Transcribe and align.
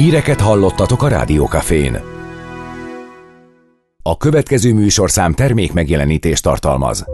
Híreket 0.00 0.40
hallottatok 0.40 1.02
a 1.02 1.08
Rádiókafén. 1.08 2.00
A 4.02 4.16
következő 4.16 4.74
műsorszám 4.74 5.32
termék 5.32 5.72
megjelenítést 5.72 6.42
tartalmaz. 6.42 7.04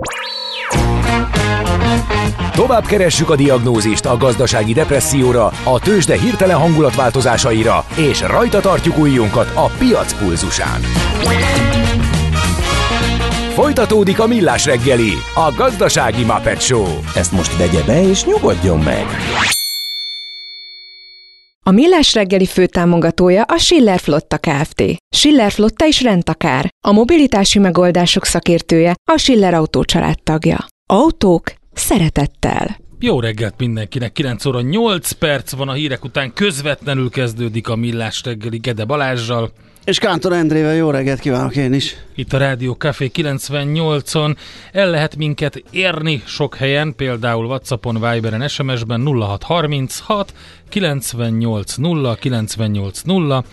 Tovább 2.53 2.85
keressük 2.85 3.31
a 3.31 3.37
diagnózist 3.37 4.05
a 4.05 4.17
gazdasági 4.17 4.73
depresszióra, 4.73 5.47
a 5.65 5.81
tőzsde 5.81 6.19
hirtelen 6.19 6.57
hangulatváltozásaira, 6.57 7.85
és 7.97 8.21
rajta 8.21 8.61
tartjuk 8.61 8.99
ujjunkat 8.99 9.51
a 9.55 9.67
piac 9.79 10.19
pulzusán. 10.19 10.81
Folytatódik 13.55 14.21
a 14.21 14.27
millás 14.27 14.65
reggeli, 14.65 15.13
a 15.35 15.53
gazdasági 15.57 16.25
Muppet 16.25 16.61
Show. 16.61 16.87
Ezt 17.15 17.33
most 17.33 17.57
vegye 17.57 17.83
be 17.87 18.09
és 18.09 18.25
nyugodjon 18.25 18.79
meg! 18.79 19.07
A 21.69 21.71
Millás 21.71 22.15
reggeli 22.15 22.47
főtámogatója 22.47 23.43
a 23.43 23.59
Schiller 23.59 23.99
Flotta 23.99 24.39
Kft. 24.39 24.83
Schiller 25.17 25.53
Flotta 25.53 25.87
is 25.87 26.03
rendtakár. 26.03 26.69
A 26.87 26.93
mobilitási 26.93 27.59
megoldások 27.59 28.25
szakértője 28.25 28.95
a 29.13 29.19
Schiller 29.19 29.55
Autó 29.55 29.85
tagja. 30.23 30.67
Autók 30.91 31.53
szeretettel. 31.73 32.77
Jó 32.99 33.21
reggelt 33.21 33.55
mindenkinek, 33.59 34.13
9 34.13 34.45
óra 34.45 34.61
8 34.61 35.11
perc 35.13 35.53
van 35.53 35.69
a 35.69 35.73
hírek 35.73 36.05
után, 36.05 36.33
közvetlenül 36.33 37.11
kezdődik 37.11 37.69
a 37.69 37.77
Millás 37.77 38.23
reggeli 38.25 38.59
Gede 38.59 38.85
Balázsjal. 38.85 39.53
És 39.87 39.99
Kántor 39.99 40.33
Endrével 40.33 40.75
jó 40.75 40.91
reggelt 40.91 41.21
kívánok 41.21 41.57
én 41.57 41.73
is. 41.73 41.97
Itt 42.15 42.33
a 42.33 42.39
Rádió 42.39 42.75
Café 42.75 43.11
98-on 43.15 44.37
el 44.73 44.91
lehet 44.91 45.17
minket 45.17 45.63
érni 45.71 46.23
sok 46.25 46.55
helyen, 46.55 46.95
például 46.97 47.47
Whatsappon, 47.47 47.95
Viberen, 47.95 48.49
SMS-ben 48.49 49.07
0636 49.07 50.33
980 50.69 52.17
980 52.21 53.45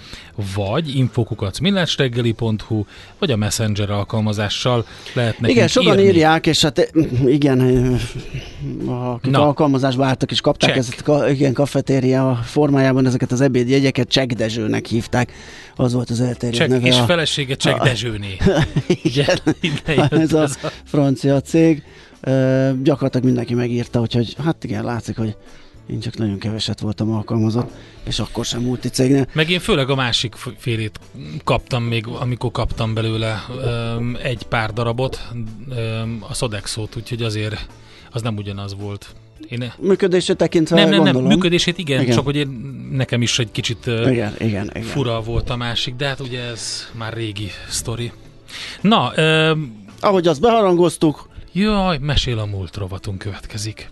vagy 0.55 0.95
infokukat 0.95 1.59
millásreggeli.hu 1.59 2.83
vagy 3.19 3.31
a 3.31 3.35
Messenger 3.35 3.89
alkalmazással 3.89 4.85
lehet 5.13 5.33
nekünk 5.39 5.51
Igen, 5.57 5.67
sokan 5.67 5.97
írni. 5.99 6.09
írják, 6.09 6.47
és 6.47 6.61
hát 6.61 6.91
igen, 7.25 7.59
akik 8.87 9.31
Na. 9.31 9.41
alkalmazásba 9.45 10.05
álltak 10.05 10.31
és 10.31 10.41
kapták 10.41 10.73
Check. 10.73 10.87
ezt 10.87 11.07
a 11.07 11.29
igen, 11.29 11.53
kafetéria 11.53 12.39
formájában 12.43 13.05
ezeket 13.05 13.31
az 13.31 13.41
ebédjegyeket, 13.41 14.07
Csek 14.07 14.33
Dezsőnek 14.33 14.85
hívták. 14.85 15.31
Az 15.75 15.93
volt 15.93 16.09
az 16.09 16.21
elterjedt 16.21 16.55
Csak 16.57 16.67
neve. 16.67 16.87
és 16.87 16.99
a... 16.99 17.03
felesége 17.03 17.55
Csek 17.55 17.81
a- 17.81 17.83
Dezsőné. 17.83 18.37
igen, 19.03 19.37
jött 19.87 20.13
ez 20.13 20.33
a 20.33 20.41
a- 20.43 20.49
francia 20.83 21.41
cég. 21.41 21.83
Ö, 22.21 22.69
gyakorlatilag 22.83 23.25
mindenki 23.25 23.53
megírta, 23.53 23.99
úgyhogy 23.99 24.35
hát 24.43 24.63
igen, 24.63 24.83
látszik, 24.83 25.17
hogy 25.17 25.35
én 25.87 25.99
csak 25.99 26.17
nagyon 26.17 26.37
keveset 26.37 26.79
voltam 26.79 27.11
alkalmazott, 27.11 27.71
és 28.03 28.19
akkor 28.19 28.45
sem 28.45 28.61
multicégnél. 28.61 29.27
Meg 29.33 29.49
én 29.49 29.59
főleg 29.59 29.89
a 29.89 29.95
másik 29.95 30.35
félét 30.57 30.99
kaptam 31.43 31.83
még, 31.83 32.07
amikor 32.07 32.51
kaptam 32.51 32.93
belőle 32.93 33.43
öm, 33.63 34.17
egy 34.21 34.43
pár 34.43 34.73
darabot, 34.73 35.19
öm, 35.69 36.23
a 36.29 36.33
Sodexót, 36.33 36.95
úgyhogy 36.95 37.21
azért 37.21 37.67
az 38.11 38.21
nem 38.21 38.35
ugyanaz 38.35 38.75
volt. 38.75 39.15
Én 39.49 39.73
Működését 39.79 40.37
tekintve 40.37 40.75
nem, 40.75 40.89
nem, 40.89 41.03
nem, 41.03 41.03
gondolom. 41.03 41.27
működését 41.27 41.77
igen, 41.77 42.01
Igen. 42.01 42.15
csak 42.15 42.25
hogy 42.25 42.35
én, 42.35 42.47
nekem 42.91 43.21
is 43.21 43.39
egy 43.39 43.51
kicsit 43.51 43.85
Igen, 43.85 44.33
igen, 44.39 44.71
igen. 44.73 44.83
fura 44.83 45.21
volt 45.21 45.49
a 45.49 45.55
másik, 45.55 45.95
de 45.95 46.07
hát 46.07 46.19
ugye 46.19 46.41
ez 46.41 46.87
már 46.91 47.13
régi 47.13 47.49
sztori. 47.69 48.11
Na, 48.81 49.11
öm, 49.15 49.81
Ahogy 49.99 50.27
azt 50.27 50.41
beharangoztuk, 50.41 51.29
jaj, 51.53 51.97
mesél 51.97 52.39
a 52.39 52.45
múlt 52.45 52.75
rovatunk 52.77 53.17
következik. 53.17 53.91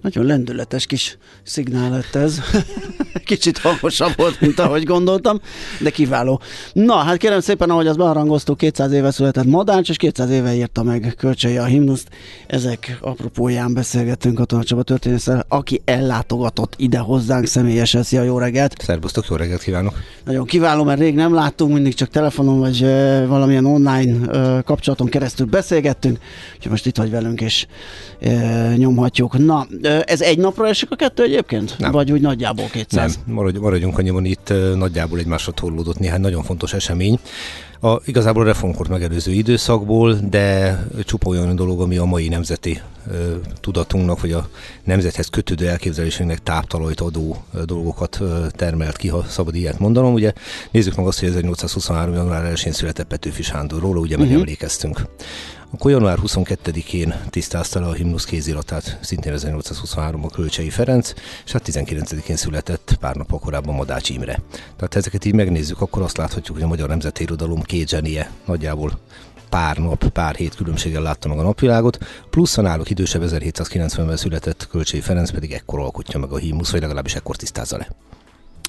Nagyon 0.00 0.24
lendületes 0.24 0.86
kis 0.86 1.18
szignál 1.42 1.90
lett 1.90 2.14
ez. 2.14 2.40
Kicsit 3.24 3.58
hangosabb 3.58 4.12
volt, 4.16 4.40
mint 4.40 4.58
ahogy 4.58 4.84
gondoltam, 4.84 5.40
de 5.80 5.90
kiváló. 5.90 6.40
Na, 6.72 6.94
hát 6.94 7.16
kérem 7.16 7.40
szépen, 7.40 7.70
ahogy 7.70 7.86
azt 7.86 7.98
beharangoztuk, 7.98 8.56
200 8.56 8.92
éve 8.92 9.10
született 9.10 9.44
Madács, 9.44 9.88
és 9.88 9.96
200 9.96 10.30
éve 10.30 10.54
írta 10.54 10.82
meg 10.82 11.14
Kölcsei 11.18 11.56
a 11.56 11.64
himnuszt. 11.64 12.08
Ezek 12.46 12.98
apropóján 13.00 13.74
beszélgettünk 13.74 14.34
Katona 14.34 14.64
Csaba 14.64 14.82
történésszel, 14.82 15.44
aki 15.48 15.80
ellátogatott 15.84 16.74
ide 16.76 16.98
hozzánk 16.98 17.46
személyesen. 17.46 18.02
Szia, 18.02 18.22
jó 18.22 18.38
reggelt! 18.38 18.82
Szerbusztok, 18.82 19.26
jó 19.28 19.36
reggelt 19.36 19.62
kívánok! 19.62 19.94
Nagyon 20.24 20.46
kiváló, 20.46 20.84
mert 20.84 21.00
rég 21.00 21.14
nem 21.14 21.34
láttunk, 21.34 21.72
mindig 21.72 21.94
csak 21.94 22.08
telefonon 22.08 22.58
vagy 22.58 22.80
valamilyen 23.26 23.64
online 23.64 24.62
kapcsolaton 24.62 25.08
keresztül 25.08 25.46
beszélgettünk, 25.46 26.18
úgyhogy 26.54 26.70
most 26.70 26.86
itt 26.86 26.96
vagy 26.96 27.10
velünk, 27.10 27.40
és 27.40 27.66
nyomhatjuk. 28.76 29.38
Na, 29.38 29.66
ez 30.04 30.20
egy 30.20 30.38
napra 30.38 30.68
esik 30.68 30.90
a 30.90 30.96
kettő 30.96 31.22
egyébként? 31.22 31.74
Nem. 31.78 31.90
Vagy 31.90 32.12
úgy 32.12 32.20
nagyjából 32.20 32.66
200? 32.66 33.18
Nem, 33.26 33.34
maradj, 33.34 33.58
maradjunk 33.58 33.98
annyiban, 33.98 34.24
itt 34.24 34.52
nagyjából 34.74 35.18
egymásra 35.18 35.52
torlódott 35.52 35.98
néhány 35.98 36.20
nagyon 36.20 36.42
fontos 36.42 36.72
esemény. 36.72 37.18
A, 37.82 38.00
igazából 38.04 38.42
a 38.42 38.46
reformkort 38.46 38.88
megelőző 38.88 39.32
időszakból, 39.32 40.14
de 40.30 40.78
csupa 41.04 41.28
olyan 41.28 41.56
dolog, 41.56 41.80
ami 41.80 41.96
a 41.96 42.04
mai 42.04 42.28
nemzeti 42.28 42.80
ö, 43.10 43.34
tudatunknak, 43.60 44.20
vagy 44.20 44.32
a 44.32 44.48
nemzethez 44.84 45.26
kötődő 45.26 45.68
elképzelésünknek 45.68 46.38
táptalajt 46.38 47.00
adó 47.00 47.44
ö, 47.54 47.64
dolgokat 47.64 48.18
ö, 48.20 48.46
termelt 48.50 48.96
ki, 48.96 49.08
ha 49.08 49.24
szabad 49.28 49.54
ilyet 49.54 49.78
mondanom. 49.78 50.12
Ugye 50.12 50.32
nézzük 50.70 50.96
meg 50.96 51.06
azt, 51.06 51.18
hogy 51.20 51.28
1823. 51.28 52.14
január 52.14 52.52
1-én 52.54 52.72
született 52.72 53.06
Petőfi 53.06 53.42
Sándor, 53.42 53.80
róla 53.80 54.00
ugye 54.00 54.16
megemlékeztünk. 54.16 55.02
Akkor 55.72 55.90
január 55.90 56.18
22-én 56.22 57.14
tisztázta 57.30 57.80
le 57.80 57.86
a 57.86 57.92
himnusz 57.92 58.24
kéziratát, 58.24 58.98
szintén 59.00 59.32
1823 59.32 60.24
a 60.24 60.28
Kölcsei 60.28 60.70
Ferenc, 60.70 61.12
és 61.44 61.52
hát 61.52 61.68
19-én 61.72 62.36
született 62.36 62.96
pár 63.00 63.16
nappal 63.16 63.38
korábban 63.38 63.74
Madács 63.74 64.08
Imre. 64.08 64.42
Tehát 64.76 64.94
ezeket 64.94 65.24
így 65.24 65.34
megnézzük, 65.34 65.80
akkor 65.80 66.02
azt 66.02 66.16
láthatjuk, 66.16 66.56
hogy 66.56 66.66
a 66.66 66.68
magyar 66.68 66.88
nemzeti 66.88 67.22
irodalom 67.22 67.62
két 67.62 67.88
zsenie 67.88 68.30
nagyjából 68.46 68.98
pár 69.48 69.76
nap, 69.76 70.08
pár 70.08 70.34
hét 70.34 70.54
különbséggel 70.54 71.02
látta 71.02 71.28
meg 71.28 71.38
a 71.38 71.42
napvilágot, 71.42 71.98
plusz 72.30 72.58
a 72.58 72.62
náluk 72.62 72.90
idősebb 72.90 73.22
1790-ben 73.24 74.16
született 74.16 74.68
Kölcsei 74.70 75.00
Ferenc 75.00 75.30
pedig 75.30 75.52
ekkor 75.52 75.78
alkotja 75.78 76.18
meg 76.18 76.30
a 76.30 76.36
himnusz, 76.36 76.70
vagy 76.70 76.80
legalábbis 76.80 77.14
ekkor 77.14 77.36
tisztázza 77.36 77.76
le. 77.76 77.88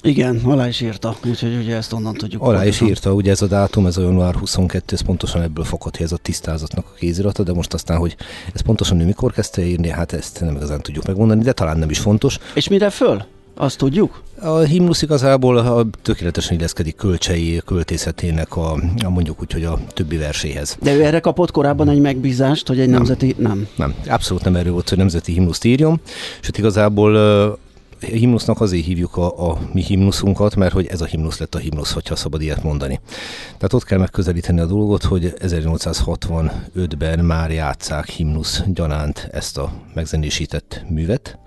Igen, 0.02 0.40
alá 0.44 0.68
is 0.68 0.80
írta, 0.80 1.16
úgyhogy 1.26 1.54
ugye 1.54 1.76
ezt 1.76 1.92
onnan 1.92 2.14
tudjuk. 2.14 2.42
Alá 2.42 2.66
is 2.66 2.80
írta, 2.80 3.12
ugye 3.12 3.30
ez 3.30 3.42
a 3.42 3.46
dátum, 3.46 3.86
ez 3.86 3.96
a 3.96 4.02
január 4.02 4.34
22, 4.34 4.94
ez 4.94 5.00
pontosan 5.02 5.42
ebből 5.42 5.64
fakad, 5.64 5.96
hogy 5.96 6.06
ez 6.06 6.12
a 6.12 6.16
tisztázatnak 6.16 6.84
a 6.86 6.94
kézirata, 6.98 7.42
de 7.42 7.52
most 7.52 7.74
aztán, 7.74 7.98
hogy 7.98 8.16
ez 8.54 8.60
pontosan 8.60 9.00
ő 9.00 9.04
mikor 9.04 9.32
kezdte 9.32 9.64
írni, 9.66 9.88
hát 9.88 10.12
ezt 10.12 10.40
nem 10.40 10.54
igazán 10.56 10.80
tudjuk 10.80 11.06
megmondani, 11.06 11.42
de 11.42 11.52
talán 11.52 11.78
nem 11.78 11.90
is 11.90 11.98
fontos. 11.98 12.38
És 12.54 12.68
mire 12.68 12.90
föl? 12.90 13.24
Azt 13.54 13.78
tudjuk? 13.78 14.22
A 14.40 14.58
himnusz 14.58 15.02
igazából 15.02 15.56
a, 15.58 15.86
tökéletesen 16.02 16.56
illeszkedik 16.58 16.96
kölcsei 16.96 17.62
költészetének 17.64 18.56
a, 18.56 18.72
a 19.04 19.10
mondjuk 19.10 19.40
úgy, 19.40 19.52
hogy 19.52 19.64
a 19.64 19.78
többi 19.94 20.16
verséhez. 20.16 20.76
De 20.82 20.94
ő 20.94 21.04
erre 21.04 21.20
kapott 21.20 21.50
korábban 21.50 21.88
egy 21.88 22.00
megbízást, 22.00 22.68
hogy 22.68 22.80
egy 22.80 22.88
Nem. 22.88 22.96
nemzeti... 22.96 23.34
Nem. 23.38 23.68
Nem, 23.76 23.94
abszolút 24.06 24.44
nem 24.44 24.56
erről 24.56 24.72
volt, 24.72 24.88
hogy 24.88 24.98
nemzeti 24.98 25.32
himnuszt 25.32 25.64
írjon, 25.64 26.00
sőt 26.40 26.58
igazából 26.58 27.58
himnusznak 28.06 28.60
azért 28.60 28.84
hívjuk 28.84 29.16
a, 29.16 29.50
a 29.50 29.58
mi 29.72 29.82
himnuszunkat, 29.82 30.56
mert 30.56 30.72
hogy 30.72 30.86
ez 30.86 31.00
a 31.00 31.04
himnusz 31.04 31.38
lett 31.38 31.54
a 31.54 31.58
himnusz, 31.58 31.92
hogyha 31.92 32.16
szabad 32.16 32.42
ilyet 32.42 32.62
mondani. 32.62 33.00
Tehát 33.44 33.72
ott 33.72 33.84
kell 33.84 33.98
megközelíteni 33.98 34.60
a 34.60 34.66
dolgot, 34.66 35.02
hogy 35.02 35.34
1865-ben 35.38 37.18
már 37.18 37.50
játszák 37.50 38.08
himnusz 38.08 38.62
gyanánt 38.66 39.28
ezt 39.32 39.58
a 39.58 39.72
megzenésített 39.94 40.84
művet, 40.88 41.38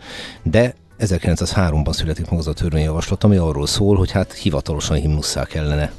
de 0.44 0.75
1903-ban 1.00 1.94
születik 1.94 2.30
meg 2.30 2.39
az 2.39 2.47
a 2.47 2.53
törvényjavaslat, 2.53 3.24
ami 3.24 3.35
arról 3.35 3.68
szól, 3.68 3.95
hogy 3.95 4.12
hát 4.12 4.33
hivatalosan 4.33 4.97
himnusszá 4.97 5.45
kellene 5.45 5.91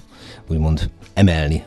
úgymond 0.49 0.91
emelni 1.15 1.65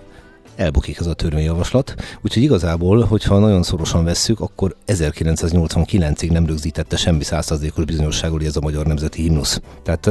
elbukik 0.59 0.99
ez 0.99 1.07
a 1.07 1.13
törvényjavaslat. 1.13 1.95
Úgyhogy 2.21 2.43
igazából, 2.43 3.03
hogyha 3.03 3.39
nagyon 3.39 3.63
szorosan 3.63 4.03
vesszük, 4.03 4.39
akkor 4.39 4.75
1989-ig 4.87 6.31
nem 6.31 6.45
rögzítette 6.45 6.97
semmi 6.97 7.23
százszázalékos 7.23 7.85
bizonyossággal, 7.85 8.37
hogy 8.37 8.47
ez 8.47 8.55
a 8.55 8.61
magyar 8.61 8.85
nemzeti 8.85 9.21
himnusz. 9.21 9.61
Tehát 9.83 10.09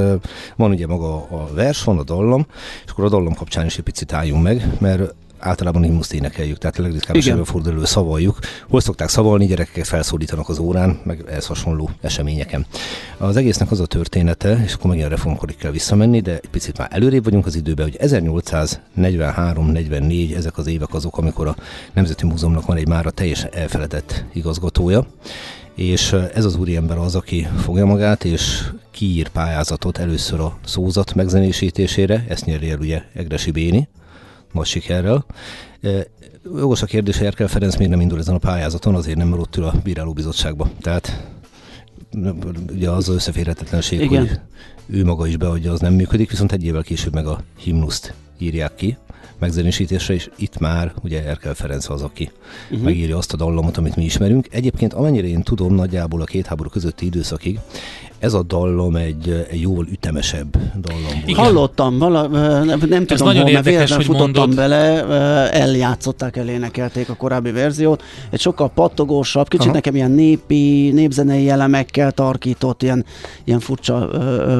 van 0.56 0.70
ugye 0.70 0.86
maga 0.86 1.14
a 1.14 1.48
vers, 1.54 1.84
van 1.84 1.98
a 1.98 2.02
dallam, 2.02 2.46
és 2.84 2.90
akkor 2.90 3.04
a 3.04 3.08
dallam 3.08 3.34
kapcsán 3.34 3.66
is 3.66 3.76
egy 3.76 3.84
picit 3.84 4.12
álljunk 4.12 4.42
meg, 4.42 4.76
mert 4.78 5.14
általában 5.38 5.82
himnuszt 5.82 6.12
énekeljük, 6.12 6.58
tehát 6.58 6.76
legritkább 6.76 7.16
is 7.16 7.26
előfordulő 7.26 7.84
szavaljuk. 7.84 8.38
Hol 8.68 8.80
szokták 8.80 9.08
szavalni, 9.08 9.46
gyerekeket 9.46 9.86
felszólítanak 9.86 10.48
az 10.48 10.58
órán, 10.58 11.00
meg 11.04 11.24
ehhez 11.28 11.46
hasonló 11.46 11.90
eseményeken. 12.00 12.66
Az 13.18 13.36
egésznek 13.36 13.70
az 13.70 13.80
a 13.80 13.86
története, 13.86 14.62
és 14.64 14.72
akkor 14.72 14.90
megint 14.90 15.06
a 15.06 15.10
reformkorig 15.10 15.56
kell 15.56 15.70
visszamenni, 15.70 16.20
de 16.20 16.34
egy 16.34 16.50
picit 16.50 16.78
már 16.78 16.88
előrébb 16.92 17.24
vagyunk 17.24 17.46
az 17.46 17.56
időben, 17.56 17.84
hogy 17.84 17.96
1843-44 18.00 20.36
ezek 20.36 20.58
az 20.58 20.66
évek 20.66 20.94
azok, 20.94 21.18
amikor 21.18 21.46
a 21.46 21.56
Nemzeti 21.92 22.26
Múzeumnak 22.26 22.66
van 22.66 22.76
egy 22.76 22.88
mára 22.88 23.10
teljesen 23.10 23.50
elfeledett 23.52 24.24
igazgatója, 24.32 25.06
és 25.74 26.12
ez 26.12 26.44
az 26.44 26.56
úriember 26.56 26.98
az, 26.98 27.14
aki 27.14 27.46
fogja 27.62 27.86
magát, 27.86 28.24
és 28.24 28.70
kiír 28.90 29.28
pályázatot 29.28 29.98
először 29.98 30.40
a 30.40 30.58
szózat 30.64 31.14
megzenésítésére, 31.14 32.24
ezt 32.28 32.44
nyeri 32.44 32.70
el 32.70 32.78
ugye 32.78 33.02
Egresi 33.14 33.50
Béni, 33.50 33.88
nagy 34.52 34.66
sikerrel. 34.66 35.24
Jogos 36.44 36.82
a 36.82 36.86
kérdés, 36.86 37.16
hogy 37.18 37.26
Erkel 37.26 37.48
Ferenc 37.48 37.76
még 37.76 37.88
nem 37.88 38.00
indul 38.00 38.18
ezen 38.18 38.34
a 38.34 38.38
pályázaton, 38.38 38.94
azért 38.94 39.16
nem, 39.16 39.32
ül 39.56 39.64
a 39.64 39.74
bírálóbizottságba. 39.84 40.70
Tehát 40.80 41.28
ugye 42.72 42.90
az 42.90 43.08
az 43.08 43.14
összeférhetetlenség, 43.14 44.00
Igen. 44.00 44.26
hogy 44.26 44.40
ő 44.86 45.04
maga 45.04 45.26
is 45.26 45.36
beadja, 45.36 45.72
az 45.72 45.80
nem 45.80 45.94
működik, 45.94 46.30
viszont 46.30 46.52
egy 46.52 46.64
évvel 46.64 46.82
később 46.82 47.14
meg 47.14 47.26
a 47.26 47.42
himnuszt 47.56 48.14
írják 48.38 48.74
ki 48.74 48.96
megzenésítésre, 49.38 50.14
és 50.14 50.30
itt 50.36 50.58
már 50.58 50.92
ugye 51.02 51.24
Erkel 51.24 51.54
Ferenc 51.54 51.90
az, 51.90 52.02
aki 52.02 52.30
uh-huh. 52.70 52.84
megírja 52.84 53.16
azt 53.16 53.32
a 53.32 53.36
dallamot, 53.36 53.76
amit 53.76 53.96
mi 53.96 54.04
ismerünk. 54.04 54.46
Egyébként 54.50 54.92
amennyire 54.92 55.26
én 55.26 55.42
tudom, 55.42 55.74
nagyjából 55.74 56.20
a 56.20 56.24
két 56.24 56.46
háború 56.46 56.68
közötti 56.68 57.06
időszakig 57.06 57.58
ez 58.18 58.32
a 58.32 58.42
dallom 58.42 58.96
egy, 58.96 59.46
egy 59.50 59.60
jóval 59.60 59.86
ütemesebb 59.90 60.56
dallam 60.80 61.22
volt. 61.26 61.36
Hallottam, 61.36 61.98
vala, 61.98 62.26
nem, 62.26 62.82
nem 62.88 63.06
tudom, 63.06 63.26
nagyon 63.26 63.42
hol, 63.42 63.52
mert 63.52 63.64
véletlenül 63.64 64.04
futottam 64.04 64.30
mondod. 64.30 64.54
bele, 64.54 65.04
eljátszották, 65.50 66.36
elénekelték 66.36 67.08
a 67.08 67.14
korábbi 67.14 67.50
verziót. 67.50 68.02
Egy 68.30 68.40
sokkal 68.40 68.70
pattogósabb, 68.70 69.48
kicsit 69.48 69.66
Aha. 69.66 69.74
nekem 69.74 69.94
ilyen 69.94 70.10
népi, 70.10 70.90
népzenei 70.90 71.50
elemekkel 71.50 72.12
tarkított, 72.12 72.82
ilyen, 72.82 73.04
ilyen 73.44 73.60
furcsa 73.60 73.94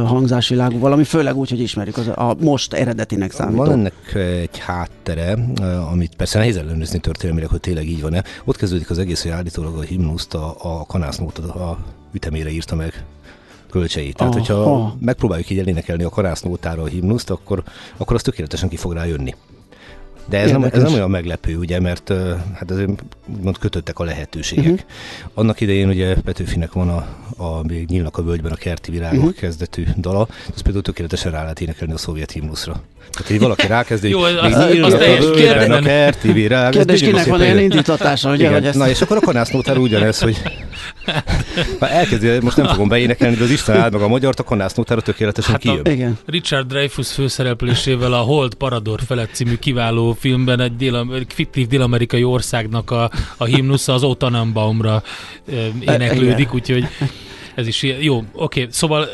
hangzásvilágú 0.07 0.79
valami, 0.79 1.05
főleg 1.05 1.37
úgy, 1.37 1.51
hogy 1.51 1.61
ismerjük 1.61 1.97
az, 1.97 2.09
a 2.09 2.37
most 2.41 2.73
eredetinek 2.73 3.33
számító. 3.33 3.57
Van 3.57 3.73
ennek 3.73 4.15
egy 4.15 4.59
háttere, 4.59 5.39
amit 5.91 6.15
persze 6.17 6.39
nehéz 6.39 6.57
ellenőrizni 6.57 6.99
történelmileg, 6.99 7.51
hogy 7.51 7.61
tényleg 7.61 7.89
így 7.89 8.03
van-e. 8.03 8.25
Ott 8.45 8.57
kezdődik 8.57 8.91
az 8.91 8.99
egész, 8.99 9.23
hogy 9.23 9.31
állítólag 9.31 9.77
a 9.77 9.81
himnuszt 9.81 10.35
a, 10.35 10.57
a 10.59 10.87
kanásznót 10.87 11.39
a 11.39 11.79
ütemére 12.13 12.51
írta 12.51 12.75
meg 12.75 13.05
kölcseit. 13.71 14.17
Tehát, 14.17 14.35
Aha. 14.35 14.41
hogyha 14.41 14.95
megpróbáljuk 15.01 15.51
így 15.51 15.59
elénekelni 15.59 16.03
a 16.03 16.09
karásznótára 16.09 16.83
a 16.83 16.87
himnuszt, 16.87 17.31
akkor, 17.31 17.63
akkor 17.97 18.17
az 18.17 18.23
tökéletesen 18.23 18.69
ki 18.69 18.77
fog 18.77 18.93
rájönni. 18.93 19.35
De 20.29 20.39
ez 20.39 20.51
nem, 20.51 20.63
ez 20.63 20.83
nem 20.83 20.93
olyan 20.93 21.11
meglepő, 21.11 21.57
ugye, 21.57 21.81
mert 21.81 22.13
hát 22.55 22.71
azért 22.71 22.91
úgymond 23.37 23.59
kötöttek 23.59 23.99
a 23.99 24.05
lehetőségek. 24.05 24.73
Uh-huh. 24.73 24.81
Annak 25.35 25.61
idején 25.61 25.89
ugye 25.89 26.15
Petőfinek 26.15 26.73
van 26.73 26.89
a, 26.89 27.07
a 27.37 27.63
még 27.63 27.89
nyílnak 27.89 28.19
a 28.19 28.23
völgyben 28.23 28.53
a 28.53 28.57
kerti 28.57 28.91
virágok 28.91 29.19
uh-huh. 29.19 29.35
kezdetű 29.35 29.85
dala, 29.97 30.29
az 30.55 30.61
például 30.61 30.85
tökéletesen 30.85 31.33
rá 31.33 31.41
lehet 31.41 31.61
énekelni 31.61 31.93
a 31.93 31.97
szovjet 31.97 32.31
himnuszra. 32.31 32.83
Tehát, 33.11 33.29
hogy 33.29 33.39
valaki 33.39 33.67
rákezdi, 33.67 34.13
hogy 34.13 34.39
még 34.43 34.73
nyílnak 34.73 34.93
a 34.93 34.99
völgyben 34.99 35.71
a 35.71 35.81
kerti 35.81 36.33
virágok. 36.33 36.73
Kérdés, 36.73 37.01
kinek 37.01 37.27
van 37.27 37.43
ilyen 37.43 37.59
indítatása, 37.59 38.31
ugye? 38.31 38.49
Igen. 38.49 38.65
Ezt... 38.65 38.79
Na 38.79 38.89
és 38.89 39.01
akkor 39.01 39.17
a 39.17 39.21
kanásznótára 39.21 39.81
ugyanez, 39.81 40.19
hogy 40.19 40.43
ha 41.81 41.89
elkezdi, 41.89 42.39
most 42.41 42.57
nem 42.57 42.67
fogom 42.67 42.89
beénekelni, 42.89 43.37
de 43.37 43.45
az 43.45 43.51
Isten 43.51 43.77
áld 43.77 43.93
meg 43.93 44.03
a 44.03 44.09
magyar, 44.09 44.35
a 44.37 44.43
kanásznótára 44.43 45.01
tökéletesen 45.01 45.53
hát 45.53 45.61
kijön. 45.61 45.85
Igen. 45.85 46.19
Richard 46.27 46.67
Dreyfus 46.67 47.13
főszereplésével 47.13 48.13
a 48.13 48.21
Hold 48.21 48.55
Parador 48.55 49.01
felett 49.07 49.31
című 49.33 49.55
kiváló 49.55 50.17
filmben 50.19 50.61
egy 50.61 50.77
dél, 50.77 51.25
fiktív 51.29 51.67
dél-amerikai 51.67 52.25
országnak 52.25 52.91
a, 52.91 53.11
a 53.37 53.45
himnusza 53.45 53.93
az 53.93 54.03
Otanambaumra 54.03 55.03
éneklődik, 55.81 56.55
úgyhogy 56.55 56.87
ez 57.59 57.67
is 57.67 57.83
jó. 58.01 58.25
Oké, 58.33 58.67
szóval 58.71 59.09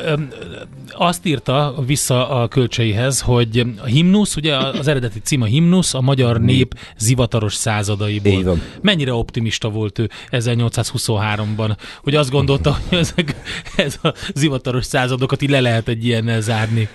azt 0.93 1.26
írta 1.26 1.75
vissza 1.87 2.29
a 2.29 2.49
kölcseihez, 2.49 3.20
hogy 3.20 3.64
a 3.82 3.85
himnusz, 3.85 4.37
ugye 4.37 4.56
az 4.56 4.88
eredeti 4.88 5.20
cím 5.20 5.43
a 5.43 5.44
himnusz, 5.44 5.94
a 5.94 6.00
magyar 6.00 6.41
nép 6.41 6.79
zivataros 6.99 7.55
századaiból. 7.55 8.58
Mennyire 8.82 9.12
optimista 9.12 9.70
volt 9.70 9.99
ő 9.99 10.11
1823-ban, 10.31 11.76
hogy 12.02 12.14
azt 12.14 12.31
gondolta, 12.31 12.79
hogy 12.88 12.99
ezek, 12.99 13.37
ez 13.76 13.99
a 14.02 14.14
zivataros 14.35 14.85
századokat 14.85 15.43
így 15.43 15.50
le 15.50 15.61
lehet 15.61 15.88
egy 15.88 16.05
ilyennel 16.05 16.41
zárni. 16.41 16.88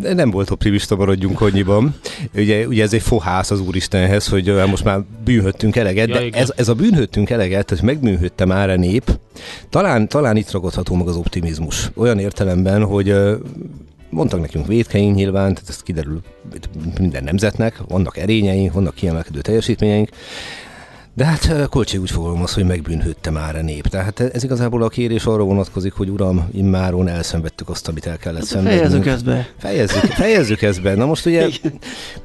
Nem 0.00 0.30
volt 0.30 0.50
optimista, 0.50 0.96
maradjunk 0.96 1.40
annyiban. 1.40 1.94
Ugye, 2.34 2.66
ugye 2.66 2.82
ez 2.82 2.92
egy 2.92 3.02
fohász 3.02 3.50
az 3.50 3.60
Úristenhez, 3.60 4.28
hogy 4.28 4.54
most 4.66 4.84
már 4.84 5.00
bűnhöttünk 5.24 5.76
eleget, 5.76 6.08
ja, 6.08 6.14
de 6.14 6.38
ez, 6.38 6.52
ez 6.56 6.68
a 6.68 6.74
bűnhöttünk 6.74 7.30
eleget, 7.30 7.68
hogy 7.68 7.82
megbűnhötte 7.82 8.44
már 8.44 8.70
a 8.70 8.76
nép, 8.76 9.18
talán, 9.70 10.08
talán 10.08 10.36
itt 10.36 10.48
ragadható 10.76 10.94
meg 10.94 11.08
az 11.08 11.16
optimizmus. 11.16 11.90
Olyan 11.94 12.18
értelemben, 12.18 12.84
hogy 12.84 13.14
mondtak 14.10 14.40
nekünk 14.40 14.66
védkeink 14.66 15.14
nyilván, 15.14 15.54
tehát 15.54 15.68
ez 15.68 15.82
kiderül 15.82 16.20
minden 16.98 17.24
nemzetnek, 17.24 17.80
vannak 17.88 18.16
erényeink, 18.16 18.72
vannak 18.72 18.94
kiemelkedő 18.94 19.40
teljesítményeink, 19.40 20.08
de 21.16 21.24
hát 21.24 21.68
Kolcsé 21.68 21.96
úgy 21.96 22.10
fogalmaz, 22.10 22.54
hogy 22.54 22.64
megbűnhődte 22.64 23.30
már 23.30 23.56
a 23.56 23.62
nép. 23.62 23.86
Tehát 23.86 24.20
ez 24.20 24.42
igazából 24.42 24.82
a 24.82 24.88
kérés 24.88 25.24
arra 25.24 25.42
vonatkozik, 25.42 25.92
hogy 25.92 26.08
uram, 26.08 26.48
immáron 26.52 27.08
elszenvedtük 27.08 27.68
azt, 27.68 27.88
amit 27.88 28.06
el 28.06 28.16
kellett 28.16 28.38
hát 28.38 28.48
szenvednünk. 28.48 29.02
Fejezzük 29.02 29.06
ezt 29.06 29.24
be. 29.24 29.48
Fejezzük, 29.58 30.00
fejezzük 30.00 30.62
ezt 30.62 30.82
be. 30.82 30.94
Na 30.94 31.06
most 31.06 31.26
ugye, 31.26 31.48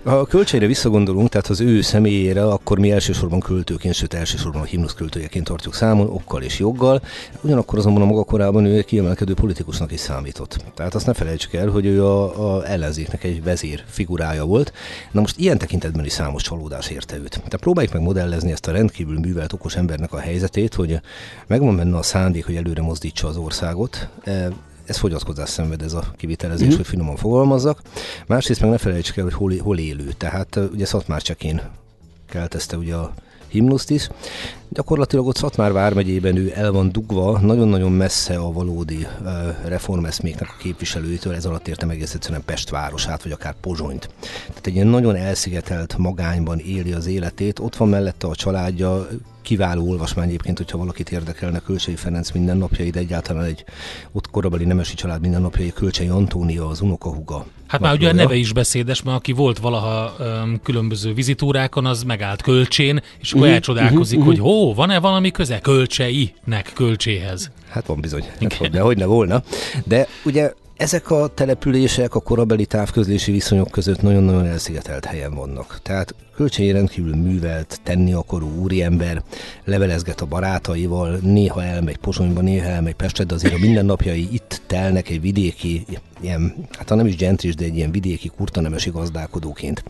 ha 0.03 0.15
a 0.15 0.25
költségre 0.25 0.67
visszagondolunk, 0.67 1.29
tehát 1.29 1.47
az 1.47 1.59
ő 1.59 1.81
személyére, 1.81 2.43
akkor 2.47 2.79
mi 2.79 2.91
elsősorban 2.91 3.39
költőként, 3.39 3.93
sőt 3.93 4.13
elsősorban 4.13 4.61
a 4.61 4.65
himnusz 4.65 4.93
költőjeként 4.93 5.45
tartjuk 5.45 5.73
számon, 5.73 6.09
okkal 6.09 6.41
és 6.41 6.59
joggal. 6.59 7.01
Ugyanakkor 7.41 7.79
azonban 7.79 8.03
a 8.03 8.05
maga 8.05 8.23
korában 8.23 8.65
ő 8.65 8.77
egy 8.77 8.85
kiemelkedő 8.85 9.33
politikusnak 9.33 9.91
is 9.91 9.99
számított. 9.99 10.57
Tehát 10.75 10.95
azt 10.95 11.05
ne 11.05 11.13
felejtsük 11.13 11.53
el, 11.53 11.67
hogy 11.67 11.85
ő 11.85 12.05
a, 12.05 12.55
a 12.55 12.67
ellenzéknek 12.67 13.23
egy 13.23 13.43
vezér 13.43 13.83
figurája 13.87 14.45
volt. 14.45 14.73
Na 15.11 15.19
most 15.19 15.39
ilyen 15.39 15.57
tekintetben 15.57 16.05
is 16.05 16.11
számos 16.11 16.43
csalódás 16.43 16.89
érte 16.89 17.17
őt. 17.17 17.29
Tehát 17.29 17.59
próbáljuk 17.59 17.93
meg 17.93 18.01
modellezni 18.01 18.51
ezt 18.51 18.67
a 18.67 18.71
rendkívül 18.81 19.19
művelt 19.19 19.53
okos 19.53 19.75
embernek 19.75 20.13
a 20.13 20.19
helyzetét, 20.19 20.73
hogy 20.73 20.99
megvan 21.47 21.75
benne 21.75 21.97
a 21.97 22.01
szándék, 22.01 22.45
hogy 22.45 22.55
előre 22.55 22.81
mozdítsa 22.81 23.27
az 23.27 23.37
országot, 23.37 24.09
e, 24.23 24.49
ez 24.85 24.97
fogyatkozás 24.97 25.49
szenved 25.49 25.81
ez 25.81 25.93
a 25.93 26.13
kivitelezés, 26.17 26.67
mm-hmm. 26.67 26.75
hogy 26.75 26.85
finoman 26.87 27.15
fogalmazzak. 27.15 27.81
Másrészt 28.27 28.61
meg 28.61 28.69
ne 28.69 28.77
felejtsük 28.77 29.17
el, 29.17 29.23
hogy 29.23 29.33
hol, 29.33 29.53
hol 29.57 29.77
élő. 29.77 30.11
Tehát 30.17 30.59
ugye 30.73 30.85
Szatmár 30.85 31.21
Csekén 31.21 31.61
keltezte 32.29 32.77
ugye 32.77 32.95
a 32.95 33.13
himnuszt 33.51 33.89
is. 33.89 34.09
Gyakorlatilag 34.69 35.27
ott 35.27 35.35
Szatmár 35.35 35.71
vármegyében 35.71 36.35
ő 36.35 36.51
el 36.55 36.71
van 36.71 36.91
dugva, 36.91 37.39
nagyon-nagyon 37.39 37.91
messze 37.91 38.37
a 38.37 38.51
valódi 38.51 39.07
reformeszméknek 39.65 40.49
a 40.49 40.61
képviselőitől, 40.61 41.35
ez 41.35 41.45
alatt 41.45 41.67
értem 41.67 41.89
egész 41.89 42.13
egyszerűen 42.13 42.43
Pest 42.45 42.69
városát, 42.69 43.23
vagy 43.23 43.31
akár 43.31 43.55
Pozsonyt. 43.61 44.09
Tehát 44.47 44.67
egy 44.67 44.75
ilyen 44.75 44.87
nagyon 44.87 45.15
elszigetelt 45.15 45.97
magányban 45.97 46.59
éli 46.59 46.93
az 46.93 47.05
életét, 47.05 47.59
ott 47.59 47.75
van 47.75 47.89
mellette 47.89 48.27
a 48.27 48.35
családja, 48.35 49.07
kiváló 49.41 49.89
olvasmány 49.89 50.27
egyébként, 50.27 50.57
hogyha 50.57 50.77
valakit 50.77 51.11
érdekelne 51.11 51.59
Kölcsei 51.59 51.95
Ferenc 51.95 52.31
mindennapjai, 52.31 52.89
de 52.89 52.99
egyáltalán 52.99 53.43
egy 53.43 53.63
ott 54.11 54.29
korabeli 54.29 54.65
nemesi 54.65 54.95
család 54.95 55.21
mindennapjai, 55.21 55.71
Kölcsei 55.73 56.07
Antónia, 56.07 56.67
az 56.67 56.81
unokahuga. 56.81 57.45
Hát 57.67 57.81
már 57.81 57.93
ugye 57.93 58.09
a 58.09 58.13
neve 58.13 58.35
is 58.35 58.53
beszédes, 58.53 59.01
mert 59.01 59.17
aki 59.17 59.31
volt 59.31 59.59
valaha 59.59 60.15
um, 60.19 60.59
különböző 60.63 61.13
vizitúrákon, 61.13 61.85
az 61.85 62.03
megállt 62.03 62.41
Kölcsén, 62.41 63.01
és 63.19 63.29
akkor 63.29 63.41
uh-huh, 63.41 63.53
elcsodálkozik, 63.53 64.19
uh-huh, 64.19 64.33
hogy 64.33 64.43
hó, 64.43 64.73
van-e 64.73 64.99
valami 64.99 65.31
köze 65.31 65.59
Kölcseinek 65.59 66.71
Kölcséhez? 66.73 67.51
Hát 67.69 67.85
van 67.85 67.99
bizony, 67.99 68.23
hát, 68.39 68.69
de 68.69 68.81
hogy 68.81 68.97
ne 68.97 69.05
volna. 69.05 69.43
De 69.85 70.07
ugye 70.25 70.53
ezek 70.81 71.11
a 71.11 71.27
települések 71.27 72.15
a 72.15 72.19
korabeli 72.19 72.65
távközlési 72.65 73.31
viszonyok 73.31 73.71
között 73.71 74.01
nagyon-nagyon 74.01 74.45
elszigetelt 74.45 75.05
helyen 75.05 75.33
vannak. 75.33 75.79
Tehát 75.83 76.15
Kölcsei 76.35 76.71
rendkívül 76.71 77.15
művelt, 77.15 77.79
tenni 77.83 78.13
akaró 78.13 78.47
úriember, 78.47 79.23
levelezget 79.63 80.21
a 80.21 80.25
barátaival, 80.25 81.19
néha 81.21 81.63
elmegy 81.63 81.97
Pozsonyba, 81.97 82.41
néha 82.41 82.67
elmegy 82.67 82.95
Pestre, 82.95 83.23
de 83.23 83.33
azért 83.33 83.53
a 83.53 83.57
mindennapjai 83.57 84.27
itt 84.31 84.61
telnek 84.67 85.09
egy 85.09 85.21
vidéki, 85.21 85.85
ilyen, 86.21 86.55
hát 86.77 86.89
ha 86.89 86.95
nem 86.95 87.05
is 87.05 87.15
gentris, 87.15 87.55
de 87.55 87.65
egy 87.65 87.75
ilyen 87.75 87.91
vidéki 87.91 88.27
kurtanemesi 88.27 88.89
gazdálkodóként 88.89 89.83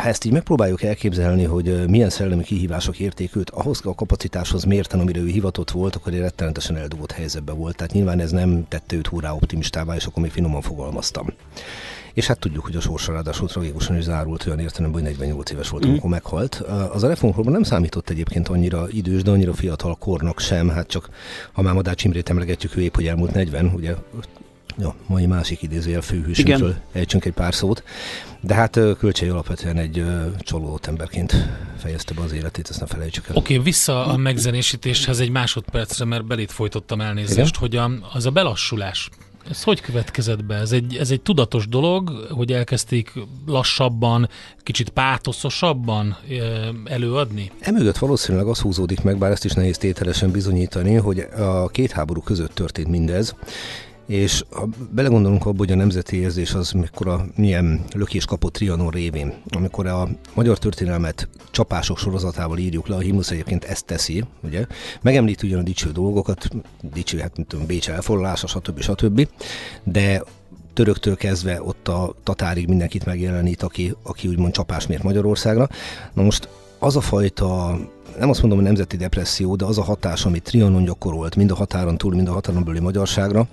ha 0.00 0.08
ezt 0.08 0.24
így 0.24 0.32
megpróbáljuk 0.32 0.82
elképzelni, 0.82 1.44
hogy 1.44 1.88
milyen 1.88 2.10
szellemi 2.10 2.42
kihívások 2.42 2.98
érték 2.98 3.36
őt, 3.36 3.50
ahhoz 3.50 3.80
a 3.84 3.94
kapacitáshoz 3.94 4.64
mérten, 4.64 5.00
amire 5.00 5.20
ő 5.20 5.26
hivatott 5.26 5.70
volt, 5.70 5.96
akkor 5.96 6.12
egy 6.12 6.18
rettenetesen 6.18 6.76
eldugott 6.76 7.12
helyzetben 7.12 7.56
volt. 7.56 7.76
Tehát 7.76 7.92
nyilván 7.92 8.20
ez 8.20 8.30
nem 8.30 8.64
tette 8.68 8.96
őt 8.96 9.06
hurrá 9.06 9.32
optimistává, 9.32 9.94
és 9.94 10.04
akkor 10.04 10.22
még 10.22 10.32
finoman 10.32 10.60
fogalmaztam. 10.60 11.26
És 12.12 12.26
hát 12.26 12.38
tudjuk, 12.38 12.64
hogy 12.64 12.76
a 12.76 12.80
sorsa 12.80 13.12
ráadásul 13.12 13.48
tragikusan 13.48 13.96
is 13.96 14.02
zárult 14.02 14.46
olyan 14.46 14.58
értelemben, 14.58 15.02
hogy 15.02 15.10
48 15.10 15.50
éves 15.50 15.68
volt, 15.68 15.86
mm. 15.86 15.90
amikor 15.90 16.10
meghalt. 16.10 16.54
Az 16.92 17.02
a 17.02 17.08
reformkorban 17.08 17.52
nem 17.52 17.62
számított 17.62 18.10
egyébként 18.10 18.48
annyira 18.48 18.86
idős, 18.88 19.22
de 19.22 19.30
annyira 19.30 19.52
fiatal 19.54 19.94
kornak 19.94 20.40
sem, 20.40 20.68
hát 20.68 20.86
csak 20.86 21.08
ha 21.52 21.62
már 21.62 21.74
Madács 21.74 22.04
Imrét 22.04 22.30
emlegetjük, 22.30 22.76
ő 22.76 22.80
épp, 22.80 22.94
hogy 22.94 23.06
elmúlt 23.06 23.32
40, 23.32 23.72
ugye 23.74 23.94
ja, 24.80 24.94
mai 25.06 25.26
másik 25.26 25.62
idézőjel 25.62 26.00
főhősünkről 26.00 26.74
ejtsünk 26.92 27.24
egy 27.24 27.32
pár 27.32 27.54
szót. 27.54 27.82
De 28.40 28.54
hát 28.54 28.78
Kölcsei 28.98 29.28
alapvetően 29.28 29.76
egy 29.76 30.04
csalódott 30.38 30.86
emberként 30.86 31.48
fejezte 31.78 32.14
be 32.14 32.22
az 32.22 32.32
életét, 32.32 32.68
ezt 32.70 32.80
ne 32.80 32.86
felejtsük 32.86 33.28
el. 33.28 33.36
Oké, 33.36 33.52
okay, 33.52 33.64
vissza 33.64 34.06
a 34.06 34.16
megzenésítéshez 34.16 35.20
egy 35.20 35.30
másodpercre, 35.30 36.04
mert 36.04 36.24
belét 36.24 36.52
folytottam 36.52 37.00
elnézést, 37.00 37.56
Igen? 37.56 37.60
hogy 37.60 37.76
a, 37.76 37.90
az 38.12 38.26
a 38.26 38.30
belassulás, 38.30 39.10
ez 39.50 39.62
hogy 39.62 39.80
következett 39.80 40.44
be? 40.44 40.54
Ez 40.54 40.72
egy, 40.72 40.96
ez 40.96 41.10
egy 41.10 41.20
tudatos 41.20 41.68
dolog, 41.68 42.26
hogy 42.30 42.52
elkezdték 42.52 43.12
lassabban, 43.46 44.28
kicsit 44.62 44.88
pátoszosabban 44.88 46.16
előadni? 46.84 47.50
Emögött 47.60 47.98
valószínűleg 47.98 48.46
az 48.46 48.60
húzódik 48.60 49.02
meg, 49.02 49.18
bár 49.18 49.30
ezt 49.30 49.44
is 49.44 49.52
nehéz 49.52 49.78
tételesen 49.78 50.30
bizonyítani, 50.30 50.94
hogy 50.94 51.18
a 51.36 51.68
két 51.68 51.90
háború 51.90 52.20
között 52.20 52.54
történt 52.54 52.88
mindez, 52.88 53.34
és 54.10 54.44
ha 54.50 54.68
belegondolunk 54.90 55.46
abba, 55.46 55.58
hogy 55.58 55.72
a 55.72 55.74
nemzeti 55.74 56.16
érzés 56.16 56.54
az 56.54 56.74
a 56.98 57.24
milyen 57.36 57.84
lökés 57.94 58.24
kapott 58.24 58.52
Trianon 58.52 58.90
révén, 58.90 59.34
amikor 59.50 59.86
a 59.86 60.08
magyar 60.34 60.58
történelmet 60.58 61.28
csapások 61.50 61.98
sorozatával 61.98 62.58
írjuk 62.58 62.88
le, 62.88 62.94
a 62.94 62.98
himnusz 62.98 63.30
egyébként 63.30 63.64
ezt 63.64 63.84
teszi, 63.84 64.24
ugye, 64.42 64.66
megemlít 65.00 65.42
ugyan 65.42 65.58
a 65.58 65.62
dicső 65.62 65.90
dolgokat, 65.90 66.48
dicső, 66.92 67.18
hát 67.18 67.36
mint 67.36 67.48
tudom, 67.48 67.66
Bécs 67.66 67.90
elfoglalása, 67.90 68.46
stb. 68.46 68.80
stb. 68.80 69.28
De 69.84 70.22
töröktől 70.72 71.16
kezdve 71.16 71.62
ott 71.62 71.88
a 71.88 72.14
tatárig 72.22 72.68
mindenkit 72.68 73.04
megjelenít, 73.04 73.62
aki, 73.62 73.94
aki 74.02 74.28
úgymond 74.28 74.52
csapás 74.52 74.86
mért 74.86 75.02
Magyarországra. 75.02 75.68
Na 76.12 76.22
most 76.22 76.48
az 76.78 76.96
a 76.96 77.00
fajta 77.00 77.78
nem 78.18 78.30
azt 78.30 78.40
mondom, 78.40 78.58
hogy 78.58 78.66
nemzeti 78.66 78.96
depresszió, 78.96 79.56
de 79.56 79.64
az 79.64 79.78
a 79.78 79.82
hatás, 79.82 80.24
amit 80.24 80.42
Trianon 80.42 80.84
gyakorolt, 80.84 81.36
mind 81.36 81.50
a 81.50 81.54
határon 81.54 81.98
túl, 81.98 82.14
mind 82.14 82.28
a 82.28 82.32
határon 82.32 82.64
belüli 82.64 82.80
magyarságra, 82.80 83.46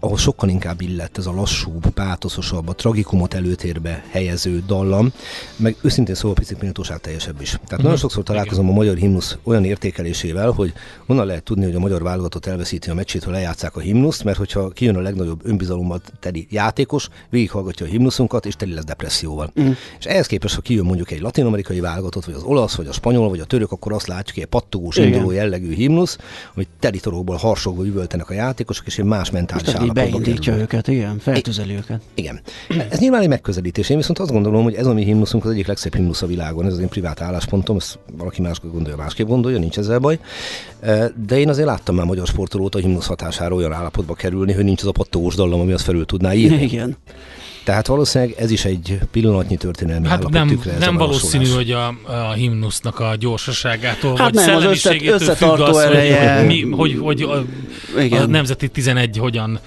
ahhoz 0.00 0.20
sokkal 0.20 0.48
inkább 0.48 0.80
illett 0.80 1.18
ez 1.18 1.26
a 1.26 1.32
lassúbb, 1.32 1.88
pátoszosabb, 1.88 2.68
a 2.68 2.72
tragikumot 2.72 3.34
előtérbe 3.34 4.04
helyező 4.10 4.62
dallam, 4.66 5.12
meg 5.56 5.76
őszintén 5.82 6.14
szóval 6.14 6.34
picit 6.34 6.60
méltóság 6.60 6.98
teljesebb 6.98 7.40
is. 7.40 7.48
Tehát 7.48 7.62
uh-huh. 7.64 7.82
nagyon 7.82 7.96
sokszor 7.96 8.22
találkozom 8.22 8.68
a 8.68 8.72
magyar 8.72 8.96
himnusz 8.96 9.36
olyan 9.42 9.64
értékelésével, 9.64 10.50
hogy 10.50 10.72
honnan 11.06 11.26
lehet 11.26 11.42
tudni, 11.42 11.64
hogy 11.64 11.74
a 11.74 11.78
magyar 11.78 12.02
válogatott 12.02 12.46
elveszíti 12.46 12.90
a 12.90 12.94
meccsét, 12.94 13.24
ha 13.24 13.30
lejátszák 13.30 13.76
a 13.76 13.80
himnuszt, 13.80 14.24
mert 14.24 14.38
hogyha 14.38 14.68
kijön 14.68 14.96
a 14.96 15.00
legnagyobb 15.00 15.40
önbizalommal 15.44 16.00
teli 16.20 16.46
játékos, 16.50 17.08
végighallgatja 17.30 17.86
a 17.86 17.88
himnuszunkat, 17.88 18.46
és 18.46 18.54
teli 18.56 18.74
lesz 18.74 18.84
depresszióval. 18.84 19.50
Uh-huh. 19.54 19.76
És 19.98 20.04
ehhez 20.04 20.26
képest, 20.26 20.54
ha 20.54 20.60
kijön 20.60 20.84
mondjuk 20.84 21.10
egy 21.10 21.20
latin-amerikai 21.20 21.80
válogatott, 21.80 22.24
vagy 22.24 22.34
az 22.34 22.42
olasz, 22.42 22.74
vagy 22.74 22.86
a 22.86 22.92
spanyol, 22.92 23.28
vagy 23.28 23.40
a 23.40 23.44
török, 23.44 23.72
akkor 23.72 23.92
azt 23.92 24.06
látjuk, 24.06 24.34
hogy 24.34 24.42
egy 24.42 24.48
pattogós, 24.48 24.96
induló 24.96 25.30
jellegű 25.30 25.74
himnusz, 25.74 26.18
hogy 26.54 26.66
telitorokból 26.78 27.36
harsogva 27.36 27.86
üvöltenek 27.86 28.30
a 28.30 28.34
játékosok, 28.34 28.86
és 28.86 28.98
egy 28.98 29.04
más 29.04 29.30
mentális 29.30 29.74
beindítja 29.92 30.56
őket, 30.56 30.88
igen, 30.88 31.18
feltüzeli 31.18 31.74
őket. 31.74 32.00
Igen. 32.14 32.40
Ez 32.90 32.98
nyilván 32.98 33.22
egy 33.22 33.28
megközelítés. 33.28 33.88
Én 33.88 33.96
viszont 33.96 34.18
azt 34.18 34.30
gondolom, 34.30 34.62
hogy 34.62 34.74
ez 34.74 34.86
a 34.86 34.94
mi 34.94 35.04
himnuszunk 35.04 35.44
az 35.44 35.50
egyik 35.50 35.66
legszebb 35.66 35.94
himnusz 35.94 36.22
a 36.22 36.26
világon. 36.26 36.66
Ez 36.66 36.72
az 36.72 36.78
én 36.78 36.88
privát 36.88 37.20
álláspontom, 37.20 37.76
ezt 37.76 37.98
valaki 38.16 38.42
más 38.42 38.60
gondolja, 38.60 38.96
másképp 38.96 39.26
gondolja, 39.26 39.58
nincs 39.58 39.78
ezzel 39.78 39.98
baj. 39.98 40.18
De 41.26 41.38
én 41.38 41.48
azért 41.48 41.66
láttam 41.66 41.94
már 41.94 42.06
magyar 42.06 42.26
sportolót 42.26 42.74
a 42.74 42.78
himnusz 42.78 43.06
hatására 43.06 43.54
olyan 43.54 43.72
állapotba 43.72 44.14
kerülni, 44.14 44.52
hogy 44.52 44.64
nincs 44.64 44.82
az 44.82 44.88
a 44.88 44.92
pattogós 44.92 45.34
dallam, 45.34 45.60
ami 45.60 45.72
azt 45.72 45.84
felül 45.84 46.06
tudná 46.06 46.32
írni. 46.32 46.62
Igen. 46.62 46.96
Tehát 47.68 47.86
valószínűleg 47.86 48.34
ez 48.38 48.50
is 48.50 48.64
egy 48.64 48.98
pillanatnyi 49.10 49.56
történelmi 49.56 50.08
hát 50.08 50.28
nem, 50.28 50.48
tükre, 50.48 50.78
nem 50.78 50.96
valószínű, 50.96 51.48
hogy 51.48 51.70
a, 51.70 51.86
a 52.06 52.32
himnusznak 52.32 53.00
a 53.00 53.14
gyorsaságától, 53.18 54.16
hát 54.16 54.20
vagy 54.20 54.34
nem, 54.34 54.44
szellemiségétől 54.44 55.34
függ 55.34 55.60
az, 55.60 55.76
ereje. 55.78 56.36
hogy, 56.38 56.46
mi, 56.46 56.60
hogy, 56.70 56.98
hogy 56.98 57.22
a, 57.22 57.44
a 58.14 58.26
nemzeti 58.26 58.68
11 58.68 59.18
hogyan 59.18 59.60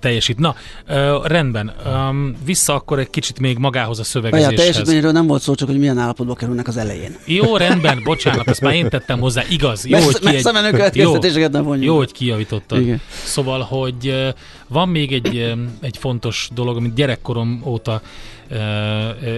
teljesít. 0.00 0.38
Na, 0.38 0.54
uh, 0.88 1.26
rendben. 1.26 1.72
Um, 1.86 2.36
vissza 2.44 2.74
akkor 2.74 2.98
egy 2.98 3.10
kicsit 3.10 3.38
még 3.38 3.58
magához 3.58 3.98
a 3.98 4.04
szövegezéshez. 4.04 4.52
A 4.52 4.56
teljesítményről 4.56 5.12
nem 5.12 5.26
volt 5.26 5.42
szó, 5.42 5.54
csak 5.54 5.68
hogy 5.68 5.78
milyen 5.78 5.98
állapotba 5.98 6.34
kerülnek 6.34 6.68
az 6.68 6.76
elején. 6.76 7.16
Jó, 7.24 7.56
rendben, 7.56 8.00
bocsánat, 8.04 8.48
ezt 8.48 8.60
már 8.60 8.74
én 8.74 8.88
tettem 8.88 9.20
hozzá, 9.20 9.42
igaz. 9.48 9.86
Jó, 9.86 9.98
messze, 9.98 10.06
hogy 10.06 10.30
ki 10.30 10.80
egy... 10.82 10.96
jó, 10.96 11.18
nem 11.48 11.62
vonjuk. 11.62 11.84
Jó, 11.84 11.96
hogy 11.96 12.12
kijavítottad. 12.12 12.80
Igen. 12.80 13.00
Szóval, 13.24 13.60
hogy 13.60 14.32
van 14.68 14.88
még 14.88 15.12
egy, 15.12 15.54
egy 15.80 15.96
fontos 15.96 16.48
dolog, 16.54 16.76
amit 16.76 16.94
gyerekkorom 16.94 17.62
óta 17.64 18.00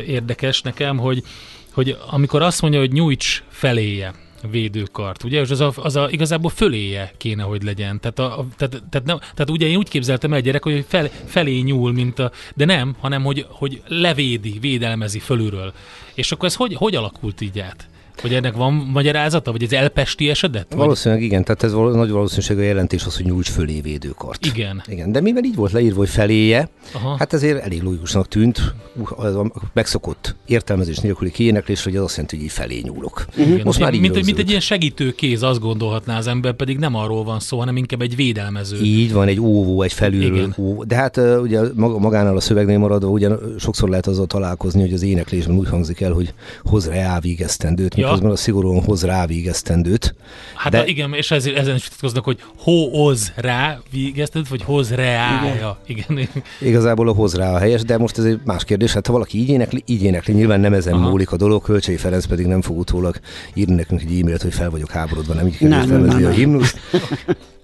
érdekes 0.07 0.63
nekem, 0.63 0.99
hogy 0.99 1.23
hogy 1.75 1.97
amikor 2.11 2.43
azt 2.43 2.63
mondja, 2.63 2.81
hogy 2.81 2.93
nyújts 2.93 3.43
feléje, 3.49 4.15
védőkart, 4.51 5.25
ugye? 5.25 5.41
És 5.41 5.51
az 5.51 5.61
a, 5.61 5.73
az 5.77 5.97
a 5.97 6.09
igazából 6.11 6.51
föléje 6.51 7.13
kéne, 7.17 7.43
hogy 7.43 7.63
legyen. 7.63 8.01
Tehát, 8.01 8.19
a, 8.19 8.47
tehát, 8.57 8.83
tehát, 8.91 9.07
nem, 9.07 9.19
tehát 9.19 9.51
ugye 9.51 9.67
én 9.67 9.77
úgy 9.77 9.89
képzeltem 9.89 10.33
el 10.33 10.41
gyerek, 10.41 10.63
hogy 10.63 10.85
fel, 10.89 11.11
felé 11.25 11.61
nyúl, 11.61 11.93
mint 11.93 12.19
a, 12.19 12.31
de 12.55 12.65
nem, 12.65 12.95
hanem 13.01 13.23
hogy, 13.23 13.47
hogy 13.49 13.83
levédi, 13.87 14.59
védelmezi 14.61 15.19
fölülről. 15.19 15.73
És 16.15 16.33
akkor 16.33 16.49
ez 16.49 16.55
hogy, 16.55 16.75
hogy 16.75 16.95
alakult 16.95 17.41
így 17.41 17.59
át? 17.59 17.89
Hogy 18.21 18.35
ennek 18.35 18.55
van 18.55 18.73
magyarázata, 18.73 19.53
vagy 19.53 19.63
ez 19.63 19.73
elpesti? 19.73 20.33
Valószínűleg 20.69 21.23
vagy? 21.23 21.33
igen, 21.33 21.45
tehát 21.45 21.63
ez 21.63 21.73
nagy 21.73 22.11
valószínűség 22.11 22.59
a 22.59 22.63
jelentés 22.63 23.05
az, 23.05 23.17
hogy 23.17 23.25
nyújts 23.25 23.51
fölé 23.51 23.81
védőkart. 23.81 24.47
Igen. 24.47 24.83
igen. 24.87 25.13
De 25.13 25.21
mivel 25.21 25.45
így 25.45 25.55
volt 25.55 25.73
leírva, 25.73 25.99
hogy 25.99 26.09
feléje, 26.09 26.69
Aha. 26.93 27.17
hát 27.19 27.33
ezért 27.33 27.65
elég 27.65 27.83
logikusnak 27.83 28.29
tűnt, 28.29 28.75
az 29.17 29.35
a 29.35 29.53
megszokott 29.73 30.37
értelmezés 30.47 30.99
nélküli 30.99 31.31
kiéneklés, 31.31 31.85
hogy 31.85 31.97
az 31.97 32.03
azt 32.03 32.13
jelenti, 32.13 32.37
hogy 32.37 32.45
így 32.45 32.51
felé 32.53 32.81
nyúlok. 32.83 33.25
Uh-huh. 33.37 33.63
Most 33.63 33.79
már 33.79 33.95
így 33.95 34.01
mint, 34.01 34.25
mint 34.25 34.39
egy 34.39 34.49
ilyen 34.49 34.61
segítő 34.61 35.13
kéz, 35.13 35.43
azt 35.43 35.61
gondolhatná 35.61 36.17
az 36.17 36.27
ember, 36.27 36.53
pedig 36.53 36.79
nem 36.79 36.95
arról 36.95 37.25
van 37.25 37.41
szó, 37.41 37.59
hanem 37.59 37.77
inkább 37.77 38.01
egy 38.01 38.17
védelmező. 38.17 38.83
Így 38.83 39.13
van, 39.13 39.29
egy 39.29 39.41
óvó, 39.41 39.83
egy 39.83 39.93
felülről 39.93 40.55
óvó. 40.59 40.85
De 40.85 40.95
hát 40.95 41.17
ugye 41.43 41.61
magánál 41.77 42.37
a 42.37 42.41
szövegnél 42.41 42.79
maradva, 42.79 43.09
ugye 43.09 43.29
sokszor 43.59 43.89
lehet 43.89 44.07
azzal 44.07 44.27
találkozni, 44.27 44.81
hogy 44.81 44.93
az 44.93 45.03
éneklésben 45.03 45.57
úgy 45.57 45.69
hangzik 45.69 46.01
el, 46.01 46.13
hogy 46.13 46.35
hoz 46.65 46.91
végeztendőt, 47.21 47.95
ja. 48.05 48.11
miközben 48.11 48.33
a 48.33 48.37
szigorúan 48.37 48.85
hoz 48.85 49.05
rá 49.05 49.27
végeztendőt. 49.27 50.15
Hát 50.55 50.73
de... 50.73 50.87
igen, 50.87 51.13
és 51.15 51.31
ezért, 51.31 51.57
ezen 51.57 51.75
is 51.75 51.83
vitatkoznak, 51.83 52.25
hogy 52.25 52.39
hoz 52.57 53.33
rá 53.37 53.79
végeztendőt, 53.91 54.51
vagy 54.51 54.63
hoz 54.63 54.91
reája. 54.91 55.79
Igen. 55.87 56.05
igen. 56.09 56.43
Igazából 56.61 57.09
a 57.09 57.13
hoz 57.13 57.35
rá 57.35 57.53
a 57.53 57.59
helyes, 57.59 57.83
de 57.83 57.99
most 57.99 58.19
ez 58.19 58.25
egy 58.25 58.41
más 58.45 58.65
kérdés. 58.65 58.93
Hát 58.93 59.07
ha 59.07 59.13
valaki 59.13 59.39
így 59.39 59.49
énekli, 59.49 59.83
így 59.87 60.03
énekli, 60.03 60.33
nyilván 60.35 60.61
nem 60.61 60.73
ezen 60.73 60.95
Aha. 60.95 61.09
múlik 61.09 61.33
a 61.33 61.37
dolog. 61.37 61.63
Kölcsei 61.63 61.97
Ferenc 61.97 62.27
pedig 62.27 62.47
nem 62.47 62.63
fog 62.63 62.79
utólag 62.79 63.17
írni 63.55 63.75
nekünk 63.75 64.01
egy 64.01 64.21
e-mailt, 64.21 64.43
hogy 64.43 64.55
fel 64.55 64.71
vagyok 64.71 64.91
háborodva, 64.91 65.35
nem 65.35 65.47
így 65.47 65.57
kell 65.57 65.69
nem, 65.69 65.89
nem, 65.89 66.05
nem, 66.05 66.25
a 66.25 66.29
himnuszt. 66.29 66.79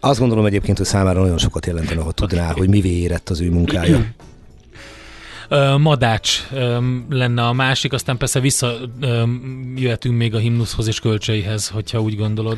Azt 0.00 0.18
gondolom 0.18 0.46
egyébként, 0.46 0.76
hogy 0.76 0.86
számára 0.86 1.20
nagyon 1.20 1.38
sokat 1.38 1.66
jelentene, 1.66 2.02
ha 2.02 2.12
tudná, 2.12 2.52
hogy 2.52 2.68
mivé 2.68 2.88
érett 2.88 3.28
az 3.28 3.40
ő 3.40 3.50
munkája. 3.50 4.04
Madács 5.78 6.48
lenne 7.10 7.46
a 7.46 7.52
másik, 7.52 7.92
aztán 7.92 8.16
persze 8.16 8.40
visszajöhetünk 8.40 10.16
még 10.16 10.34
a 10.34 10.38
himnuszhoz 10.38 10.86
és 10.86 11.00
kölcseihez, 11.00 11.68
hogyha 11.68 12.00
úgy 12.00 12.16
gondolod. 12.16 12.56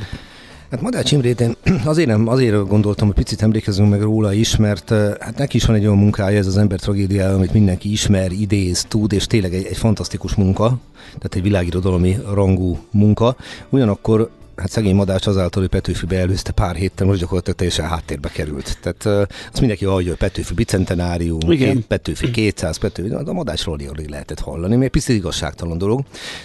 Hát 0.71 0.81
Madács 0.81 1.13
Imrét 1.13 1.41
én 1.41 1.57
azért, 1.85 2.09
nem, 2.09 2.29
azért 2.29 2.69
gondoltam, 2.69 3.07
hogy 3.07 3.17
picit 3.17 3.43
emlékezzünk 3.43 3.91
meg 3.91 4.03
róla 4.03 4.33
is, 4.33 4.57
mert 4.57 4.89
hát 5.21 5.37
neki 5.37 5.57
is 5.57 5.65
van 5.65 5.77
egy 5.77 5.85
olyan 5.85 5.99
munkája, 5.99 6.39
ez 6.39 6.47
az 6.47 6.57
ember 6.57 6.79
tragédiája, 6.79 7.35
amit 7.35 7.53
mindenki 7.53 7.93
ismer, 7.93 8.33
idéz, 8.33 8.85
tud, 8.89 9.13
és 9.13 9.27
tényleg 9.27 9.55
egy, 9.55 9.65
egy 9.65 9.77
fantasztikus 9.77 10.35
munka, 10.35 10.79
tehát 11.05 11.35
egy 11.35 11.43
világirodalmi 11.43 12.17
rangú 12.35 12.79
munka. 12.91 13.37
Ugyanakkor 13.69 14.31
hát 14.57 14.71
szegény 14.71 14.95
Madács 14.95 15.27
azáltal, 15.27 15.63
hogy 15.63 15.71
Petőfi 15.71 16.07
beelőzte 16.07 16.53
pár 16.53 16.75
héttel, 16.75 17.07
most 17.07 17.21
gyakorlatilag 17.21 17.59
teljesen 17.59 17.89
háttérbe 17.89 18.29
került. 18.29 18.79
Tehát 18.81 19.29
azt 19.51 19.61
mindenki 19.61 19.85
hallja, 19.85 20.09
hogy 20.09 20.19
Petőfi 20.19 20.55
bicentenárium, 20.55 21.51
Igen. 21.51 21.85
Petőfi 21.89 22.31
200, 22.31 22.77
Petőfi, 22.77 23.09
de 23.09 23.17
a 23.17 23.33
Madácsról 23.33 23.79
alig 23.89 24.09
lehetett 24.09 24.41
hallani, 24.41 24.77
mert 24.77 24.91
picit 24.91 25.17
igazságtalan 25.17 25.79
dolog. 25.79 26.01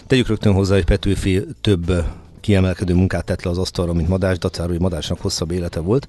Tegyük 0.08 0.28
rögtön 0.28 0.54
hozzá, 0.54 0.74
hogy 0.74 0.86
Petőfi 0.86 1.46
több 1.62 2.04
kiemelkedő 2.42 2.94
munkát 2.94 3.26
tett 3.26 3.44
le 3.44 3.50
az 3.50 3.58
asztalra, 3.58 3.94
mint 3.94 4.08
Madás, 4.08 4.38
dacára, 4.38 4.70
hogy 4.70 4.80
Madásnak 4.80 5.22
hosszabb 5.22 5.52
élete 5.52 5.80
volt. 5.80 6.08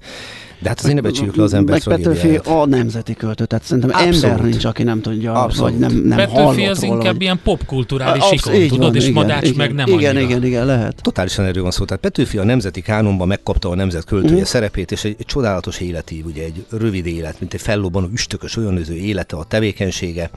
De 0.61 0.69
hát 0.69 0.79
azért 0.79 0.95
ne 0.95 1.01
becsüljük 1.01 1.35
le 1.35 1.43
az 1.43 1.53
ember 1.53 1.81
Meg 1.85 1.97
Petőfi 1.97 2.35
a 2.35 2.65
nemzeti 2.65 3.13
költő, 3.13 3.45
tehát 3.45 3.65
szerintem 3.65 3.89
Abszolút. 3.93 4.23
ember 4.23 4.41
nincs, 4.41 4.65
aki 4.65 4.83
nem 4.83 5.01
tudja, 5.01 5.33
Abszolút. 5.33 5.71
vagy 5.71 5.79
nem, 5.79 6.01
nem 6.03 6.17
Petőfi 6.17 6.65
az 6.65 6.83
inkább 6.83 7.13
vagy... 7.13 7.21
ilyen 7.21 7.39
popkulturális 7.43 8.23
ikon, 8.31 8.67
tudod, 8.67 8.79
van, 8.79 8.95
és 8.95 9.03
igen, 9.03 9.13
Madács 9.13 9.43
igen, 9.43 9.55
meg 9.57 9.73
nem 9.73 9.87
Igen, 9.87 10.15
annyira. 10.15 10.29
igen, 10.29 10.43
igen, 10.43 10.65
lehet. 10.65 11.01
Totálisan 11.01 11.45
erről 11.45 11.63
van 11.63 11.71
szó. 11.71 11.85
Tehát 11.85 12.01
Petőfi 12.01 12.37
a 12.37 12.43
nemzeti 12.43 12.81
kánonban 12.81 13.27
megkapta 13.27 13.69
a 13.69 13.75
nemzet 13.75 14.03
költője 14.03 14.39
mm. 14.39 14.43
szerepét, 14.43 14.91
és 14.91 15.03
egy, 15.03 15.15
egy 15.19 15.25
csodálatos 15.25 15.79
életív, 15.79 16.25
ugye 16.25 16.43
egy 16.43 16.65
rövid 16.69 17.05
élet, 17.05 17.39
mint 17.39 17.53
egy 17.53 17.61
fellobbanó 17.61 18.07
üstökös 18.13 18.57
olyan 18.57 18.83
élete, 18.91 19.35
a 19.35 19.43
tevékenysége 19.43 20.29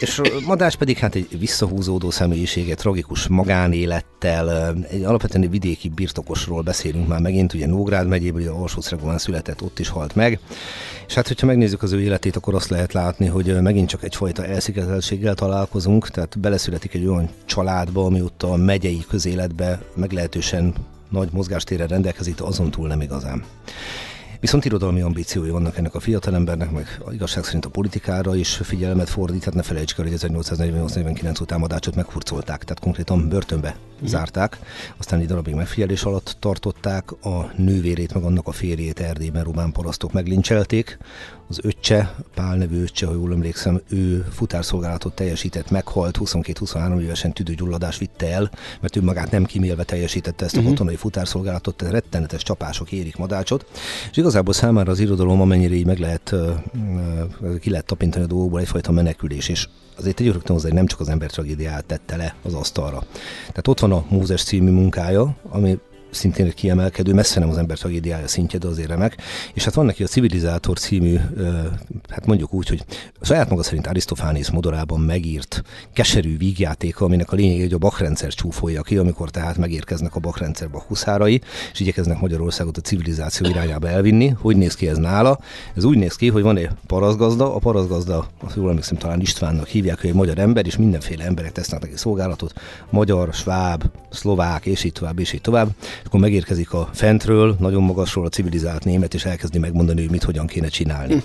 és 0.00 0.20
Madás 0.46 0.76
pedig 0.76 0.98
hát 0.98 1.14
egy 1.14 1.38
visszahúzódó 1.38 2.10
személyisége, 2.10 2.74
tragikus 2.74 3.28
magánélettel, 3.28 4.74
egy 4.90 5.02
alapvetően 5.02 5.44
egy 5.44 5.50
vidéki 5.50 5.88
birtokosról 5.88 6.62
beszélünk 6.62 7.08
már 7.08 7.20
megint, 7.20 7.54
ugye 7.54 7.66
Nógrád 7.66 8.06
megyéből, 8.06 8.40
ugye 8.40 8.50
Alsószregován 8.50 9.18
született, 9.18 9.62
ott 9.62 9.78
is 9.78 9.88
halt 9.88 10.14
meg. 10.14 10.38
És 11.06 11.14
hát, 11.14 11.28
hogyha 11.28 11.46
megnézzük 11.46 11.82
az 11.82 11.92
ő 11.92 12.00
életét, 12.00 12.36
akkor 12.36 12.54
azt 12.54 12.68
lehet 12.68 12.92
látni, 12.92 13.26
hogy 13.26 13.60
megint 13.62 13.88
csak 13.88 14.02
egyfajta 14.02 14.44
elszigeteltséggel 14.44 15.34
találkozunk, 15.34 16.10
tehát 16.10 16.38
beleszületik 16.38 16.94
egy 16.94 17.06
olyan 17.06 17.28
családba, 17.44 18.04
ami 18.04 18.22
ott 18.22 18.42
a 18.42 18.56
megyei 18.56 19.04
közéletbe 19.08 19.82
meglehetősen 19.94 20.74
nagy 21.08 21.28
mozgástérre 21.32 21.86
rendelkezik, 21.86 22.42
azon 22.42 22.70
túl 22.70 22.88
nem 22.88 23.00
igazán. 23.00 23.44
Viszont 24.40 24.64
irodalmi 24.64 25.00
ambíciói 25.00 25.50
vannak 25.50 25.76
ennek 25.76 25.94
a 25.94 26.00
fiatalembernek, 26.00 26.70
meg 26.70 27.00
igazság 27.10 27.44
szerint 27.44 27.64
a 27.64 27.68
politikára 27.68 28.36
is 28.36 28.54
figyelmet 28.54 29.08
fordít, 29.08 29.44
hát 29.44 29.54
ne 29.54 29.62
felejtsük 29.62 29.98
el, 29.98 30.04
hogy 30.04 30.14
1848-49 30.18 31.40
után 31.40 31.58
Madácsot 31.58 31.94
meghurcolták, 31.94 32.62
tehát 32.62 32.80
konkrétan 32.80 33.28
börtönbe 33.28 33.76
zárták, 34.04 34.58
aztán 34.96 35.20
egy 35.20 35.26
darabig 35.26 35.54
megfigyelés 35.54 36.02
alatt 36.02 36.36
tartották, 36.38 37.12
a 37.12 37.50
nővérét, 37.56 38.14
meg 38.14 38.22
annak 38.22 38.46
a 38.46 38.52
férjét 38.52 39.00
Erdélyben 39.00 39.44
román 39.44 39.72
parasztok 39.72 40.12
meglincselték, 40.12 40.98
az 41.48 41.60
öccse, 41.62 42.14
Pál 42.34 42.56
nevű 42.56 42.82
öccse, 42.82 43.06
ha 43.06 43.12
jól 43.12 43.32
emlékszem, 43.32 43.80
ő 43.88 44.26
futárszolgálatot 44.32 45.14
teljesített, 45.14 45.70
meghalt, 45.70 46.18
22-23 46.20 47.00
évesen 47.00 47.32
tüdőgyulladás 47.32 47.98
vitte 47.98 48.32
el, 48.32 48.50
mert 48.80 48.96
ő 48.96 49.02
magát 49.02 49.30
nem 49.30 49.44
kimélve 49.44 49.84
teljesítette 49.84 50.44
ezt 50.44 50.54
a 50.54 50.58
uh-huh. 50.58 50.72
katonai 50.72 50.96
futárszolgálatot, 50.96 51.76
tehát 51.76 51.94
rettenetes 51.94 52.42
csapások 52.42 52.92
érik 52.92 53.16
Madácsot, 53.16 53.66
és 54.10 54.16
igazából 54.28 54.54
számára 54.54 54.90
az 54.90 54.98
irodalom, 54.98 55.40
amennyire 55.40 55.74
így 55.74 55.86
meg 55.86 55.98
lehet, 55.98 56.34
ki 57.60 57.70
lehet 57.70 57.86
tapintani 57.86 58.24
a 58.24 58.26
dolgokból, 58.26 58.60
egyfajta 58.60 58.92
menekülés, 58.92 59.48
és 59.48 59.68
azért 59.98 60.20
egy 60.20 60.26
rögtön 60.26 60.54
hozzá, 60.54 60.66
hogy 60.66 60.76
nem 60.76 60.86
csak 60.86 61.00
az 61.00 61.08
ember 61.08 61.30
tragédiát 61.30 61.84
tette 61.84 62.16
le 62.16 62.34
az 62.42 62.54
asztalra. 62.54 63.02
Tehát 63.38 63.68
ott 63.68 63.80
van 63.80 63.92
a 63.92 64.04
Mózes 64.08 64.42
című 64.42 64.70
munkája, 64.70 65.36
ami 65.48 65.78
szintén 66.10 66.46
egy 66.46 66.54
kiemelkedő, 66.54 67.14
messze 67.14 67.40
nem 67.40 67.48
az 67.48 67.58
ember 67.58 67.78
tragédiája 67.78 68.28
szintje, 68.28 68.58
de 68.58 68.66
azért 68.66 68.88
remek. 68.88 69.16
És 69.54 69.64
hát 69.64 69.74
van 69.74 69.86
neki 69.86 70.02
a 70.02 70.06
Civilizátor 70.06 70.78
című, 70.78 71.16
hát 72.08 72.26
mondjuk 72.26 72.54
úgy, 72.54 72.68
hogy 72.68 72.84
saját 73.20 73.50
maga 73.50 73.62
szerint 73.62 73.86
Arisztofánész 73.86 74.48
modorában 74.48 75.00
megírt 75.00 75.62
keserű 75.92 76.36
vígjátéka, 76.36 77.04
aminek 77.04 77.32
a 77.32 77.36
lényeg, 77.36 77.60
hogy 77.60 77.72
a 77.72 77.78
bakrendszer 77.78 78.32
csúfolja 78.32 78.82
ki, 78.82 78.96
amikor 78.96 79.30
tehát 79.30 79.56
megérkeznek 79.56 80.14
a 80.14 80.20
bakrendszer 80.20 80.68
huszárai, 80.86 81.40
és 81.72 81.80
igyekeznek 81.80 82.20
Magyarországot 82.20 82.76
a 82.76 82.80
civilizáció 82.80 83.48
irányába 83.48 83.88
elvinni. 83.88 84.28
Hogy 84.28 84.56
néz 84.56 84.74
ki 84.74 84.88
ez 84.88 84.96
nála? 84.96 85.38
Ez 85.76 85.84
úgy 85.84 85.98
néz 85.98 86.16
ki, 86.16 86.28
hogy 86.28 86.42
van 86.42 86.56
egy 86.56 86.68
paraszgazda, 86.86 87.54
a 87.54 87.58
paraszgazda, 87.58 88.28
azt 88.44 88.56
jól 88.56 88.68
emlékszem, 88.68 88.96
talán 88.96 89.20
Istvánnak 89.20 89.66
hívják, 89.66 90.00
hogy 90.00 90.10
egy 90.10 90.16
magyar 90.16 90.38
ember, 90.38 90.66
és 90.66 90.76
mindenféle 90.76 91.24
emberek 91.24 91.52
tesznek 91.52 91.80
neki 91.80 91.96
szolgálatot, 91.96 92.52
magyar, 92.90 93.34
sváb, 93.34 93.84
szlovák, 94.10 94.66
és 94.66 94.84
így 94.84 94.92
tovább, 94.92 95.18
és 95.18 95.32
így 95.32 95.40
tovább 95.40 95.68
akkor 96.04 96.20
megérkezik 96.20 96.72
a 96.72 96.88
fentről, 96.92 97.56
nagyon 97.58 97.82
magasról 97.82 98.26
a 98.26 98.28
civilizált 98.28 98.84
német, 98.84 99.14
és 99.14 99.24
elkezdi 99.24 99.58
megmondani, 99.58 100.00
hogy 100.00 100.10
mit 100.10 100.22
hogyan 100.22 100.46
kéne 100.46 100.68
csinálni. 100.68 101.12
Hm. 101.12 101.20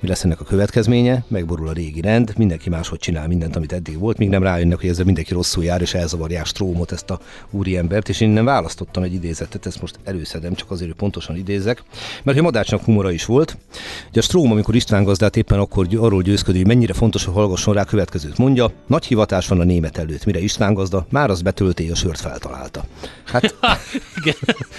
Mi 0.00 0.08
lesz 0.08 0.24
ennek 0.24 0.40
a 0.40 0.44
következménye? 0.44 1.24
Megborul 1.28 1.68
a 1.68 1.72
régi 1.72 2.00
rend, 2.00 2.32
mindenki 2.36 2.68
máshogy 2.68 2.98
csinál 2.98 3.28
mindent, 3.28 3.56
amit 3.56 3.72
eddig 3.72 3.98
volt, 3.98 4.18
míg 4.18 4.28
nem 4.28 4.42
rájönnek, 4.42 4.80
hogy 4.80 4.88
ezzel 4.88 5.04
mindenki 5.04 5.32
rosszul 5.32 5.64
jár, 5.64 5.80
és 5.80 5.94
elzavarják 5.94 6.46
Strómot, 6.46 6.92
ezt 6.92 7.10
a 7.10 7.20
úriembert, 7.50 8.08
és 8.08 8.20
én 8.20 8.28
nem 8.28 8.44
választottam 8.44 9.02
egy 9.02 9.14
idézetet, 9.14 9.66
ezt 9.66 9.80
most 9.80 9.98
előszedem, 10.04 10.54
csak 10.54 10.70
azért, 10.70 10.88
hogy 10.88 10.98
pontosan 10.98 11.36
idézek, 11.36 11.82
mert 12.22 12.36
hogy 12.36 12.46
Madácsnak 12.46 12.84
humora 12.84 13.10
is 13.10 13.24
volt. 13.24 13.56
Ugye 14.08 14.20
a 14.20 14.22
Stróm, 14.22 14.50
amikor 14.50 14.74
István 14.74 15.04
gazdát 15.04 15.36
éppen 15.36 15.58
akkor 15.58 15.86
arról 15.96 16.22
győzködő, 16.22 16.58
hogy 16.58 16.66
mennyire 16.66 16.92
fontos, 16.92 17.24
hogy 17.24 17.34
hallgasson 17.34 17.74
rá 17.74 17.84
következőt 17.84 18.38
mondja, 18.38 18.72
nagy 18.86 19.04
hivatás 19.04 19.48
van 19.48 19.60
a 19.60 19.64
német 19.64 19.98
előtt, 19.98 20.24
mire 20.24 20.40
István 20.40 20.74
gazda 20.74 21.06
már 21.10 21.30
az 21.30 21.42
betölté 21.42 21.90
a 21.90 21.94
sört 21.94 22.20
feltalálta. 22.20 22.84
Hát 23.24 23.54
Igen. 24.16 24.34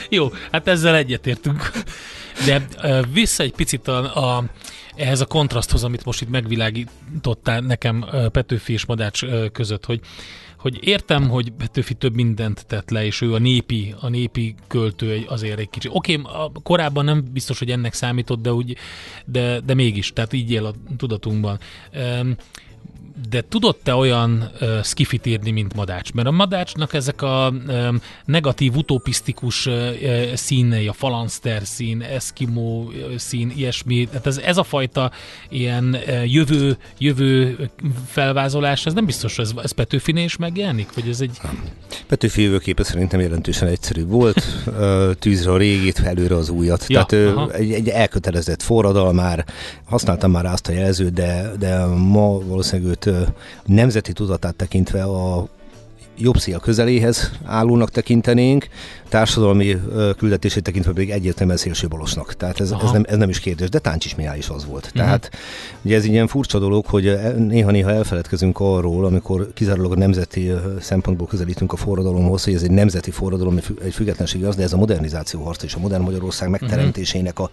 Jó, 0.09 0.31
hát 0.51 0.67
ezzel 0.67 0.95
egyetértünk. 0.95 1.71
De 2.45 2.67
vissza 3.13 3.43
egy 3.43 3.53
picit 3.53 3.87
a, 3.87 4.37
a, 4.37 4.43
ehhez 4.95 5.21
a 5.21 5.25
kontraszthoz, 5.25 5.83
amit 5.83 6.05
most 6.05 6.21
itt 6.21 6.29
megvilágítottál 6.29 7.59
nekem 7.59 8.05
Petőfi 8.31 8.73
és 8.73 8.85
Madács 8.85 9.25
között, 9.51 9.85
hogy 9.85 9.99
hogy 10.63 10.87
értem, 10.87 11.29
hogy 11.29 11.51
Petőfi 11.51 11.93
több 11.93 12.15
mindent 12.15 12.65
tett 12.65 12.89
le, 12.89 13.05
és 13.05 13.21
ő 13.21 13.33
a 13.33 13.37
népi, 13.37 13.95
a 13.99 14.09
népi 14.09 14.55
költő 14.67 15.23
azért 15.27 15.59
egy 15.59 15.69
kicsit. 15.69 15.91
Oké, 15.93 16.15
okay, 16.15 16.49
korábban 16.63 17.05
nem 17.05 17.23
biztos, 17.31 17.59
hogy 17.59 17.71
ennek 17.71 17.93
számított, 17.93 18.41
de, 18.41 18.53
úgy, 18.53 18.77
de, 19.25 19.59
de 19.59 19.73
mégis, 19.73 20.13
tehát 20.13 20.33
így 20.33 20.51
él 20.51 20.65
a 20.65 20.73
tudatunkban. 20.97 21.59
Um, 22.21 22.35
de 23.29 23.43
tudott 23.49 23.79
te 23.83 23.95
olyan 23.95 24.49
uh, 24.61 24.83
skifit 24.83 25.25
írni, 25.25 25.51
mint 25.51 25.75
Madács? 25.75 26.13
Mert 26.13 26.27
a 26.27 26.31
Madácsnak 26.31 26.93
ezek 26.93 27.21
a 27.21 27.53
um, 27.67 28.01
negatív, 28.25 28.75
utopisztikus 28.75 29.65
uh, 29.65 30.33
színei, 30.33 30.87
a 30.87 30.93
falanszter 30.93 31.61
szín, 31.65 32.01
eszkimó 32.01 32.91
szín, 33.15 33.53
ilyesmi, 33.55 34.07
tehát 34.07 34.27
ez, 34.27 34.37
ez 34.37 34.57
a 34.57 34.63
fajta 34.63 35.11
ilyen 35.49 35.83
uh, 35.83 36.31
jövő, 36.33 36.77
jövő 36.97 37.69
felvázolás, 38.07 38.85
ez 38.85 38.93
nem 38.93 39.05
biztos, 39.05 39.35
hogy 39.35 39.45
ez, 39.45 39.51
ez 39.63 39.71
Petőfinél 39.71 40.23
is 40.23 40.37
megjelenik? 40.37 40.93
Vagy 40.93 41.09
ez 41.09 41.21
egy... 41.21 41.39
Petőfi 42.07 42.41
jövőképe 42.41 42.83
szerintem 42.83 43.19
jelentősen 43.19 43.67
egyszerű 43.67 44.05
volt, 44.05 44.45
tűzre 45.19 45.51
a 45.51 45.57
régit, 45.57 45.99
előre 45.99 46.35
az 46.35 46.49
újat. 46.49 46.85
Ja, 46.87 47.03
Tehát 47.03 47.51
egy, 47.53 47.71
egy 47.71 47.87
elkötelezett 47.87 48.61
forradalmár, 48.61 49.45
használtam 49.85 50.31
már 50.31 50.45
azt 50.45 50.67
a 50.67 50.71
jelzőt, 50.71 51.13
de, 51.13 51.51
de 51.59 51.85
ma 51.85 52.39
valószínűleg 52.39 52.91
őt 52.91 53.02
nemzeti 53.65 54.13
tudatát 54.13 54.55
tekintve 54.55 55.03
a 55.03 55.47
jobb 56.17 56.37
szia 56.37 56.59
közeléhez 56.59 57.31
állónak 57.43 57.91
tekintenénk, 57.91 58.67
társadalmi 59.09 59.77
küldetését 60.17 60.63
tekintve 60.63 60.91
pedig 60.91 61.09
egyértelműen 61.09 61.57
szélsőbalosnak. 61.57 62.33
Tehát 62.33 62.59
ez, 62.59 62.71
ez, 62.71 62.91
nem, 62.91 63.03
ez 63.07 63.17
nem 63.17 63.29
is 63.29 63.39
kérdés, 63.39 63.69
de 63.69 63.79
Táncsis 63.79 64.15
is 64.37 64.49
az 64.49 64.65
volt. 64.65 64.85
Uh-huh. 64.85 65.01
Tehát 65.01 65.31
ugye 65.81 65.95
ez 65.95 66.03
egy 66.03 66.11
ilyen 66.11 66.27
furcsa 66.27 66.59
dolog, 66.59 66.85
hogy 66.85 67.17
néha-néha 67.37 67.91
elfeledkezünk 67.91 68.59
arról, 68.59 69.05
amikor 69.05 69.53
kizárólag 69.53 69.91
a 69.91 69.95
nemzeti 69.95 70.51
szempontból 70.79 71.27
közelítünk 71.27 71.73
a 71.73 71.75
forradalomhoz, 71.75 72.43
hogy 72.43 72.53
ez 72.53 72.63
egy 72.63 72.71
nemzeti 72.71 73.11
forradalom, 73.11 73.59
egy 73.83 73.93
függetlenség 73.93 74.45
az, 74.45 74.55
de 74.55 74.63
ez 74.63 74.73
a 74.73 74.77
modernizáció 74.77 75.43
harc 75.43 75.63
és 75.63 75.75
a 75.75 75.79
modern 75.79 76.03
Magyarország 76.03 76.49
mhm. 76.49 76.57
megteremtésének 76.59 77.39
a, 77.39 77.49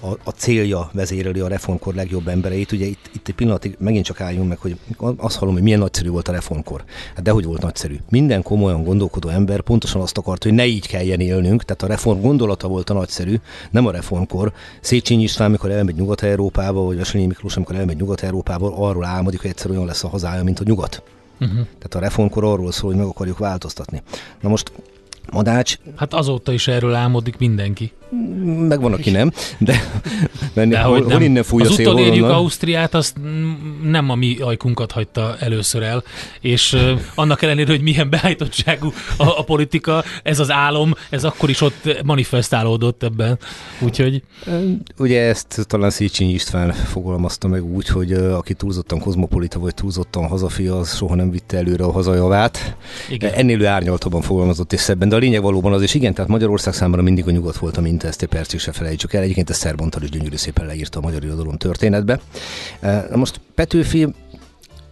a, 0.00 0.08
a 0.24 0.30
célja 0.30 0.90
vezéreli 0.92 1.40
a 1.40 1.48
reformkor 1.48 1.94
legjobb 1.94 2.28
embereit. 2.28 2.72
Ugye 2.72 2.84
itt, 2.84 3.10
itt 3.12 3.28
egy 3.28 3.34
pillanatig 3.34 3.76
megint 3.78 4.04
csak 4.04 4.20
álljunk 4.20 4.48
meg, 4.48 4.58
hogy 4.58 4.76
azt 5.16 5.36
hallom, 5.36 5.54
hogy 5.54 5.62
milyen 5.62 5.78
nagyszerű 5.78 6.08
volt 6.08 6.28
a 6.28 6.32
reformkor. 6.32 6.84
Hát 7.14 7.24
dehogy 7.24 7.44
volt 7.44 7.62
nagyszerű. 7.62 7.96
Minden 8.10 8.42
komolyan 8.42 8.84
gondolkodó 8.84 9.28
ember 9.28 9.60
pontosan 9.60 10.00
azt 10.00 10.18
akart, 10.18 10.42
hogy 10.42 10.52
ne 10.52 10.66
így 10.66 10.86
kell 10.86 11.04
kelljen 11.04 11.20
élnünk, 11.20 11.64
tehát 11.64 11.82
a 11.82 11.86
reform 11.86 12.20
gondolata 12.20 12.68
volt 12.68 12.90
a 12.90 12.94
nagyszerű, 12.94 13.36
nem 13.70 13.86
a 13.86 13.90
reformkor. 13.90 14.52
Széchenyi 14.80 15.22
István, 15.22 15.48
amikor 15.48 15.70
elmegy 15.70 15.94
Nyugat-Európába, 15.94 16.80
vagy 16.80 16.96
Veselényi 16.96 17.26
Miklós, 17.26 17.56
amikor 17.56 17.74
elmegy 17.76 17.96
Nyugat-Európába, 17.96 18.76
arról 18.76 19.04
álmodik, 19.04 19.40
hogy 19.40 19.50
egyszer 19.50 19.70
olyan 19.70 19.86
lesz 19.86 20.04
a 20.04 20.08
hazája, 20.08 20.44
mint 20.44 20.60
a 20.60 20.62
nyugat. 20.66 21.02
Uh-huh. 21.40 21.54
Tehát 21.54 21.94
a 21.94 21.98
reformkor 21.98 22.44
arról 22.44 22.72
szól, 22.72 22.90
hogy 22.90 22.98
meg 22.98 23.08
akarjuk 23.08 23.38
változtatni. 23.38 24.02
Na 24.40 24.48
most 24.48 24.72
Madács... 25.32 25.78
Hát 25.96 26.14
azóta 26.14 26.52
is 26.52 26.68
erről 26.68 26.94
álmodik 26.94 27.36
mindenki. 27.38 27.92
Meg 28.68 28.80
van, 28.80 28.92
aki 28.92 29.10
nem, 29.10 29.32
de, 29.58 29.76
de, 30.54 30.80
hol, 30.80 31.02
hol 31.02 31.22
innen 31.22 31.42
fúj 31.42 31.62
az 31.62 31.70
a 31.70 31.72
szél, 31.72 31.88
utolérjük 31.88 32.24
Ausztriát, 32.24 32.94
azt 32.94 33.16
nem 33.84 34.10
a 34.10 34.14
mi 34.14 34.36
ajkunkat 34.40 34.92
hagyta 34.92 35.36
először 35.38 35.82
el, 35.82 36.02
és 36.40 36.76
annak 37.14 37.42
ellenére, 37.42 37.70
hogy 37.70 37.82
milyen 37.82 38.10
beállítottságú 38.10 38.92
a, 39.16 39.38
a 39.38 39.42
politika, 39.44 40.04
ez 40.22 40.38
az 40.38 40.50
álom, 40.50 40.94
ez 41.10 41.24
akkor 41.24 41.50
is 41.50 41.60
ott 41.60 42.02
manifestálódott 42.04 43.02
ebben, 43.02 43.38
úgyhogy... 43.80 44.22
Ugye 44.98 45.20
ezt 45.20 45.66
talán 45.66 45.90
Széchenyi 45.90 46.32
István 46.32 46.72
fogalmazta 46.72 47.48
meg 47.48 47.64
úgy, 47.64 47.88
hogy 47.88 48.12
aki 48.12 48.54
túlzottan 48.54 49.00
kozmopolita 49.00 49.58
vagy 49.58 49.74
túlzottan 49.74 50.26
hazafia, 50.26 50.78
az 50.78 50.96
soha 50.96 51.14
nem 51.14 51.30
vitte 51.30 51.56
előre 51.56 51.84
a 51.84 51.92
hazajavát. 51.92 52.76
Igen. 53.08 53.32
Ennél 53.32 53.60
ő 53.60 53.66
árnyaltabban 53.66 54.22
fogalmazott 54.22 54.72
és 54.72 54.80
szebben, 54.80 55.08
de 55.08 55.16
a 55.16 55.18
lényeg 55.18 55.42
valóban 55.42 55.72
az, 55.72 55.82
és 55.82 55.94
igen, 55.94 56.14
tehát 56.14 56.30
Magyarország 56.30 56.74
számára 56.74 57.02
mindig 57.02 57.26
a 57.26 57.30
nyugat 57.30 57.56
volt 57.56 57.76
a 57.76 57.80
mint 57.80 58.04
ezt 58.04 58.22
egy 58.22 58.28
percig 58.28 58.60
se 58.60 58.72
felejtsük 58.72 59.12
el. 59.12 59.22
Egyébként 59.22 59.50
a 59.50 59.54
Szerbontal 59.54 60.02
is 60.02 60.10
gyönyörű 60.10 60.36
szépen 60.36 60.66
leírta 60.66 60.98
a 60.98 61.02
magyar 61.02 61.24
irodalom 61.24 61.56
történetbe. 61.56 62.20
Na 63.10 63.16
most 63.16 63.40
Petőfi 63.74 64.08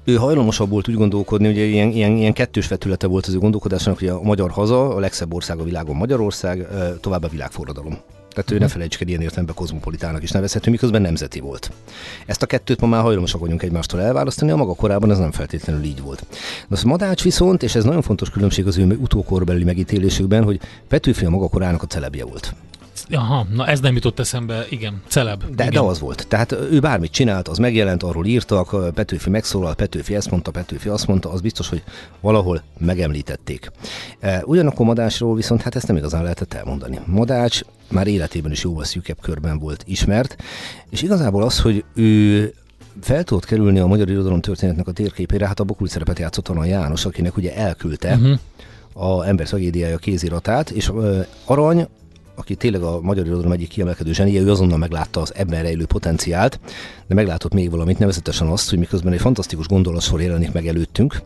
ő 0.04 0.14
hajlamosabb 0.14 0.70
volt 0.70 0.88
úgy 0.88 0.94
gondolkodni, 0.94 1.46
hogy 1.46 1.56
ilyen, 1.56 1.90
ilyen, 1.90 2.16
ilyen 2.16 2.32
kettős 2.32 2.68
vetülete 2.68 3.06
volt 3.06 3.26
az 3.26 3.34
ő 3.34 3.38
gondolkodásnak, 3.38 3.98
hogy 3.98 4.08
a 4.08 4.22
magyar 4.22 4.50
haza, 4.50 4.94
a 4.94 4.98
legszebb 4.98 5.34
ország 5.34 5.58
a 5.58 5.62
világon 5.62 5.96
Magyarország, 5.96 6.68
tovább 7.00 7.22
a 7.22 7.28
világforradalom. 7.28 7.98
Tehát 8.30 8.50
ő 8.50 8.54
ne 8.54 8.64
mhm. 8.64 8.72
felejtsük 8.72 9.00
el 9.00 9.08
ilyen 9.08 9.20
értelemben 9.20 9.54
kozmopolitának 9.54 10.22
is 10.22 10.30
nevezhető, 10.30 10.70
miközben 10.70 11.02
nemzeti 11.02 11.40
volt. 11.40 11.70
Ezt 12.26 12.42
a 12.42 12.46
kettőt 12.46 12.80
ma 12.80 12.86
már 12.86 13.02
hajlamosak 13.02 13.40
vagyunk 13.40 13.62
egymástól 13.62 14.00
elválasztani, 14.00 14.50
a 14.50 14.56
maga 14.56 14.74
korában 14.74 15.10
ez 15.10 15.18
nem 15.18 15.32
feltétlenül 15.32 15.82
így 15.82 16.00
volt. 16.00 16.26
De 16.68 16.74
az 16.74 16.82
Madács 16.82 17.22
viszont, 17.22 17.62
és 17.62 17.74
ez 17.74 17.84
nagyon 17.84 18.02
fontos 18.02 18.30
különbség 18.30 18.66
az 18.66 18.78
ő 18.78 18.98
utókorbeli 19.00 19.64
megítélésükben, 19.64 20.44
hogy 20.44 20.60
Petőfi 20.88 21.24
a 21.24 21.30
maga 21.30 21.48
korának 21.48 21.82
a 21.82 21.86
celebje 21.86 22.24
volt. 22.24 22.54
Aha, 23.10 23.46
na 23.54 23.66
ez 23.66 23.80
nem 23.80 23.94
jutott 23.94 24.18
eszembe, 24.18 24.66
igen, 24.70 25.02
celeb. 25.06 25.38
De, 25.40 25.64
igen. 25.64 25.70
de 25.70 25.80
az 25.80 26.00
volt. 26.00 26.26
Tehát 26.28 26.52
ő 26.52 26.80
bármit 26.80 27.10
csinált, 27.10 27.48
az 27.48 27.58
megjelent, 27.58 28.02
arról 28.02 28.26
írtak, 28.26 28.94
Petőfi 28.94 29.30
megszólal, 29.30 29.74
Petőfi 29.74 30.14
ezt 30.14 30.30
mondta, 30.30 30.50
Petőfi 30.50 30.88
azt 30.88 31.06
mondta, 31.06 31.30
az 31.32 31.40
biztos, 31.40 31.68
hogy 31.68 31.82
valahol 32.20 32.62
megemlítették. 32.78 33.70
E, 34.20 34.42
ugyanakkor 34.44 34.86
Madásról 34.86 35.34
viszont 35.34 35.62
hát 35.62 35.74
ezt 35.74 35.86
nem 35.86 35.96
igazán 35.96 36.22
lehetett 36.22 36.54
elmondani. 36.54 37.00
Madács 37.06 37.60
már 37.88 38.06
életében 38.06 38.52
is 38.52 38.62
jóval 38.62 38.84
szűkebb 38.84 39.20
körben 39.20 39.58
volt 39.58 39.82
ismert, 39.86 40.36
és 40.90 41.02
igazából 41.02 41.42
az, 41.42 41.60
hogy 41.60 41.84
ő 41.94 42.54
fel 43.00 43.24
tudott 43.24 43.44
kerülni 43.44 43.78
a 43.78 43.86
magyar 43.86 44.10
irodalom 44.10 44.40
történetnek 44.40 44.86
a 44.86 44.92
térképére, 44.92 45.46
hát 45.46 45.60
a 45.60 45.64
bokul 45.64 45.88
szerepet 45.88 46.18
játszott 46.18 46.48
a 46.48 46.64
János, 46.64 47.04
akinek 47.04 47.36
ugye 47.36 47.56
elküldte 47.56 48.14
uh-huh. 48.14 49.18
a 49.18 49.26
ember 49.26 49.46
tragédiája 49.46 49.96
kéziratát, 49.96 50.70
és 50.70 50.92
Arany 51.44 51.88
aki 52.34 52.54
tényleg 52.54 52.82
a 52.82 53.00
magyar 53.00 53.26
irodalom 53.26 53.52
egyik 53.52 53.68
kiemelkedő 53.68 54.12
zsenie, 54.12 54.40
ő 54.40 54.50
azonnal 54.50 54.78
meglátta 54.78 55.20
az 55.20 55.34
ebben 55.34 55.62
rejlő 55.62 55.86
potenciált, 55.86 56.60
de 57.06 57.14
meglátott 57.14 57.52
még 57.52 57.70
valamit, 57.70 57.98
nevezetesen 57.98 58.48
azt, 58.48 58.70
hogy 58.70 58.78
miközben 58.78 59.12
egy 59.12 59.20
fantasztikus 59.20 59.66
gondolatsor 59.66 60.20
jelenik 60.20 60.52
meg 60.52 60.66
előttünk, 60.66 61.22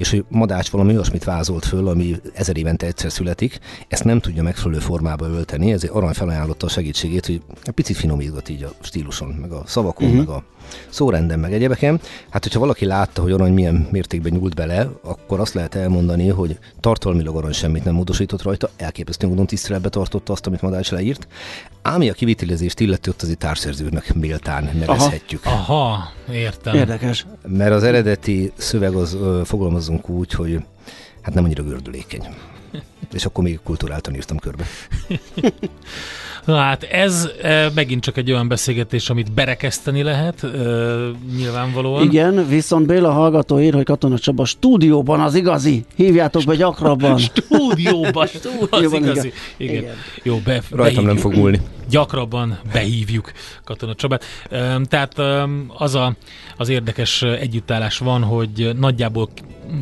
és 0.00 0.10
hogy 0.10 0.24
Madács 0.28 0.68
valami 0.68 0.92
olyasmit 0.92 1.24
vázolt 1.24 1.64
föl, 1.64 1.88
ami 1.88 2.16
ezer 2.34 2.56
évente 2.56 2.86
egyszer 2.86 3.12
születik, 3.12 3.58
ezt 3.88 4.04
nem 4.04 4.20
tudja 4.20 4.42
megfelelő 4.42 4.80
formába 4.80 5.26
ölteni, 5.26 5.72
ezért 5.72 5.92
arany 5.92 6.12
felajánlotta 6.12 6.66
a 6.66 6.68
segítségét, 6.68 7.26
hogy 7.26 7.42
egy 7.62 7.72
picit 7.72 7.96
finomítgat 7.96 8.48
így 8.48 8.62
a 8.62 8.72
stíluson, 8.80 9.28
meg 9.28 9.52
a 9.52 9.62
szavakon, 9.66 10.08
uh-huh. 10.08 10.26
meg 10.26 10.36
a 10.36 10.44
szórenden, 10.88 11.38
meg 11.38 11.52
egyebeken. 11.52 12.00
Hát, 12.30 12.42
hogyha 12.42 12.58
valaki 12.58 12.84
látta, 12.84 13.22
hogy 13.22 13.32
arany 13.32 13.52
milyen 13.52 13.88
mértékben 13.90 14.32
nyúlt 14.32 14.54
bele, 14.54 14.88
akkor 15.02 15.40
azt 15.40 15.54
lehet 15.54 15.74
elmondani, 15.74 16.28
hogy 16.28 16.58
tartalmilag 16.80 17.36
arany 17.36 17.52
semmit 17.52 17.84
nem 17.84 17.94
módosított 17.94 18.42
rajta, 18.42 18.70
elképesztő 18.76 19.26
módon 19.26 19.46
tiszteletbe 19.46 19.88
tartotta 19.88 20.32
azt, 20.32 20.46
amit 20.46 20.62
Madács 20.62 20.90
leírt. 20.90 21.28
Ámi 21.82 22.08
a 22.08 22.12
kivitelezést 22.12 22.80
illeti, 22.80 23.08
ott 23.10 23.22
az 23.22 23.28
egy 23.28 23.38
társszerzőnek 23.38 24.14
méltán 24.14 24.70
nevezhetjük. 24.78 25.44
Aha, 25.44 25.74
Aha 25.74 26.12
értem. 26.32 26.74
Érdekes. 26.74 27.26
Mert 27.46 27.72
az 27.72 27.82
eredeti 27.82 28.52
szöveg 28.56 28.94
az 28.94 29.14
ö, 29.14 29.40
fogalmazunk 29.90 30.08
úgy, 30.08 30.32
hogy 30.32 30.58
hát 31.22 31.34
nem 31.34 31.44
annyira 31.44 31.62
gördülékeny. 31.62 32.22
És 33.12 33.24
akkor 33.24 33.44
még 33.44 33.58
kultúráltan 33.64 34.14
írtam 34.14 34.38
körbe. 34.38 34.64
Na 36.44 36.56
hát 36.56 36.82
ez 36.82 37.28
e, 37.42 37.70
megint 37.74 38.02
csak 38.02 38.16
egy 38.16 38.30
olyan 38.30 38.48
beszélgetés, 38.48 39.10
amit 39.10 39.32
berekeszteni 39.32 40.02
lehet, 40.02 40.44
e, 40.44 40.48
nyilvánvalóan. 41.36 42.04
Igen, 42.04 42.48
viszont 42.48 42.86
Béla 42.86 43.10
hallgató 43.10 43.60
ír, 43.60 43.74
hogy 43.74 43.84
Katona 43.84 44.18
Csaba 44.18 44.44
stúdióban 44.44 45.20
az 45.20 45.34
igazi. 45.34 45.84
Hívjátok 45.94 46.44
be 46.44 46.54
gyakrabban. 46.54 47.18
Stúdióban, 47.28 48.26
stú, 48.26 48.50
az 48.70 48.92
igazi. 48.92 49.32
Igen. 49.56 49.74
igen. 49.74 49.82
igen. 49.82 49.94
Jó, 50.22 50.36
be, 50.44 50.52
Rajtam 50.52 50.76
behívjuk. 50.76 51.06
nem 51.06 51.16
fog 51.16 51.34
múlni. 51.34 51.60
Gyakrabban 51.90 52.58
behívjuk 52.72 53.32
Katona 53.64 53.94
Csabát. 53.94 54.24
Tehát 54.84 55.18
az 55.68 55.94
a, 55.94 56.16
az 56.56 56.68
érdekes 56.68 57.22
együttállás 57.22 57.98
van, 57.98 58.22
hogy 58.22 58.70
nagyjából 58.76 59.28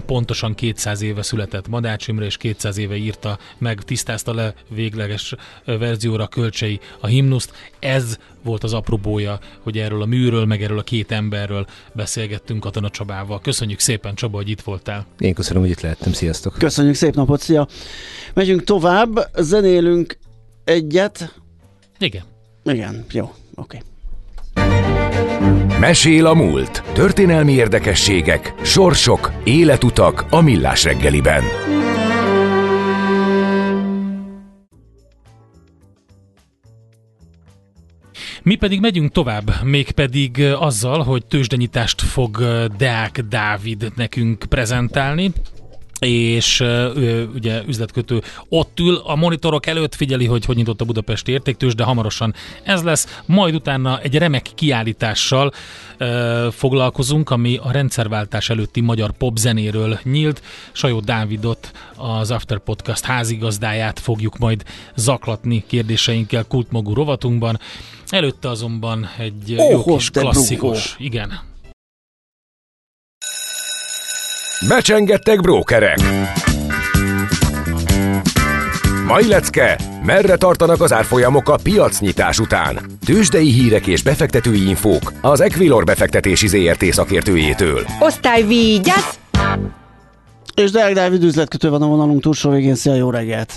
pontosan 0.07 0.55
200 0.55 1.03
éve 1.03 1.23
született 1.23 1.69
Madács 1.69 2.09
Imre, 2.09 2.25
és 2.25 2.37
200 2.37 2.79
éve 2.79 2.97
írta 2.97 3.39
meg, 3.59 3.83
tisztázta 3.83 4.35
le 4.35 4.55
végleges 4.69 5.35
verzióra 5.65 6.27
kölcsei 6.27 6.81
a 7.01 7.07
himnuszt. 7.07 7.53
Ez 7.79 8.19
volt 8.43 8.65
az 8.65 8.73
apropója, 8.73 9.39
hogy 9.63 9.79
erről 9.79 10.03
a 10.03 10.07
műről, 10.07 10.45
meg 10.45 10.63
erről 10.63 10.79
a 10.79 10.83
két 10.83 11.13
emberről 11.13 11.67
beszélgettünk 11.93 12.61
Katona 12.61 12.91
Csabával. 12.91 13.41
Köszönjük 13.41 13.79
szépen, 13.79 14.15
Csaba, 14.15 14.37
hogy 14.37 14.49
itt 14.49 14.61
voltál. 14.61 15.07
Én 15.19 15.35
köszönöm, 15.35 15.63
hogy 15.63 15.71
itt 15.71 15.81
lehettem. 15.81 16.13
Sziasztok! 16.13 16.55
Köszönjük, 16.59 16.95
szép 16.95 17.15
napot, 17.15 17.41
szia! 17.41 17.69
Megyünk 18.35 18.65
tovább, 18.65 19.31
zenélünk 19.37 20.19
egyet. 20.65 21.41
Igen. 21.99 22.23
Igen, 22.65 23.05
jó, 23.13 23.33
oké. 23.55 23.79
Mesél 25.81 26.27
a 26.27 26.35
múlt. 26.35 26.83
Történelmi 26.93 27.53
érdekességek, 27.53 28.55
sorsok, 28.63 29.33
életutak 29.45 30.27
a 30.31 30.41
millás 30.41 30.85
reggeliben. 30.85 31.43
Mi 38.43 38.55
pedig 38.55 38.81
megyünk 38.81 39.13
tovább, 39.13 39.51
mégpedig 39.63 40.43
azzal, 40.43 41.03
hogy 41.03 41.27
tőzsdenyítást 41.27 42.01
fog 42.01 42.39
Deák 42.77 43.21
Dávid 43.21 43.93
nekünk 43.97 44.45
prezentálni 44.49 45.33
és 46.01 46.61
ő, 46.61 47.31
ugye 47.35 47.63
üzletkötő 47.67 48.23
ott 48.49 48.81
ül 48.81 48.97
a 49.05 49.15
monitorok 49.15 49.67
előtt, 49.67 49.95
figyeli, 49.95 50.27
hogy 50.27 50.45
hogy 50.45 50.57
nyitott 50.57 50.81
a 50.81 50.85
budapesti 50.85 51.33
értéktős, 51.33 51.75
de 51.75 51.85
hamarosan 51.85 52.35
ez 52.63 52.83
lesz. 52.83 53.21
Majd 53.27 53.55
utána 53.55 54.01
egy 54.01 54.19
remek 54.19 54.51
kiállítással 54.55 55.53
ö, 55.99 56.49
foglalkozunk, 56.53 57.31
ami 57.31 57.59
a 57.63 57.71
rendszerváltás 57.71 58.51
előtti 58.51 58.81
magyar 58.81 59.11
popzenéről 59.11 59.99
nyílt. 60.03 60.43
Sajó 60.73 61.01
Dávidot, 61.01 61.71
az 61.97 62.31
After 62.31 62.59
Podcast 62.59 63.05
házigazdáját 63.05 63.99
fogjuk 63.99 64.39
majd 64.39 64.63
zaklatni 64.97 65.65
kérdéseinkkel 65.67 66.45
kultmogú 66.45 66.95
rovatunkban. 66.95 67.61
Előtte 68.09 68.49
azonban 68.49 69.09
egy 69.19 69.55
Ó, 69.59 69.71
jó 69.71 69.85
kis 69.85 70.11
klasszikus. 70.11 70.95
Igen. 70.99 71.47
Becsengettek 74.67 75.41
brókerek. 75.41 75.99
Mai 79.07 79.27
lecke, 79.27 79.79
merre 80.05 80.37
tartanak 80.37 80.81
az 80.81 80.93
árfolyamok 80.93 81.49
a 81.49 81.59
piacnyitás 81.63 82.39
után? 82.39 82.79
Tőzsdei 83.05 83.51
hírek 83.51 83.87
és 83.87 84.03
befektetői 84.03 84.69
infók 84.69 85.13
az 85.21 85.41
Equilor 85.41 85.85
befektetési 85.85 86.47
ZRT 86.47 86.85
szakértőjétől. 86.93 87.87
Osztály 87.99 88.43
vigyázz! 88.43 89.15
És 90.55 90.71
Deák 90.71 90.95
Dávid 90.95 91.23
üzletkötő 91.23 91.71
van 91.71 91.83
a 91.83 91.87
vonalunk 91.87 92.21
túlsó 92.21 92.51
végén. 92.51 92.75
Szia, 92.75 92.95
jó 92.95 93.11
reggelt! 93.11 93.53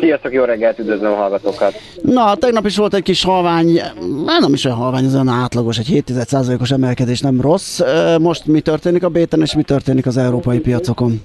Sziasztok, 0.00 0.32
jó 0.32 0.44
reggelt, 0.44 0.78
üdvözlöm 0.78 1.12
a 1.12 1.16
hallgatókat! 1.16 1.74
Na, 2.02 2.34
tegnap 2.34 2.66
is 2.66 2.76
volt 2.76 2.94
egy 2.94 3.02
kis 3.02 3.24
halvány, 3.24 3.78
hát 4.26 4.40
nem 4.40 4.52
is 4.52 4.64
olyan 4.64 4.76
halvány, 4.76 5.04
ez 5.04 5.14
olyan 5.14 5.28
átlagos, 5.28 5.78
egy 5.78 6.02
7%-os 6.06 6.70
emelkedés 6.70 7.20
nem 7.20 7.40
rossz. 7.40 7.80
Most 8.20 8.46
mi 8.46 8.60
történik 8.60 9.04
a 9.04 9.08
béten, 9.08 9.40
és 9.40 9.54
mi 9.54 9.62
történik 9.62 10.06
az 10.06 10.16
európai 10.16 10.58
piacokon? 10.58 11.22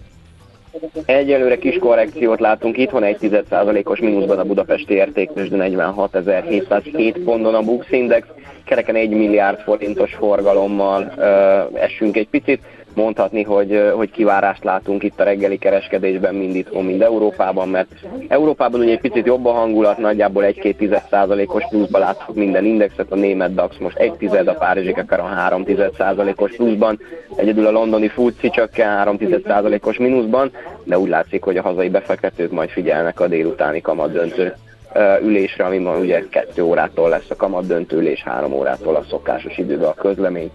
Egyelőre 1.05 1.57
kis 1.57 1.77
korrekciót 1.77 2.39
látunk 2.39 2.77
itthon, 2.77 3.03
egy 3.03 3.17
10%-os 3.21 3.99
mínuszban 3.99 4.39
a 4.39 4.43
budapesti 4.43 4.93
értéktős, 4.93 5.49
de 5.49 5.57
46.707 5.57 7.21
ponton 7.25 7.55
a 7.55 7.61
Bux 7.61 7.91
Index, 7.91 8.27
kereken 8.65 8.95
1 8.95 9.09
milliárd 9.09 9.59
forintos 9.59 10.13
forgalommal 10.13 11.13
ö, 11.17 11.77
esünk 11.77 12.17
egy 12.17 12.27
picit. 12.27 12.61
Mondhatni, 12.99 13.43
hogy, 13.43 13.91
hogy 13.95 14.11
kivárást 14.11 14.63
látunk 14.63 15.03
itt 15.03 15.19
a 15.19 15.23
reggeli 15.23 15.57
kereskedésben, 15.57 16.35
mind 16.35 16.55
itthon, 16.55 16.85
mind 16.85 17.01
Európában, 17.01 17.69
mert 17.69 17.87
Európában 18.27 18.79
ugye 18.79 18.91
egy 18.91 18.99
picit 18.99 19.25
jobb 19.25 19.45
a 19.45 19.51
hangulat, 19.51 19.97
nagyjából 19.97 20.43
1-2 20.47 20.99
10%-os 21.11 21.63
pluszba 21.69 21.97
látható 21.97 22.33
minden 22.35 22.65
indexet, 22.65 23.11
a 23.11 23.15
német 23.15 23.53
DAX 23.53 23.77
most 23.77 23.97
1 23.97 24.13
tized, 24.13 24.47
a 24.47 24.53
párizsi 24.53 24.91
Kakaron 24.91 25.29
3 25.29 25.63
10%-os 25.65 26.55
pluszban, 26.55 26.99
egyedül 27.35 27.65
a 27.65 27.71
londoni 27.71 28.07
FUCI 28.07 28.49
csökken 28.49 28.87
3 28.87 29.17
10%-os 29.19 29.97
mínuszban, 29.97 30.51
de 30.83 30.99
úgy 30.99 31.09
látszik, 31.09 31.43
hogy 31.43 31.57
a 31.57 31.61
hazai 31.61 31.89
befektetők 31.89 32.51
majd 32.51 32.69
figyelnek 32.69 33.19
a 33.19 33.27
délutáni 33.27 33.81
kamat 33.81 34.11
döntő 34.11 34.43
ö, 34.43 34.68
ülésre, 35.21 35.63
ami 35.63 35.77
ma 35.77 35.97
ugye 35.97 36.23
2 36.29 36.63
órától 36.63 37.09
lesz 37.09 37.29
a 37.29 37.35
kamat 37.35 37.67
döntő 37.67 37.97
ülés, 37.97 38.23
3 38.23 38.53
órától 38.53 38.95
a 38.95 39.05
szokásos 39.09 39.57
időben 39.57 39.89
a 39.89 39.93
közlemény, 39.93 40.51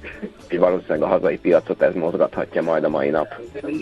és 0.48 0.58
valószínűleg 0.58 1.02
a 1.02 1.06
hazai 1.06 1.38
piacot 1.38 1.82
ez 1.82 1.94
mozgathatja 1.94 2.62
majd 2.62 2.84
a 2.84 2.88
mai 2.88 3.10
nap. 3.10 3.26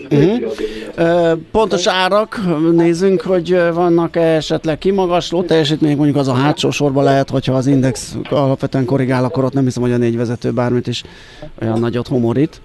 Uh-huh. 0.09 1.39
Pontos 1.51 1.87
árak, 1.87 2.39
nézzünk, 2.71 3.21
hogy 3.21 3.57
vannak 3.73 4.15
-e 4.15 4.35
esetleg 4.35 4.77
kimagasló 4.77 5.43
teljesítmények, 5.43 5.97
mondjuk 5.97 6.17
az 6.17 6.27
a 6.27 6.33
hátsó 6.33 6.69
sorba 6.69 7.01
lehet, 7.01 7.29
hogyha 7.29 7.53
az 7.53 7.67
index 7.67 8.15
alapvetően 8.29 8.85
korrigál, 8.85 9.23
akkor 9.23 9.43
ott 9.43 9.53
nem 9.53 9.63
hiszem, 9.63 9.81
hogy 9.81 9.91
a 9.91 9.97
négy 9.97 10.17
vezető 10.17 10.51
bármit 10.51 10.87
is 10.87 11.03
olyan 11.61 11.79
nagyot 11.79 12.07
homorít. 12.07 12.61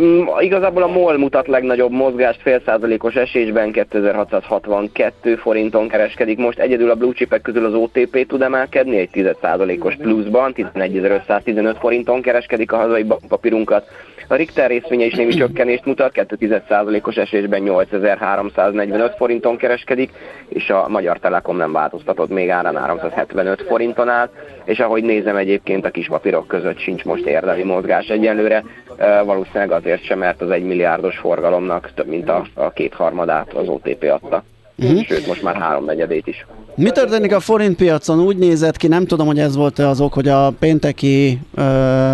Mm, 0.00 0.26
Igazából 0.40 0.82
a 0.82 0.86
MOL 0.86 1.16
mutat 1.18 1.46
legnagyobb 1.46 1.90
mozgást, 1.92 2.40
fél 2.40 2.60
százalékos 2.64 3.14
esésben 3.14 3.72
2662 3.72 5.36
forinton 5.36 5.88
kereskedik. 5.88 6.38
Most 6.38 6.58
egyedül 6.58 6.90
a 6.90 6.94
blue 6.94 7.12
chipek 7.12 7.42
közül 7.42 7.64
az 7.64 7.74
OTP 7.74 8.26
tud 8.26 8.42
emelkedni, 8.42 8.96
egy 8.96 9.10
10 9.10 9.26
százalékos 9.40 9.96
pluszban, 9.96 10.52
11.515 10.56 11.76
forinton 11.78 12.22
kereskedik 12.22 12.72
a 12.72 12.76
hazai 12.76 13.04
papírunkat. 13.28 13.86
A 14.28 14.34
Richter 14.34 14.70
részvénye 14.70 15.04
is 15.04 15.14
némi 15.14 15.34
csökkenést 15.44 15.84
mutat, 15.84 16.12
2 16.12 16.62
százalékos 16.68 17.16
esésben 17.16 17.62
8345 17.62 19.14
forinton 19.16 19.56
kereskedik, 19.56 20.10
és 20.48 20.70
a 20.70 20.88
Magyar 20.88 21.18
Telekom 21.18 21.56
nem 21.56 21.72
változtatott 21.72 22.30
még 22.30 22.50
árán 22.50 22.76
375 22.76 23.62
forinton 23.62 24.08
áll, 24.08 24.30
és 24.64 24.78
ahogy 24.78 25.02
nézem 25.02 25.36
egyébként 25.36 25.84
a 25.84 25.90
kis 25.90 26.06
papírok 26.06 26.46
között 26.46 26.78
sincs 26.78 27.04
most 27.04 27.26
érdemi 27.26 27.62
mozgás 27.62 28.08
egyelőre, 28.08 28.64
Ö, 28.96 29.24
valószínűleg 29.24 29.70
azért 29.70 30.04
sem, 30.04 30.18
mert 30.18 30.40
az 30.40 30.50
egy 30.50 30.64
milliárdos 30.64 31.18
forgalomnak 31.18 31.90
több 31.94 32.06
mint 32.06 32.28
a, 32.28 32.46
a 32.54 32.70
kétharmadát 32.70 33.52
az 33.52 33.68
OTP 33.68 34.02
adta. 34.02 34.44
Uh-huh. 34.76 35.02
Sőt, 35.02 35.26
most 35.26 35.42
már 35.42 35.56
háromnegyedét 35.56 36.26
is. 36.26 36.46
Mi 36.76 36.90
történik 36.90 37.34
a 37.34 37.40
forint 37.40 37.76
piacon? 37.76 38.20
Úgy 38.20 38.36
nézett 38.36 38.76
ki, 38.76 38.86
nem 38.86 39.06
tudom, 39.06 39.26
hogy 39.26 39.38
ez 39.38 39.56
volt-e 39.56 39.88
az 39.88 40.00
ok, 40.00 40.12
hogy 40.12 40.28
a 40.28 40.52
pénteki, 40.58 41.38
ö, 41.54 41.62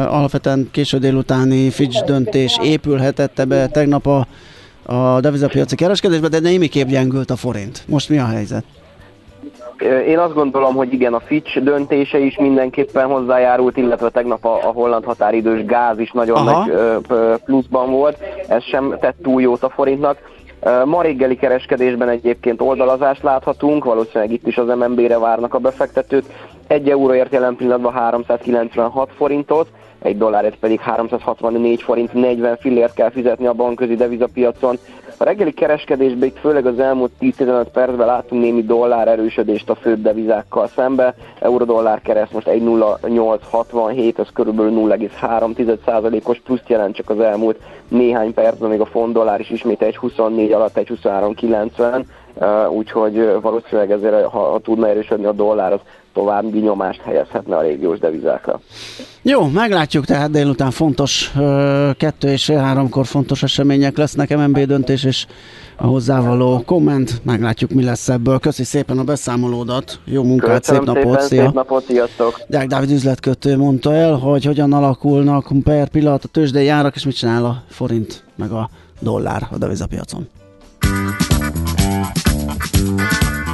alapvetően 0.08 0.68
késő 0.72 0.98
délutáni 0.98 1.70
Fitch 1.70 2.04
döntés 2.04 2.58
épülhetette 2.62 3.44
be 3.44 3.66
tegnap 3.66 4.06
a, 4.06 4.26
a 4.82 5.20
devizapiaci 5.20 5.76
kereskedésbe, 5.76 6.28
de 6.28 6.38
némiképp 6.38 6.88
gyengült 6.88 7.30
a 7.30 7.36
forint. 7.36 7.82
Most 7.86 8.08
mi 8.08 8.18
a 8.18 8.26
helyzet? 8.26 8.64
Én 10.06 10.18
azt 10.18 10.34
gondolom, 10.34 10.74
hogy 10.74 10.92
igen, 10.92 11.14
a 11.14 11.20
Fitch 11.20 11.58
döntése 11.62 12.18
is 12.18 12.36
mindenképpen 12.36 13.06
hozzájárult, 13.06 13.76
illetve 13.76 14.08
tegnap 14.08 14.44
a, 14.44 14.54
a 14.54 14.72
holland 14.72 15.04
határidős 15.04 15.64
gáz 15.64 15.98
is 15.98 16.10
nagyon 16.10 16.36
Aha. 16.36 16.58
nagy 16.58 16.74
ö, 17.08 17.34
pluszban 17.44 17.90
volt, 17.90 18.16
ez 18.48 18.62
sem 18.62 18.96
tett 19.00 19.16
túl 19.22 19.42
jót 19.42 19.62
a 19.62 19.68
forintnak. 19.68 20.18
Ma 20.84 21.02
reggeli 21.02 21.36
kereskedésben 21.36 22.08
egyébként 22.08 22.60
oldalazást 22.60 23.22
láthatunk, 23.22 23.84
valószínűleg 23.84 24.32
itt 24.32 24.46
is 24.46 24.56
az 24.58 24.66
MNB-re 24.66 25.18
várnak 25.18 25.54
a 25.54 25.58
befektetők. 25.58 26.24
Egy 26.66 26.90
euróért 26.90 27.32
jelen 27.32 27.56
pillanatban 27.56 27.92
396 27.92 29.10
forintot, 29.16 29.68
egy 30.02 30.18
dollárért 30.18 30.56
pedig 30.56 30.80
364 30.80 31.82
forint 31.82 32.12
40 32.12 32.56
fillért 32.56 32.94
kell 32.94 33.10
fizetni 33.10 33.46
a 33.46 33.52
bankközi 33.52 33.94
devizapiacon. 33.94 34.78
A 35.16 35.24
reggeli 35.24 35.52
kereskedésben 35.52 36.28
itt 36.28 36.38
főleg 36.38 36.66
az 36.66 36.78
elmúlt 36.78 37.10
10-15 37.20 37.66
percben 37.72 38.06
láttunk 38.06 38.42
némi 38.42 38.62
dollár 38.62 39.08
erősödést 39.08 39.70
a 39.70 39.74
főbb 39.74 40.02
devizákkal 40.02 40.68
szembe. 40.68 41.14
Euró-dollár 41.40 42.00
kereszt 42.02 42.32
most 42.32 42.46
1,0867, 42.48 44.14
az 44.16 44.28
körülbelül 44.32 44.72
0,3%-os 44.72 46.40
pluszt 46.40 46.68
jelent 46.68 46.94
csak 46.94 47.10
az 47.10 47.20
elmúlt 47.20 47.58
néhány 47.88 48.34
percben, 48.34 48.70
még 48.70 48.80
a 48.80 48.86
font 48.86 49.12
dollár 49.12 49.40
is 49.40 49.50
ismét 49.50 49.80
1,24 49.80 50.54
alatt 50.54 50.74
1,2390 50.74 52.04
úgyhogy 52.70 53.40
valószínűleg 53.40 53.90
ezért, 53.90 54.24
ha, 54.24 54.38
ha 54.38 54.58
tudna 54.58 54.88
erősödni 54.88 55.24
a 55.24 55.32
dollár, 55.32 55.72
az 55.72 55.80
további 56.12 56.58
nyomást 56.58 57.00
helyezhetne 57.00 57.56
a 57.56 57.62
régiós 57.62 57.98
devizákra. 57.98 58.60
Jó, 59.22 59.46
meglátjuk, 59.46 60.04
tehát 60.04 60.30
délután 60.30 60.70
fontos, 60.70 61.32
kettő 61.96 62.28
és 62.28 62.50
háromkor 62.50 63.06
fontos 63.06 63.42
események 63.42 63.96
lesznek, 63.96 64.36
MNB 64.36 64.58
döntés 64.58 65.04
és 65.04 65.26
a 65.76 65.86
hozzávaló 65.86 66.62
komment, 66.66 67.20
meglátjuk 67.24 67.70
mi 67.70 67.84
lesz 67.84 68.08
ebből. 68.08 68.38
Köszi 68.38 68.64
szépen 68.64 68.98
a 68.98 69.04
beszámolódat, 69.04 69.98
jó 70.04 70.22
munkát, 70.22 70.58
Köszönöm 70.58 70.84
szép 70.84 70.94
napot, 70.94 71.20
szépen, 71.20 71.26
szia! 71.28 71.44
Szép 71.44 71.54
napot, 71.54 71.84
sziasztok! 71.84 72.40
Deák 72.48 72.66
Dávid 72.66 72.90
üzletkötő 72.90 73.56
mondta 73.56 73.94
el, 73.94 74.14
hogy 74.14 74.44
hogyan 74.44 74.72
alakulnak 74.72 75.48
per 75.64 75.88
pillanat 75.88 76.24
a 76.24 76.28
tőzsdei 76.28 76.68
árak, 76.68 76.94
és 76.94 77.04
mit 77.04 77.16
csinál 77.16 77.44
a 77.44 77.62
forint 77.68 78.24
meg 78.36 78.50
a 78.50 78.70
dollár 79.00 79.48
a 79.50 79.58
devizapiacon. 79.58 80.28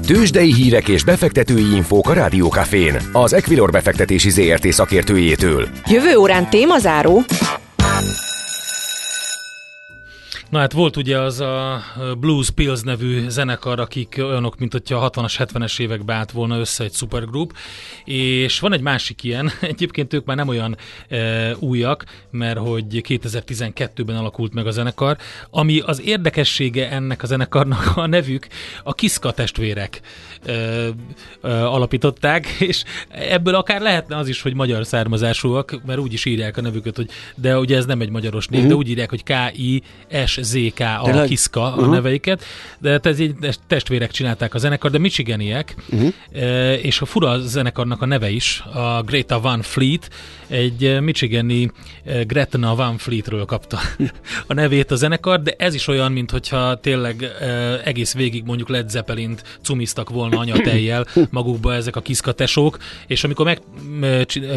Tőzsdei 0.07 0.55
hírek 0.55 0.89
és 0.89 1.05
befektetői 1.05 1.75
infók 1.75 2.09
a 2.09 2.13
Rádiókafén, 2.13 2.97
az 3.13 3.33
Equilor 3.33 3.71
befektetési 3.71 4.31
ZRT 4.31 4.73
szakértőjétől. 4.73 5.69
Jövő 5.87 6.17
órán 6.17 6.51
témazáró. 6.51 7.25
Na 10.51 10.59
hát 10.59 10.73
volt 10.73 10.97
ugye 10.97 11.19
az 11.19 11.41
a 11.41 11.83
Blues 12.19 12.51
Pills 12.51 12.81
nevű 12.81 13.29
zenekar, 13.29 13.81
akik 13.81 14.15
olyanok, 14.19 14.59
mint 14.59 14.73
hogyha 14.73 14.97
a 14.97 15.11
60-as, 15.11 15.35
70-es 15.39 15.81
évekbe 15.81 16.15
állt 16.15 16.31
volna 16.31 16.59
össze 16.59 16.85
egy 16.85 16.93
supergroup, 16.93 17.53
és 18.05 18.61
van 18.61 18.73
egy 18.73 18.81
másik 18.81 19.23
ilyen, 19.23 19.51
egyébként 19.61 20.13
ők 20.13 20.25
már 20.25 20.37
nem 20.37 20.49
olyan 20.49 20.77
e, 21.09 21.55
újak, 21.59 22.05
mert 22.31 22.59
hogy 22.59 22.85
2012-ben 23.09 24.17
alakult 24.17 24.55
meg 24.55 24.67
a 24.67 24.71
zenekar, 24.71 25.17
ami 25.51 25.81
az 25.81 26.03
érdekessége 26.03 26.91
ennek 26.91 27.23
a 27.23 27.27
zenekarnak 27.27 27.97
a 27.97 28.07
nevük, 28.07 28.47
a 28.85 28.95
Kiszka 28.95 29.33
testvérek 29.33 30.01
e, 30.47 30.53
e, 31.43 31.67
alapították, 31.67 32.47
és 32.71 32.85
ebből 33.09 33.55
akár 33.55 33.81
lehetne 33.81 34.17
az 34.17 34.29
is, 34.29 34.43
hogy 34.43 34.55
magyar 34.55 34.87
származásúak, 34.87 35.81
mert 35.87 35.99
úgy 35.99 36.13
is 36.13 36.25
írják 36.25 36.57
a 36.57 36.61
nevüket, 36.61 36.97
hogy 36.97 37.09
de 37.35 37.59
ugye 37.59 37.77
ez 37.77 37.87
nem 37.87 38.01
egy 38.01 38.11
magyaros 38.11 38.47
név, 38.47 38.59
uh-huh. 38.59 38.75
de 38.75 38.79
úgy 38.79 38.89
írják, 38.89 39.11
hogy 39.11 39.23
K-I-S 39.23 40.39
ZK 40.43 40.81
a 40.81 41.23
Kiszka 41.27 41.63
a 41.63 41.69
uh-huh. 41.69 41.91
neveiket, 41.91 42.45
de 42.79 42.91
hát 42.91 43.07
ez 43.07 43.19
így 43.19 43.35
testvérek 43.67 44.11
csinálták 44.11 44.55
a 44.55 44.59
zenekar, 44.59 44.91
de 44.91 44.99
michiganiek, 44.99 45.75
uh-huh. 45.91 46.13
és 46.83 47.01
a 47.01 47.05
fura 47.05 47.31
a 47.31 47.39
zenekarnak 47.39 48.03
a 48.03 48.07
neve 48.07 48.31
is, 48.31 48.63
a 48.73 49.03
Greta 49.03 49.41
Van 49.41 49.63
Fleet, 49.63 50.11
egy 50.47 51.01
michigani 51.01 51.71
Gretna 52.27 52.75
Van 52.75 52.99
Fleetről 52.99 53.45
kapta 53.45 53.79
a 54.47 54.55
nevét 54.55 54.91
a 54.91 54.97
zenekar, 54.97 55.43
de 55.43 55.55
ez 55.59 55.75
is 55.75 55.89
olyan, 55.89 56.13
mintha 56.13 56.81
tényleg 56.81 57.31
egész 57.85 58.15
végig 58.15 58.45
mondjuk 58.45 58.69
Led 58.69 58.91
Zeppelint 58.91 59.59
cumiztak 59.63 60.11
volna 60.11 60.36
anyatejjel 60.37 61.07
magukba 61.31 61.75
ezek 61.75 61.97
a 61.97 62.01
kiszkatesók, 62.01 62.79
és 63.07 63.25
amikor 63.25 63.45
meg, 63.45 63.61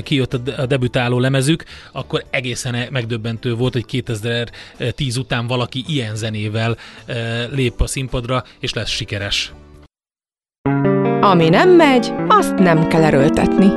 kijött 0.04 0.34
a 0.34 0.66
debütáló 0.66 1.20
lemezük, 1.20 1.64
akkor 1.92 2.24
egészen 2.30 2.88
megdöbbentő 2.92 3.56
volt, 3.56 3.74
hogy 3.74 3.86
2010 3.86 5.18
után 5.18 5.48
valaki 5.48 5.58
valaki 5.70 5.84
ilyen 5.88 6.16
zenével 6.16 6.78
lép 7.52 7.82
a 7.82 7.88
színpadra, 7.88 8.44
és 8.60 8.74
lesz 8.74 8.90
sikeres. 8.90 9.54
Ami 11.22 11.50
nem 11.50 11.70
megy, 11.70 12.12
azt 12.28 12.56
nem 12.56 12.88
kell 12.88 13.04
erőltetni. 13.04 13.68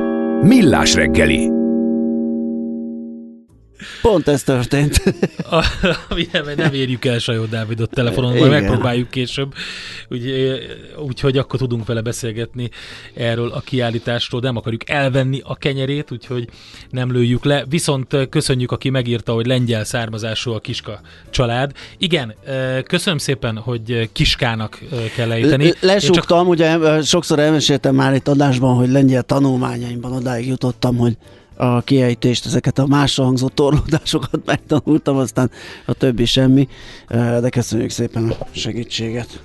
Millás 0.41 0.93
reggeli 0.93 1.62
Pont 4.01 4.27
ez 4.27 4.43
történt. 4.43 5.03
A, 5.49 5.55
a, 5.55 6.53
nem 6.55 6.73
érjük 6.73 7.05
el 7.05 7.19
Sajó 7.19 7.45
Dávidot 7.45 7.89
telefonon, 7.89 8.37
majd 8.37 8.51
megpróbáljuk 8.51 9.09
később, 9.09 9.53
úgyhogy 10.97 11.31
úgy, 11.33 11.37
akkor 11.37 11.59
tudunk 11.59 11.85
vele 11.85 12.01
beszélgetni 12.01 12.69
erről 13.13 13.51
a 13.51 13.59
kiállításról, 13.59 14.41
nem 14.41 14.57
akarjuk 14.57 14.89
elvenni 14.89 15.41
a 15.43 15.55
kenyerét, 15.55 16.11
úgyhogy 16.11 16.47
nem 16.89 17.11
lőjük 17.11 17.43
le. 17.43 17.65
Viszont 17.69 18.17
köszönjük, 18.29 18.71
aki 18.71 18.89
megírta, 18.89 19.33
hogy 19.33 19.45
lengyel 19.45 19.83
származású 19.83 20.51
a 20.51 20.59
Kiska 20.59 21.01
család. 21.29 21.71
Igen, 21.97 22.33
köszönöm 22.83 23.17
szépen, 23.17 23.57
hogy 23.57 24.09
Kiskának 24.11 24.79
kell 25.15 25.31
ejteni. 25.31 25.73
Lesúgtam, 25.79 26.37
csak... 26.37 26.47
ugye 26.47 27.01
sokszor 27.01 27.39
elmeséltem 27.39 27.95
már 27.95 28.13
itt 28.13 28.27
adásban, 28.27 28.75
hogy 28.75 28.89
lengyel 28.89 29.23
tanulmányaimban 29.23 30.11
odáig 30.11 30.47
jutottam, 30.47 30.97
hogy 30.97 31.17
a 31.55 31.81
kiejtést, 31.81 32.45
ezeket 32.45 32.79
a 32.79 32.87
másra 32.87 33.23
hangzó 33.23 33.47
torlódásokat 33.47 34.45
megtanultam, 34.45 35.17
aztán 35.17 35.51
a 35.85 35.93
többi 35.93 36.25
semmi, 36.25 36.67
de 37.09 37.49
köszönjük 37.49 37.89
szépen 37.89 38.29
a 38.29 38.47
segítséget. 38.51 39.43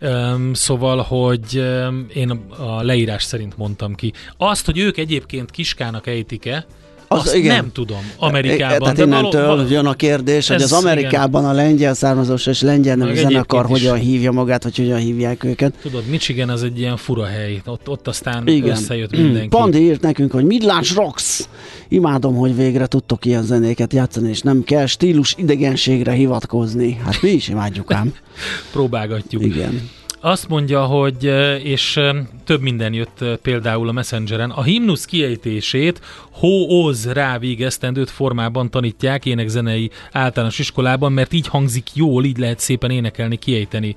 Um, 0.00 0.54
szóval, 0.54 1.02
hogy 1.02 1.58
um, 1.58 2.06
én 2.14 2.30
a 2.58 2.82
leírás 2.82 3.22
szerint 3.22 3.56
mondtam 3.56 3.94
ki. 3.94 4.12
Azt, 4.36 4.66
hogy 4.66 4.78
ők 4.78 4.96
egyébként 4.96 5.50
kiskának 5.50 6.06
ejtik-e, 6.06 6.66
az, 7.08 7.18
Azt 7.18 7.34
igen. 7.34 7.54
nem 7.54 7.72
tudom 7.72 8.12
Amerikában. 8.16 8.78
Tehát 8.78 8.98
innentől 8.98 9.46
való, 9.46 9.68
jön 9.68 9.86
a 9.86 9.94
kérdés, 9.94 10.48
hogy 10.48 10.62
az 10.62 10.72
Amerikában 10.72 11.42
igen. 11.42 11.54
a 11.54 11.56
lengyel 11.56 11.94
származós 11.94 12.46
és 12.46 12.60
lengyel 12.60 12.96
nevű 12.96 13.14
zenekar 13.14 13.66
hogyan 13.66 13.96
hívja 13.96 14.32
magát, 14.32 14.62
vagy 14.62 14.76
hogyan 14.76 14.98
hívják 14.98 15.44
őket. 15.44 15.74
Tudod, 15.82 16.06
Michigan 16.06 16.48
az 16.48 16.62
egy 16.62 16.78
ilyen 16.78 16.96
fura 16.96 17.24
hely, 17.24 17.62
ott, 17.64 17.88
ott 17.88 18.08
aztán 18.08 18.46
igen. 18.46 18.70
összejött 18.70 19.10
mindenki. 19.10 19.48
Pandi 19.48 19.78
írt 19.78 20.00
nekünk, 20.00 20.32
hogy 20.32 20.44
Midlands 20.44 20.94
Rocks. 20.94 21.48
Imádom, 21.88 22.34
hogy 22.34 22.56
végre 22.56 22.86
tudtok 22.86 23.24
ilyen 23.24 23.42
zenéket 23.42 23.92
játszani, 23.92 24.28
és 24.28 24.40
nem 24.40 24.62
kell 24.64 24.86
stílus 24.86 25.34
idegenségre 25.38 26.12
hivatkozni. 26.12 27.00
Hát 27.04 27.22
mi 27.22 27.30
is 27.30 27.48
imádjuk 27.48 27.92
ám. 27.92 28.14
Próbálgatjuk. 28.72 29.44
Igen. 29.44 29.90
Azt 30.26 30.48
mondja, 30.48 30.84
hogy, 30.84 31.32
és 31.62 32.00
több 32.44 32.60
minden 32.60 32.92
jött 32.92 33.24
például 33.42 33.88
a 33.88 33.92
Messengeren, 33.92 34.50
a 34.50 34.62
himnusz 34.62 35.04
kiejtését 35.04 36.00
hó-oz 36.30 37.12
rá 37.12 37.38
végeztendőt 37.38 38.10
formában 38.10 38.70
tanítják 38.70 39.26
énekzenei 39.26 39.90
általános 40.12 40.58
iskolában, 40.58 41.12
mert 41.12 41.32
így 41.32 41.46
hangzik 41.46 41.86
jól, 41.94 42.24
így 42.24 42.38
lehet 42.38 42.58
szépen 42.58 42.90
énekelni, 42.90 43.36
kiejteni. 43.36 43.96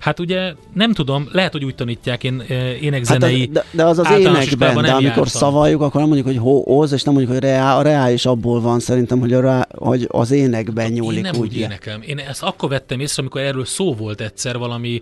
Hát 0.00 0.20
ugye 0.20 0.54
nem 0.74 0.92
tudom, 0.92 1.28
lehet, 1.32 1.52
hogy 1.52 1.64
úgy 1.64 1.74
tanítják 1.74 2.24
én, 2.24 2.42
énekzenei 2.80 3.40
hát 3.40 3.50
de, 3.50 3.64
de, 3.70 3.84
az 3.84 3.98
az 3.98 4.10
énekben, 4.10 4.74
de 4.74 4.90
amikor 4.90 5.02
jártam. 5.02 5.24
szavaljuk, 5.24 5.80
akkor 5.80 6.00
nem 6.00 6.08
mondjuk, 6.08 6.26
hogy 6.26 6.38
hó-oz, 6.38 6.92
és 6.92 7.02
nem 7.02 7.14
mondjuk, 7.14 7.36
hogy 7.36 7.44
reá, 7.44 7.76
a 7.76 7.82
reá 7.82 8.10
is 8.10 8.26
abból 8.26 8.60
van 8.60 8.80
szerintem, 8.80 9.20
hogy, 9.20 9.32
a 9.32 9.40
reá, 9.40 9.66
hogy 9.76 10.06
az 10.10 10.30
énekben 10.30 10.92
nyúlik. 10.92 11.16
Én 11.16 11.30
nem 11.32 11.40
úgy, 11.40 11.56
énekelem. 11.56 12.02
Én 12.06 12.18
ezt 12.18 12.42
akkor 12.42 12.68
vettem 12.68 13.00
észre, 13.00 13.22
amikor 13.22 13.40
erről 13.40 13.64
szó 13.64 13.94
volt 13.94 14.20
egyszer 14.20 14.58
valami 14.58 15.00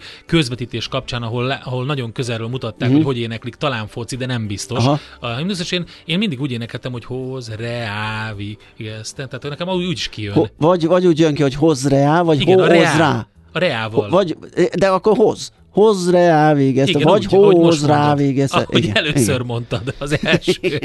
közvetítés 0.69 0.89
kapcsán, 0.89 1.23
ahol, 1.23 1.51
ahol 1.51 1.85
nagyon 1.85 2.13
közelről 2.13 2.49
mutatták, 2.49 2.89
uh-huh. 2.89 3.05
hogy 3.05 3.15
hogy 3.15 3.19
éneklik, 3.19 3.55
talán 3.55 3.87
foci, 3.87 4.17
de 4.17 4.27
nem 4.27 4.47
biztos. 4.47 4.85
Aha. 4.85 4.99
A 5.21 5.27
himnusz, 5.29 5.73
én, 5.73 5.85
én 6.05 6.19
mindig 6.19 6.41
úgy 6.41 6.51
énekel 6.51 6.79
énekeltem, 6.81 6.93
hogy 6.93 7.05
hoz 7.05 7.55
reávi. 7.55 8.59
Igen, 8.77 9.03
tehát 9.15 9.49
nekem 9.49 9.69
úgy, 9.69 9.85
úgy 9.85 9.93
is 9.93 10.09
kijön. 10.09 10.35
Ho, 10.35 10.45
vagy, 10.59 10.87
vagy 10.87 11.07
úgy 11.07 11.19
jön 11.19 11.35
ki, 11.35 11.43
hogy 11.43 11.55
hoz 11.55 11.89
reá, 11.89 12.23
vagy 12.23 12.41
Igen, 12.41 12.59
ho, 12.59 12.65
a 12.65 12.67
reá, 12.67 12.91
hoz 12.91 12.99
rá. 12.99 13.27
A 13.53 13.59
reával. 13.59 14.09
Vagy, 14.09 14.37
de 14.79 14.89
akkor 14.89 15.17
hoz. 15.17 15.53
Hoz 15.79 16.11
rá 16.11 16.55
végezte, 16.55 16.99
vagy 16.99 17.27
úgy, 17.27 17.55
hoz 17.55 17.87
rá 17.87 18.15
végezte. 18.15 18.57
Ahogy 18.57 18.85
igen, 18.85 18.97
először 18.97 19.35
igen. 19.35 19.47
mondtad, 19.47 19.95
az 19.99 20.19
első. 20.23 20.53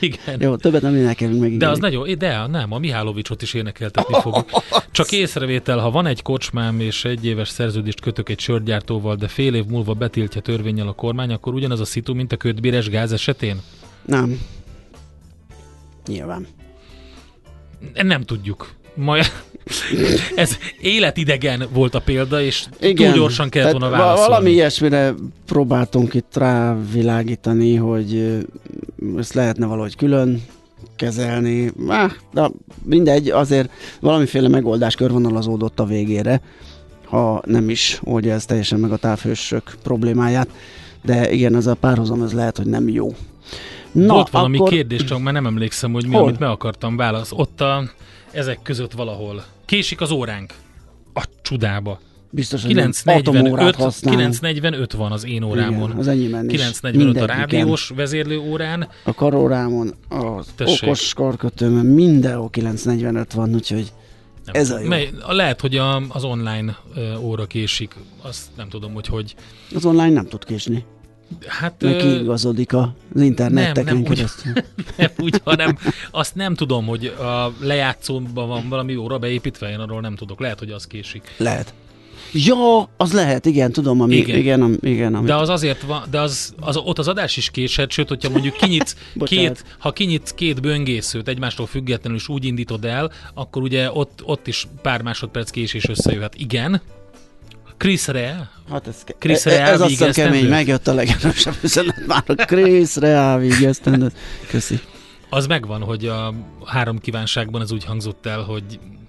igen. 0.00 0.40
Jó, 0.40 0.56
többet 0.56 0.82
nem 0.82 0.96
énekelünk 0.96 1.40
meg. 1.40 1.56
De 1.56 1.68
az 1.68 1.78
nagyon, 1.78 2.18
de 2.18 2.46
nem, 2.46 2.72
a 2.72 2.78
Mihálovicsot 2.78 3.42
is 3.42 3.54
énekeltetni 3.54 4.14
fogjuk. 4.20 4.50
Csak 4.90 5.12
észrevétel, 5.12 5.78
ha 5.78 5.90
van 5.90 6.06
egy 6.06 6.22
kocsmám 6.22 6.80
és 6.80 7.04
egy 7.04 7.26
éves 7.26 7.48
szerződést 7.48 8.00
kötök 8.00 8.28
egy 8.28 8.40
sörgyártóval, 8.40 9.16
de 9.16 9.28
fél 9.28 9.54
év 9.54 9.64
múlva 9.64 9.92
betiltja 9.92 10.40
törvényel 10.40 10.88
a 10.88 10.92
kormány, 10.92 11.32
akkor 11.32 11.54
ugyanaz 11.54 11.80
a 11.80 11.84
szitu, 11.84 12.14
mint 12.14 12.32
a 12.32 12.36
ködbíres 12.36 12.88
gáz 12.88 13.12
esetén? 13.12 13.56
Nem. 14.06 14.40
Nyilván. 16.06 16.46
Nem 18.02 18.22
tudjuk. 18.22 18.74
Majd 18.94 19.24
ez 20.36 20.58
életidegen 20.80 21.68
volt 21.72 21.94
a 21.94 22.00
példa, 22.00 22.42
és 22.42 22.64
Igen, 22.80 23.06
túl 23.06 23.20
gyorsan 23.20 23.48
kellett 23.48 23.70
volna 23.70 23.90
válaszolni. 23.90 24.28
Valami 24.28 24.50
ilyesmire 24.50 25.14
próbáltunk 25.46 26.14
itt 26.14 26.36
rávilágítani, 26.36 27.74
hogy 27.74 28.40
ezt 29.18 29.34
lehetne 29.34 29.66
valahogy 29.66 29.96
külön 29.96 30.42
kezelni. 30.96 31.72
Ah, 31.86 32.10
de 32.32 32.50
mindegy, 32.82 33.28
azért 33.28 33.70
valamiféle 34.00 34.48
megoldás 34.48 34.94
körvonalazódott 34.94 35.80
a 35.80 35.84
végére 35.84 36.40
ha 37.14 37.42
nem 37.46 37.68
is 37.68 38.00
oldja 38.04 38.32
ez 38.32 38.44
teljesen 38.44 38.80
meg 38.80 38.92
a 38.92 38.96
távhősök 38.96 39.76
problémáját. 39.82 40.48
De 41.02 41.32
igen, 41.32 41.54
ez 41.54 41.66
a 41.66 41.74
párhuzam, 41.74 42.22
ez 42.22 42.32
lehet, 42.32 42.56
hogy 42.56 42.66
nem 42.66 42.88
jó. 42.88 43.14
Na, 43.92 44.14
Volt 44.14 44.30
valami 44.30 44.56
akkor... 44.56 44.68
kérdés, 44.68 45.04
csak 45.04 45.22
már 45.22 45.32
nem 45.32 45.46
emlékszem, 45.46 45.92
hogy 45.92 46.06
mi, 46.06 46.14
Hol? 46.14 46.22
amit 46.22 46.38
meg 46.38 46.48
akartam 46.48 46.96
válasz. 46.96 47.32
Ott 47.32 47.60
a, 47.60 47.90
ezek 48.34 48.58
között 48.62 48.92
valahol. 48.92 49.44
Késik 49.64 50.00
az 50.00 50.10
óránk. 50.10 50.54
A 51.14 51.24
csudába. 51.42 52.00
Biztos, 52.30 52.62
hogy 52.62 52.70
945, 52.70 53.76
945 54.00 54.92
van 54.92 55.12
az 55.12 55.26
én 55.26 55.42
órámon. 55.42 55.88
Igen, 55.88 55.98
az 55.98 56.08
enyémben 56.08 56.46
945 56.46 57.22
a 57.22 57.26
rádiós 57.26 57.88
vezérlő 57.88 58.38
órán. 58.38 58.88
A 59.04 59.14
karórámon, 59.14 59.94
az 60.08 60.46
Tessék. 60.56 60.82
okos 60.82 61.14
karkötőmön 61.14 61.86
mindenhol 61.86 62.50
945 62.50 63.32
van, 63.32 63.54
úgyhogy 63.54 63.92
nem 64.44 64.54
ez 64.54 64.70
a 64.70 64.78
jó. 64.78 64.88
Mely, 64.88 65.10
lehet, 65.26 65.60
hogy 65.60 65.76
a, 65.76 65.96
az 66.08 66.24
online 66.24 66.78
óra 67.20 67.46
késik, 67.46 67.94
azt 68.22 68.46
nem 68.56 68.68
tudom, 68.68 68.92
hogy 68.94 69.06
hogy. 69.06 69.34
Az 69.74 69.84
online 69.84 70.10
nem 70.10 70.26
tud 70.26 70.44
késni. 70.44 70.84
Hát, 71.46 71.74
Neki 71.78 72.20
igazodik 72.20 72.74
az 72.74 72.88
interneteken 73.16 73.84
nem, 73.84 73.94
nem 73.94 74.14
keresztül. 74.14 74.52
Úgy, 74.52 74.84
nem 74.96 75.10
úgy, 75.18 75.40
hanem 75.44 75.78
azt 76.10 76.34
nem 76.34 76.54
tudom, 76.54 76.86
hogy 76.86 77.06
a 77.06 77.52
lejátszóban 77.60 78.48
van 78.48 78.68
valami 78.68 78.96
óra 78.96 79.18
beépítve, 79.18 79.70
én 79.70 79.78
arról 79.78 80.00
nem 80.00 80.16
tudok. 80.16 80.40
Lehet, 80.40 80.58
hogy 80.58 80.70
az 80.70 80.86
késik. 80.86 81.34
Lehet. 81.36 81.74
Ja, 82.32 82.88
az 82.96 83.12
lehet, 83.12 83.46
igen, 83.46 83.72
tudom, 83.72 84.00
ami, 84.00 84.16
igen, 84.16 84.38
igen, 84.38 84.62
am, 84.62 84.76
igen 84.80 85.14
amit... 85.14 85.26
De 85.26 85.36
az 85.36 85.48
azért 85.48 85.82
van, 85.82 86.02
de 86.10 86.20
az, 86.20 86.54
az, 86.60 86.76
ott 86.76 86.98
az 86.98 87.08
adás 87.08 87.36
is 87.36 87.50
késett, 87.50 87.90
sőt, 87.90 88.08
hogyha 88.08 88.30
mondjuk 88.30 88.56
kinyitsz 88.56 88.96
két, 89.24 89.64
ha 89.78 89.92
kinyitsz 89.92 90.32
két 90.32 90.60
böngészőt 90.60 91.28
egymástól 91.28 91.66
függetlenül, 91.66 92.18
és 92.18 92.28
úgy 92.28 92.44
indítod 92.44 92.84
el, 92.84 93.10
akkor 93.34 93.62
ugye 93.62 93.92
ott, 93.92 94.22
ott 94.24 94.46
is 94.46 94.66
pár 94.82 95.02
másodperc 95.02 95.50
késés 95.50 95.88
összejöhet. 95.88 96.34
Igen, 96.34 96.80
Chris 97.84 98.06
Rea. 98.06 98.48
Hát 98.70 98.86
ez, 98.86 99.02
Chris 99.18 99.44
Rea 99.44 99.66
ez 99.66 99.80
azt 99.80 100.12
kemény, 100.12 100.48
megjött 100.48 100.88
a 100.88 100.94
legerősebb 100.94 101.54
üzenet 101.62 102.06
már 102.06 102.22
a 102.26 102.34
Chris 102.34 102.96
Rea 102.96 103.38
végeztendő. 103.38 104.12
Köszi. 104.48 104.80
Az 105.30 105.46
megvan, 105.46 105.82
hogy 105.82 106.06
a 106.06 106.34
három 106.64 106.98
kívánságban 106.98 107.62
ez 107.62 107.72
úgy 107.72 107.84
hangzott 107.84 108.26
el, 108.26 108.42
hogy 108.42 108.64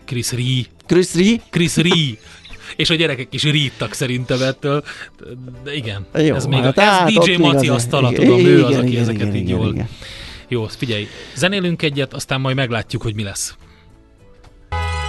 Chris 0.06 0.32
Rea. 0.32 0.64
Chris 0.86 1.14
Rea? 1.14 1.36
Chris 1.50 1.76
Rea. 1.76 2.14
És 2.76 2.90
a 2.90 2.96
gyerekek 2.96 3.34
is 3.34 3.44
ríttak 3.44 3.94
szerintem 3.94 4.42
ettől. 4.42 4.84
De 5.64 5.76
igen, 5.76 6.06
Jó, 6.14 6.36
ez 6.36 6.46
még 6.46 6.60
hát, 6.60 6.78
a, 6.78 6.82
ez 6.82 6.88
hát, 6.88 7.08
DJ 7.08 7.36
Maci 7.36 7.70
asztala, 7.70 8.12
tudom, 8.12 8.40
igen, 8.40 8.52
ő 8.52 8.66
az, 8.66 8.76
aki 8.78 8.88
igen, 8.88 9.02
ezeket 9.02 9.22
igen, 9.22 9.36
így 9.36 9.42
igen, 9.42 9.58
jól... 9.58 9.74
Igen. 9.74 9.90
Jó, 10.48 10.68
figyelj, 10.68 11.08
zenélünk 11.36 11.82
egyet, 11.82 12.14
aztán 12.14 12.42
majd 12.42 12.56
meglátjuk, 12.56 13.02
hogy 13.02 13.16
mi 13.16 13.24
lesz. 13.24 13.56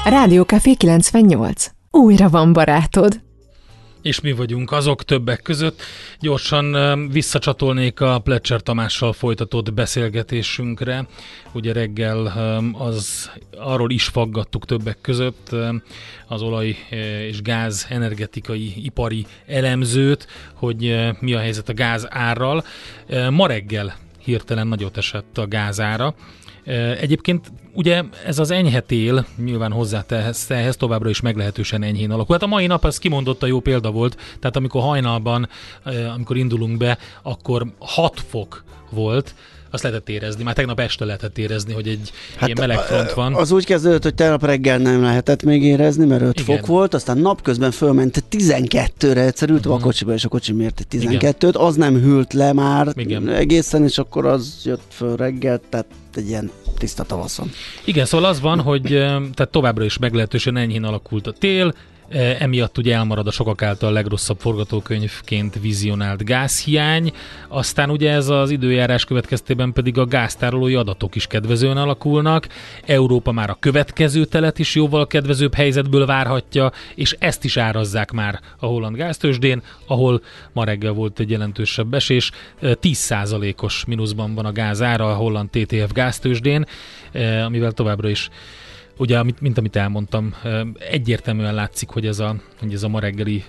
Rádió 0.05 0.42
Café 0.42 0.74
98. 0.74 1.66
Újra 1.90 2.29
van 2.29 2.52
barátod 2.52 3.24
és 4.06 4.20
mi 4.20 4.32
vagyunk 4.32 4.72
azok 4.72 5.04
többek 5.04 5.42
között. 5.42 5.82
Gyorsan 6.20 7.08
visszacsatolnék 7.08 8.00
a 8.00 8.18
Plecser 8.18 8.60
Tamással 8.60 9.12
folytatott 9.12 9.72
beszélgetésünkre. 9.72 11.06
Ugye 11.52 11.72
reggel 11.72 12.26
az 12.78 13.30
arról 13.56 13.90
is 13.90 14.04
faggattuk 14.04 14.64
többek 14.64 14.98
között 15.00 15.50
az 16.26 16.42
olaj 16.42 16.76
és 17.28 17.42
gáz 17.42 17.86
energetikai 17.88 18.72
ipari 18.84 19.26
elemzőt, 19.46 20.26
hogy 20.54 20.96
mi 21.20 21.34
a 21.34 21.38
helyzet 21.38 21.68
a 21.68 21.74
gáz 21.74 22.06
árral. 22.10 22.64
Ma 23.30 23.46
reggel 23.46 23.96
hirtelen 24.18 24.66
nagyot 24.66 24.96
esett 24.96 25.38
a 25.38 25.46
gázára. 25.46 26.14
Egyébként 27.00 27.52
ugye 27.72 28.02
ez 28.24 28.38
az 28.38 28.50
enyhe 28.50 28.81
tél 28.81 29.26
nyilván 29.44 29.72
hozzá 29.72 30.05
ehhez, 30.09 30.76
továbbra 30.76 31.09
is 31.09 31.20
meglehetősen 31.20 31.83
enyhén 31.83 32.11
alakul. 32.11 32.35
Hát 32.35 32.44
a 32.44 32.46
mai 32.46 32.66
nap 32.66 32.85
az 32.85 32.98
kimondott 32.98 33.42
a 33.42 33.46
jó 33.46 33.61
példa 33.61 33.90
volt, 33.90 34.16
tehát 34.40 34.57
amikor 34.57 34.83
hajnalban, 34.83 35.48
amikor 36.14 36.37
indulunk 36.37 36.76
be, 36.76 36.98
akkor 37.22 37.66
6 37.79 38.20
fok 38.29 38.64
volt, 38.90 39.35
azt 39.76 39.84
lehetett 39.84 40.08
érezni. 40.08 40.42
Már 40.42 40.54
tegnap 40.54 40.80
este 40.80 41.04
lehetett 41.04 41.38
érezni, 41.38 41.72
hogy 41.72 41.88
egy 41.88 42.12
hát 42.36 42.48
ilyen 42.48 42.68
meleg 42.68 42.84
front 42.84 43.12
van. 43.12 43.34
Az 43.34 43.50
úgy 43.50 43.64
kezdődött, 43.64 44.02
hogy 44.02 44.14
tegnap 44.14 44.44
reggel 44.44 44.78
nem 44.78 45.02
lehetett 45.02 45.42
még 45.42 45.62
érezni, 45.62 46.06
mert 46.06 46.22
5 46.22 46.40
Igen. 46.40 46.56
fok 46.56 46.66
volt, 46.66 46.94
aztán 46.94 47.18
napközben 47.18 47.70
fölment 47.70 48.24
12-re, 48.30 49.20
egyszer 49.20 49.48
ültem 49.48 49.70
uh-huh. 49.70 49.84
a 49.84 49.86
kocsiba, 49.86 50.12
és 50.12 50.24
a 50.24 50.28
kocsi 50.28 50.52
mért 50.52 50.86
12-t, 50.90 51.54
az 51.54 51.76
nem 51.76 52.00
hűlt 52.00 52.32
le 52.32 52.52
már 52.52 52.88
Igen. 52.94 53.28
egészen, 53.28 53.84
és 53.84 53.98
akkor 53.98 54.26
az 54.26 54.60
jött 54.64 54.82
föl 54.88 55.16
reggel, 55.16 55.60
tehát 55.68 55.86
egy 56.14 56.28
ilyen 56.28 56.50
tiszta 56.78 57.02
tavaszon. 57.02 57.50
Igen, 57.84 58.04
szóval 58.04 58.30
az 58.30 58.40
van, 58.40 58.60
hogy 58.60 58.82
tehát 59.34 59.48
továbbra 59.50 59.84
is 59.84 59.98
meglehetősen 59.98 60.56
enyhén 60.56 60.84
alakult 60.84 61.26
a 61.26 61.32
tél, 61.32 61.74
emiatt 62.38 62.78
ugye 62.78 62.94
elmarad 62.94 63.26
a 63.26 63.30
sokak 63.30 63.62
által 63.62 63.92
legrosszabb 63.92 64.38
forgatókönyvként 64.40 65.58
vizionált 65.60 66.24
gázhiány, 66.24 67.12
aztán 67.48 67.90
ugye 67.90 68.10
ez 68.10 68.28
az 68.28 68.50
időjárás 68.50 69.04
következtében 69.04 69.72
pedig 69.72 69.98
a 69.98 70.06
gáztárolói 70.06 70.74
adatok 70.74 71.14
is 71.14 71.26
kedvezően 71.26 71.76
alakulnak, 71.76 72.48
Európa 72.84 73.32
már 73.32 73.50
a 73.50 73.56
következő 73.60 74.24
telet 74.24 74.58
is 74.58 74.74
jóval 74.74 75.06
kedvezőbb 75.06 75.54
helyzetből 75.54 76.06
várhatja, 76.06 76.72
és 76.94 77.16
ezt 77.18 77.44
is 77.44 77.56
árazzák 77.56 78.10
már 78.10 78.40
a 78.58 78.66
holland 78.66 78.96
gáztősdén, 78.96 79.62
ahol 79.86 80.22
ma 80.52 80.64
reggel 80.64 80.92
volt 80.92 81.20
egy 81.20 81.30
jelentősebb 81.30 81.94
esés, 81.94 82.30
10%-os 82.62 83.80
e, 83.80 83.84
mínuszban 83.86 84.34
van 84.34 84.44
a 84.44 84.52
gázára 84.52 85.10
a 85.10 85.14
holland 85.14 85.50
TTF 85.50 85.92
gáztősdén, 85.92 86.66
e, 87.12 87.44
amivel 87.44 87.72
továbbra 87.72 88.08
is 88.08 88.28
ugye, 88.96 89.22
mint, 89.22 89.40
mint 89.40 89.59
amit 89.59 89.76
elmondtam, 89.76 90.35
egyértelműen 90.78 91.54
látszik, 91.54 91.88
hogy 91.88 92.06
ez 92.06 92.18
a, 92.18 92.37
hogy 92.61 92.72
ez 92.72 92.82
a 92.82 92.88
ma 92.88 93.00
reggeli 93.00 93.44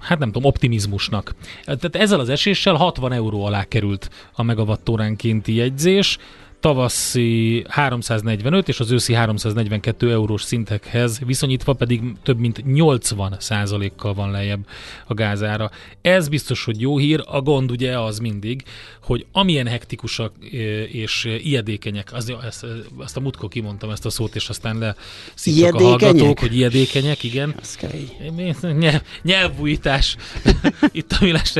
hát 0.00 0.18
nem 0.18 0.32
tudom, 0.32 0.44
optimizmusnak. 0.44 1.34
Tehát 1.64 1.96
ezzel 1.96 2.20
az 2.20 2.28
eséssel 2.28 2.74
60 2.74 3.12
euró 3.12 3.44
alá 3.44 3.64
került 3.64 4.10
a 4.32 4.42
megawattóránkénti 4.42 5.54
jegyzés, 5.54 6.18
tavaszi 6.60 7.64
345 7.68 8.68
és 8.68 8.80
az 8.80 8.90
őszi 8.90 9.14
342 9.14 10.10
eurós 10.10 10.42
szintekhez 10.42 11.20
viszonyítva 11.26 11.72
pedig 11.72 12.02
több 12.22 12.38
mint 12.38 12.64
80 12.64 13.36
százalékkal 13.38 14.14
van 14.14 14.30
lejjebb 14.30 14.66
a 15.06 15.14
gázára. 15.14 15.70
Ez 16.00 16.28
biztos, 16.28 16.64
hogy 16.64 16.80
jó 16.80 16.98
hír, 16.98 17.22
a 17.26 17.40
gond 17.40 17.70
ugye 17.70 17.98
az 17.98 18.18
mindig, 18.18 18.62
hogy 19.02 19.26
amilyen 19.32 19.66
hektikusak 19.66 20.32
és 20.90 21.24
ijedékenyek, 21.42 22.12
az, 22.12 22.32
ezt, 22.46 22.66
azt 22.96 23.16
a 23.16 23.20
mutkó 23.20 23.48
kimondtam 23.48 23.90
ezt 23.90 24.06
a 24.06 24.10
szót, 24.10 24.34
és 24.34 24.48
aztán 24.48 24.78
le 24.78 24.94
a 25.70 25.82
hallgatók, 25.82 26.38
hogy 26.38 26.56
ijedékenyek, 26.56 27.22
igen. 27.22 27.54
Nyelv, 28.78 29.02
nyelvújítás. 29.22 30.16
Itt 30.92 31.12
a 31.12 31.24
Milás 31.24 31.52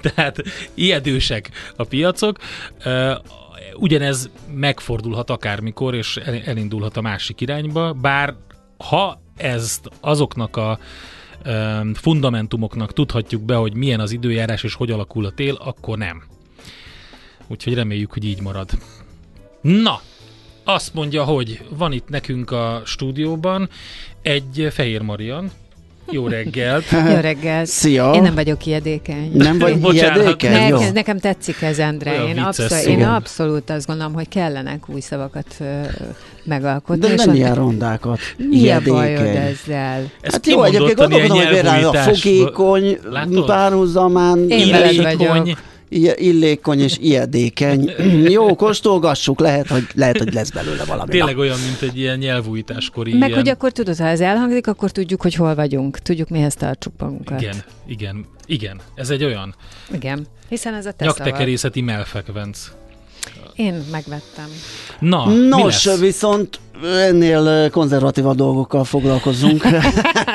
tehát 0.00 0.42
ijedősek 0.74 1.50
a 1.76 1.84
piacok 1.84 2.38
ugyanez 3.78 4.30
megfordulhat 4.54 5.30
akármikor, 5.30 5.94
és 5.94 6.16
elindulhat 6.44 6.96
a 6.96 7.00
másik 7.00 7.40
irányba, 7.40 7.92
bár 7.92 8.34
ha 8.78 9.20
ezt 9.36 9.90
azoknak 10.00 10.56
a 10.56 10.78
fundamentumoknak 11.94 12.92
tudhatjuk 12.92 13.42
be, 13.42 13.54
hogy 13.54 13.74
milyen 13.74 14.00
az 14.00 14.12
időjárás 14.12 14.62
és 14.62 14.74
hogy 14.74 14.90
alakul 14.90 15.24
a 15.24 15.30
tél, 15.30 15.54
akkor 15.54 15.98
nem. 15.98 16.22
Úgyhogy 17.46 17.74
reméljük, 17.74 18.12
hogy 18.12 18.24
így 18.24 18.40
marad. 18.40 18.70
Na, 19.60 20.00
azt 20.64 20.94
mondja, 20.94 21.24
hogy 21.24 21.60
van 21.70 21.92
itt 21.92 22.08
nekünk 22.08 22.50
a 22.50 22.82
stúdióban 22.84 23.68
egy 24.22 24.68
Fehér 24.70 25.00
Marian, 25.00 25.50
jó 26.10 26.26
reggelt! 26.28 26.84
Jó 27.14 27.20
reggelt! 27.20 27.66
Szia! 27.66 28.12
Én 28.14 28.22
nem 28.22 28.34
vagyok 28.34 28.66
ijedékeny. 28.66 29.30
Nem 29.34 29.58
vagy 29.58 29.78
ijedékeny? 29.94 30.72
Ne. 30.72 30.90
Nekem 30.90 31.18
tetszik 31.18 31.62
ez, 31.62 31.78
Endre. 31.78 32.24
én, 32.28 32.38
abszol- 32.38 32.84
én 32.86 33.02
abszolút 33.04 33.70
azt 33.70 33.86
gondolom, 33.86 34.12
hogy 34.12 34.28
kellenek 34.28 34.88
új 34.88 35.00
szavakat 35.00 35.46
ö, 35.60 35.64
megalkotni. 36.44 37.08
De 37.08 37.24
nem 37.24 37.34
ilyen 37.34 37.54
rondákat. 37.54 38.18
Mi 38.36 38.70
a 38.70 38.80
bajod 38.84 39.20
ezzel? 39.20 40.10
Ez 40.20 40.32
hát 40.32 40.46
jó, 40.46 40.62
egyébként 40.62 40.94
gondolkodom, 40.94 41.36
hogy 41.38 41.48
például 41.48 41.96
a 41.96 41.98
fogékony 41.98 42.98
párhuzamán. 43.46 44.48
Én 44.48 44.70
veled 44.70 45.02
vagyok 45.02 45.58
illékony 45.88 46.80
és 46.80 46.98
ijedékeny. 47.00 47.90
Jó, 48.36 48.54
kóstolgassuk, 48.56 49.40
lehet, 49.40 49.66
hogy, 49.66 49.86
lehet, 49.94 50.18
hogy 50.18 50.32
lesz 50.32 50.50
belőle 50.50 50.84
valami. 50.84 51.10
Tényleg 51.10 51.38
olyan, 51.38 51.58
mint 51.60 51.80
egy 51.80 51.98
ilyen 51.98 52.18
nyelvújításkori. 52.18 53.12
Meg, 53.12 53.28
ilyen... 53.28 53.40
hogy 53.40 53.48
akkor 53.48 53.72
tudod, 53.72 53.96
ha 53.96 54.06
ez 54.06 54.20
elhangzik, 54.20 54.66
akkor 54.66 54.90
tudjuk, 54.90 55.22
hogy 55.22 55.34
hol 55.34 55.54
vagyunk. 55.54 55.98
Tudjuk, 55.98 56.28
mihez 56.28 56.54
tartsuk 56.54 56.92
magunkat. 56.98 57.40
Igen, 57.40 57.56
igen, 57.86 58.26
igen. 58.46 58.80
Ez 58.94 59.10
egy 59.10 59.24
olyan. 59.24 59.54
Igen, 59.92 60.26
hiszen 60.48 60.74
ez 60.74 60.86
a 60.86 60.92
te 60.92 61.04
Nyaktekerészeti 61.04 61.80
melfekvenc. 61.80 62.70
Én 63.56 63.84
megvettem. 63.90 64.48
Na, 64.98 65.28
Nos, 65.28 65.88
viszont 66.00 66.60
ennél 66.84 67.70
konzervatívabb 67.70 68.36
dolgokkal 68.36 68.84
foglalkozunk. 68.84 69.62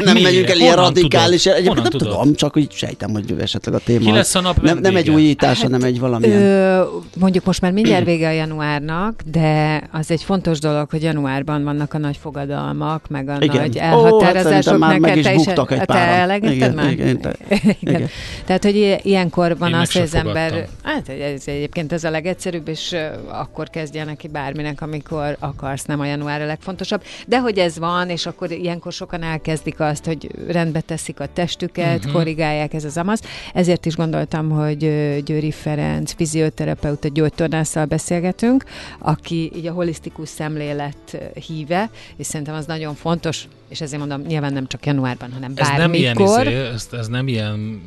nem 0.04 0.14
Miért? 0.14 0.22
megyünk 0.22 0.50
el 0.50 0.56
ilyen 0.58 0.70
Honnan 0.74 0.86
radikális. 0.94 1.42
tudod? 1.42 1.58
Egyébként 1.58 1.68
Honnan 1.78 1.82
nem 1.92 1.92
tudod? 2.00 2.18
tudom, 2.18 2.36
csak 2.36 2.58
úgy 2.58 2.72
sejtem, 2.72 3.12
hogy 3.12 3.36
esetleg 3.40 3.74
a 3.76 3.80
téma. 3.86 4.06
Ki 4.06 4.12
lesz 4.12 4.36
a 4.36 4.42
nap 4.42 4.62
nem, 4.62 4.78
nem 4.78 4.96
egy 4.96 5.10
újítás, 5.10 5.62
hanem 5.62 5.84
egy 5.84 6.00
valamilyen. 6.00 6.42
Ö, 6.42 6.84
mondjuk 7.20 7.46
most 7.46 7.62
már 7.62 7.72
mindjárt 7.72 8.06
vége 8.06 8.28
a 8.28 8.32
januárnak, 8.32 9.22
de 9.32 9.82
az 9.92 10.12
egy 10.12 10.24
fontos 10.24 10.60
dolog, 10.60 10.90
hogy 10.90 11.02
januárban 11.04 11.64
vannak 11.64 11.94
a 11.94 11.98
nagy 11.98 12.18
fogadalmak, 12.22 13.08
meg 13.10 13.30
a 13.30 13.36
Igen. 13.40 13.56
nagy 13.56 13.78
Ó, 13.78 13.80
hát 13.80 13.92
elhatározások. 13.92 14.44
szerintem 14.64 14.78
már 14.78 15.00
meg 15.00 15.18
is 15.18 15.26
te 15.26 15.34
buktak 15.34 15.72
egy 15.72 15.80
te 15.80 15.86
páran. 15.86 16.14
elegetted 16.20 16.56
Igen, 16.56 16.74
már? 16.74 16.92
igen, 16.92 17.20
te- 17.22 17.36
igen. 17.50 17.76
igen. 17.80 18.08
Tehát, 18.46 18.64
hogy 18.64 18.98
ilyenkor 19.02 19.58
van 19.58 19.70
Én 19.70 19.76
az, 19.76 19.92
hogy 19.92 20.02
az 20.02 20.16
ember, 20.16 20.68
hát 20.84 21.10
ez 21.10 21.42
egyébként 21.46 21.92
ez 21.94 22.04
a 22.04 22.10
legegyszerűbb, 22.10 22.68
és 22.68 22.96
akkor 23.28 23.70
kezdjenek 23.70 24.18
ki 24.18 24.28
bárminek, 24.28 24.82
amikor 24.82 25.36
akarsz, 25.40 25.84
nem 25.86 26.00
a 26.00 26.06
január 26.06 26.31
a 26.40 26.46
legfontosabb. 26.46 27.04
De 27.28 27.40
hogy 27.40 27.58
ez 27.58 27.78
van, 27.80 28.10
és 28.10 28.26
akkor 28.26 28.52
ilyenkor 28.52 28.92
sokan 28.94 29.24
elkezdik 29.24 29.80
azt, 29.80 30.06
hogy 30.06 30.28
rendbe 30.48 30.82
teszik 30.82 31.20
a 31.20 31.26
testüket, 31.34 32.04
Mhm. 32.04 32.14
korrigálják 32.14 32.74
ez 32.74 32.84
az 32.84 32.98
amaz. 32.98 33.22
Ezért 33.54 33.86
is 33.86 33.96
gondoltam, 33.96 34.50
hogy 34.50 34.78
Győri 35.24 35.52
Ferenc, 35.52 36.14
fizioterapeuta, 36.14 37.08
gyógytornásszal 37.08 37.86
beszélgetünk, 37.86 38.64
aki 39.00 39.52
így 39.56 39.68
a 39.68 39.72
holisztikus 39.72 40.30
szemlélet 40.30 41.18
híve, 41.48 41.90
és 42.18 42.26
szerintem 42.26 42.56
az 42.56 42.66
nagyon 42.66 42.96
fontos, 42.96 43.48
és 43.70 43.82
ezért 43.82 44.00
mondom, 44.08 44.22
nyilván 44.28 44.54
nem 44.54 44.68
csak 44.68 44.86
januárban, 44.86 45.32
hanem 45.32 45.52
Ez 45.56 45.68
nem 45.78 45.94
ilyen, 45.94 46.16
bármikor. 46.16 46.48
izé, 46.48 46.56
ez, 46.74 46.88
ez 46.92 47.08
nem 47.08 47.28
ilyen 47.28 47.82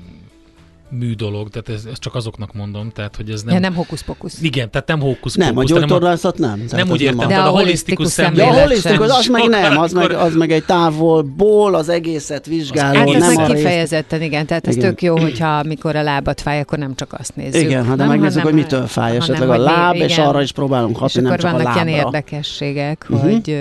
mű 0.98 1.14
dolog, 1.14 1.48
tehát 1.48 1.68
ez, 1.80 1.90
ez 1.92 1.98
csak 1.98 2.14
azoknak 2.14 2.52
mondom, 2.52 2.90
tehát 2.90 3.16
hogy 3.16 3.30
ez 3.30 3.42
nem... 3.42 3.54
Ja, 3.54 3.60
nem 3.60 3.74
hókusz-pokusz. 3.74 4.38
Igen, 4.42 4.70
tehát 4.70 4.88
nem 4.88 5.00
hókusz 5.00 5.34
Nem, 5.34 5.56
a 5.58 5.64
gyógytornászat 5.64 6.38
nem. 6.38 6.66
Tehát 6.68 6.84
Nem 6.84 6.90
úgy 6.90 7.00
értem, 7.00 7.28
De 7.28 7.36
a 7.36 7.46
a 7.46 7.48
holisztikus 7.48 7.96
holisztikus 7.96 8.16
Ja, 8.16 8.24
a 8.24 8.48
szemlélet. 8.48 8.62
holisztikus, 8.68 9.08
az 9.18 9.26
meg 9.26 9.48
nem, 9.48 9.78
az 9.78 9.92
meg, 9.92 10.04
Akkor- 10.04 10.16
az 10.26 10.34
meg 10.34 10.52
egy 10.52 10.64
távolból 10.64 11.74
az 11.74 11.88
egészet 11.88 12.46
vizsgáló, 12.46 12.98
Hát 12.98 13.08
ez 13.08 13.20
nem 13.20 13.34
meg 13.34 13.46
kifejezetten, 13.56 14.22
igen. 14.22 14.46
Tehát 14.46 14.66
ez 14.66 14.76
Igen. 14.76 14.88
tök 14.88 15.02
jó, 15.02 15.18
hogyha 15.18 15.48
amikor 15.58 15.96
a 15.96 16.02
lábad 16.02 16.40
fáj, 16.40 16.60
akkor 16.60 16.78
nem 16.78 16.94
csak 16.94 17.12
azt 17.18 17.36
nézzük. 17.36 17.62
Igen, 17.62 17.84
hát 17.86 17.96
de 17.96 18.04
megnézzük, 18.06 18.42
hogy 18.42 18.54
mitől 18.54 18.86
fáj, 18.86 19.06
hanem, 19.06 19.22
esetleg 19.22 19.48
a 19.48 19.56
láb, 19.58 19.94
és 19.94 20.18
arra 20.18 20.42
is 20.42 20.52
próbálunk 20.52 20.94
És 20.94 21.00
hatni, 21.00 21.20
nem 21.20 21.30
akkor 21.32 21.44
csak 21.44 21.52
a 21.52 21.56
vannak 21.56 21.74
ilyen 21.74 21.86
lábra. 21.86 22.04
érdekességek, 22.06 23.06
Mhm. 23.08 23.20
hogy, 23.28 23.58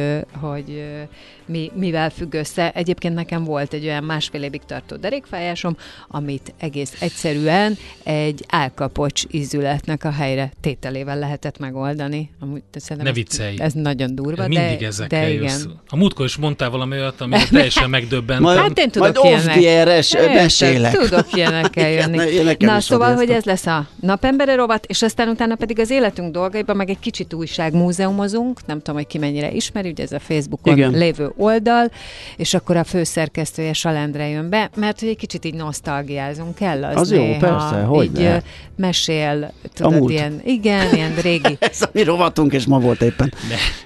mi, 1.45 1.71
mivel 1.75 2.09
függ 2.09 2.33
össze. 2.33 2.71
Egyébként 2.71 3.15
nekem 3.15 3.43
volt 3.43 3.73
egy 3.73 3.85
olyan 3.85 4.03
másfél 4.03 4.43
évig 4.43 4.61
tartó 4.65 4.95
derékfájásom, 4.95 5.77
amit 6.07 6.53
egész 6.59 6.93
egyszerűen 7.01 7.77
egy 8.03 8.45
álkapocs 8.49 9.23
ízületnek 9.31 10.03
a 10.03 10.11
helyre 10.11 10.51
tételével 10.61 11.19
lehetett 11.19 11.57
megoldani. 11.59 12.29
Amúgy, 12.39 12.61
Ne 12.87 13.03
ez- 13.09 13.15
viccelj. 13.15 13.55
Ez 13.59 13.73
nagyon 13.73 14.15
durva, 14.15 14.47
Mindig 14.47 14.79
de, 14.79 14.85
ezekkel 14.85 15.21
de 15.21 15.33
jössz. 15.33 15.63
igen. 15.63 15.79
A 15.87 15.95
múltkor 15.95 16.25
is 16.25 16.35
mondtál 16.37 16.69
valami 16.69 16.95
olyat, 16.95 17.21
ami 17.21 17.35
teljesen 17.51 17.89
megdöbbent. 17.97 18.39
Majd, 18.41 18.57
Hát 18.59 18.79
én 18.79 18.89
tudok 18.89 19.13
majd 19.23 19.25
ilyenek. 19.59 20.33
mesélek. 20.33 20.97
Tudok 20.97 21.25
ilyenekkel 21.33 21.89
jönni. 21.89 22.31
Igen, 22.31 22.55
Na, 22.59 22.79
szóval, 22.79 23.15
hogy 23.15 23.29
ez 23.29 23.43
lesz 23.43 23.65
a 23.65 23.87
napembere 23.99 24.55
rovat, 24.55 24.85
és 24.85 25.01
aztán 25.01 25.27
utána 25.27 25.55
pedig 25.55 25.79
az 25.79 25.89
életünk 25.89 26.31
dolgaiban 26.31 26.75
meg 26.75 26.89
egy 26.89 26.99
kicsit 26.99 27.33
újságmúzeumozunk, 27.33 28.65
nem 28.65 28.77
tudom, 28.77 28.95
hogy 28.95 29.07
ki 29.07 29.17
mennyire 29.17 29.51
ismeri, 29.51 29.89
ugye 29.89 30.03
ez 30.03 30.11
a 30.11 30.19
Facebookon 30.19 30.77
Igen. 30.77 30.91
lévő 30.91 31.32
oldal, 31.37 31.91
és 32.37 32.53
akkor 32.53 32.77
a 32.77 32.83
főszerkesztője 32.83 33.73
Salendre 33.73 34.27
jön 34.27 34.49
be, 34.49 34.69
mert 34.75 34.99
hogy 34.99 35.09
egy 35.09 35.17
kicsit 35.17 35.45
így 35.45 35.53
nosztalgiázunk 35.53 36.55
kell 36.55 36.83
az, 36.83 36.95
Az 36.95 37.11
jó, 37.11 37.17
néha. 37.17 37.39
persze, 37.39 37.81
hogyne. 37.81 38.19
Így 38.19 38.25
ö, 38.25 38.37
mesél, 38.75 39.53
tudod, 39.73 40.09
ilyen, 40.09 40.41
igen, 40.45 40.93
ilyen 40.93 41.15
régi, 41.15 41.57
Ez 41.71 41.81
a 41.81 41.89
mi 41.91 42.03
rovatunk, 42.03 42.53
és 42.53 42.65
ma 42.65 42.79
volt 42.79 43.01
éppen. 43.01 43.33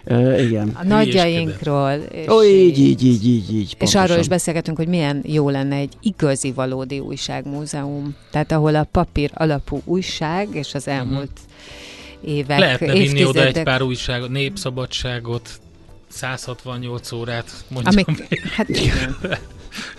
Uh, 0.06 0.44
igen. 0.44 0.72
a 0.74 0.84
nagyjainkról. 0.84 1.92
És 2.12 2.28
Ó, 2.28 2.44
így, 2.44 2.80
így, 2.80 3.06
így, 3.06 3.28
így, 3.28 3.56
így. 3.56 3.62
És 3.62 3.76
pontosan. 3.78 4.02
arról 4.02 4.18
is 4.18 4.28
beszélgetünk, 4.28 4.78
hogy 4.78 4.88
milyen 4.88 5.24
jó 5.26 5.50
lenne 5.50 5.76
egy 5.76 5.94
igazi, 6.02 6.52
valódi 6.52 7.00
újságmúzeum. 7.00 8.16
Tehát 8.32 8.52
ahol 8.52 8.76
a 8.76 8.88
papír 8.92 9.32
alapú 9.34 9.82
újság 9.86 10.48
és 10.52 10.74
az 10.74 10.88
elmúlt 10.88 11.40
évek, 12.22 12.60
Lehetne 12.60 12.94
vinni 12.94 13.04
oda 13.04 13.10
egy 13.12 13.20
évtizedek, 13.26 13.64
pár 13.64 13.82
újságot, 13.82 14.30
népszabadságot, 14.30 15.50
168 16.08 17.12
órát, 17.12 17.52
mondjam. 17.68 18.04
amik, 18.08 18.38
hát. 18.56 18.68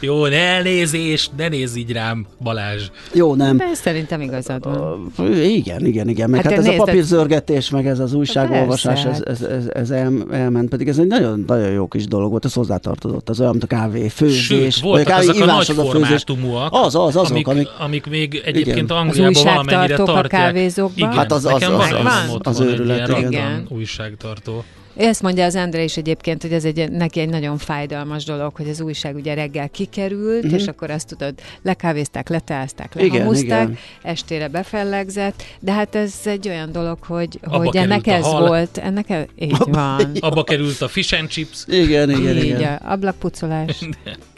Jó, 0.01 0.27
ne 0.27 0.37
elnézést, 0.37 1.31
ne 1.37 1.49
nézz 1.49 1.77
így 1.77 1.93
rám, 1.93 2.27
Balázs. 2.43 2.83
Jó, 3.13 3.35
nem. 3.35 3.57
De 3.57 3.65
szerintem 3.75 4.21
igazad 4.21 4.65
van. 4.65 5.13
Igen, 5.43 5.87
igen, 5.87 6.09
igen. 6.09 6.31
Meg 6.31 6.43
Hát 6.43 6.51
hát, 6.51 6.53
hát 6.53 6.61
ez 6.61 6.67
nézd, 6.69 6.81
a 6.81 6.85
papírzörgetés, 6.85 7.71
meg 7.71 7.87
ez 7.87 7.99
az 7.99 8.13
újságolvasás, 8.13 9.03
Persze, 9.03 9.23
ez, 9.25 9.41
ez, 9.43 9.49
ez, 9.51 9.67
ez 9.75 9.91
el, 9.91 10.13
elment, 10.31 10.69
pedig 10.69 10.89
ez 10.89 10.99
egy 10.99 11.07
nagyon, 11.07 11.45
nagyon 11.47 11.71
jó 11.71 11.89
kis 11.89 12.07
dolog 12.07 12.31
volt, 12.31 12.45
ez 12.45 12.53
hozzátartozott, 12.53 13.29
az 13.29 13.41
olyan, 13.41 13.51
mint 13.51 13.63
a 13.65 13.67
kávé 13.67 14.09
főzés. 14.09 14.45
Sőt, 14.45 14.61
vagy 14.81 14.83
voltak 14.83 15.19
ezek 15.19 15.35
a 15.41 15.45
nagy 15.45 15.59
az 15.59 15.67
főzés. 15.67 15.91
formátumúak, 15.91 16.73
Az, 16.73 16.95
az, 16.95 17.17
azok, 17.17 17.31
amik, 17.31 17.47
amik, 17.47 17.69
amik 17.79 18.07
még 18.07 18.43
egyébként 18.45 18.77
Igen. 18.77 18.85
Az 18.85 18.91
Angliában 18.91 19.33
valamennyire 19.45 19.77
újságtartók 19.79 20.09
a 20.09 20.13
tartják. 20.13 20.43
kávézókban. 20.43 20.97
Igen, 21.11 21.13
Hát 21.13 21.33
az- 21.33 21.45
az- 21.45 21.53
nekem 21.53 21.75
az- 21.75 21.91
van, 21.91 22.07
az- 22.07 22.31
ott 22.35 22.47
az 22.47 22.59
van 22.59 22.67
egy 22.67 22.73
őrület, 22.73 22.97
ilyen 22.97 23.09
igen. 23.09 23.21
random 23.23 23.31
Igen. 23.51 23.67
újságtartó. 23.69 24.65
Ezt 24.99 25.23
mondja 25.23 25.45
az 25.45 25.55
Endre 25.55 25.83
is 25.83 25.97
egyébként, 25.97 26.43
hogy 26.43 26.53
ez 26.53 26.65
egy, 26.65 26.91
neki 26.91 27.21
egy 27.21 27.29
nagyon 27.29 27.59
fájdalmas 27.59 28.25
dolog, 28.25 28.57
hogy 28.57 28.69
az 28.69 28.81
újság 28.81 29.15
ugye 29.15 29.35
reggel 29.35 29.69
kikerült, 29.69 30.45
Mhm. 30.45 30.55
és 30.55 30.67
akkor 30.67 30.91
azt 30.91 31.07
tudod, 31.09 31.35
lekávézták, 31.63 32.29
leteázták, 32.29 32.95
lehamuzták, 32.95 33.63
igen. 33.63 33.79
estére 34.03 34.49
befellegzett, 34.49 35.43
de 35.61 35.73
hát 35.73 35.95
ez 35.95 36.15
egy 36.25 36.49
olyan 36.49 36.73
dolog, 36.73 36.99
hogy, 37.03 37.39
Abba 37.43 37.57
hogy 37.57 37.77
ennek 37.77 38.07
ez 38.07 38.25
hal. 38.25 38.47
volt, 38.49 38.79
ennek 38.79 39.11
e- 39.11 39.27
így 39.39 39.57
van. 39.59 40.11
Abba 40.21 40.45
került 40.45 40.81
a 40.81 40.89
fish 40.89 41.19
and 41.19 41.29
chips. 41.29 41.65
igen, 41.67 42.11
igen, 42.11 42.37
így, 42.37 42.45
igen. 42.45 42.75
a 42.75 42.93
ablakpucolás. 42.93 43.79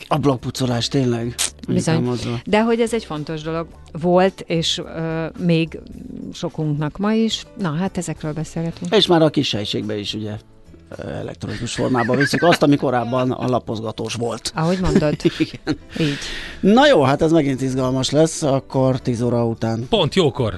Ablakpucolás, 0.09 0.89
tényleg. 0.89 1.35
Bizony. 1.75 2.18
De 2.45 2.62
hogy 2.62 2.81
ez 2.81 2.95
egy 2.95 3.05
fontos 3.05 3.43
dolog 3.43 3.66
volt, 3.93 4.45
és 4.47 4.79
ö, 4.79 5.27
még 5.39 5.79
sokunknak 6.33 6.99
ma 6.99 7.12
is. 7.12 7.45
Na, 7.59 7.71
hát 7.73 7.97
ezekről 7.97 8.33
beszélgetünk. 8.33 8.95
És 8.95 9.07
már 9.07 9.23
a 9.23 9.31
kis 9.31 9.53
helységbe 9.53 9.99
is 9.99 10.14
ugye 10.14 10.33
elektronikus 10.99 11.75
formában 11.75 12.16
viszik 12.16 12.43
azt, 12.43 12.62
ami 12.62 12.77
korábban 12.77 13.31
a 13.31 13.49
lapozgatós 13.49 14.14
volt. 14.14 14.53
Ahogy 14.55 14.81
mondod, 14.81 15.14
Igen. 15.39 15.79
így. 15.99 16.18
Na 16.61 16.87
jó, 16.87 17.03
hát 17.03 17.23
ez 17.23 17.33
megint 17.33 17.62
izgalmas 17.62 18.11
lesz, 18.11 18.43
akkor 18.43 19.01
10 19.01 19.23
óra 19.23 19.47
után, 19.47 19.87
Pont 19.89 20.14
jókor. 20.14 20.55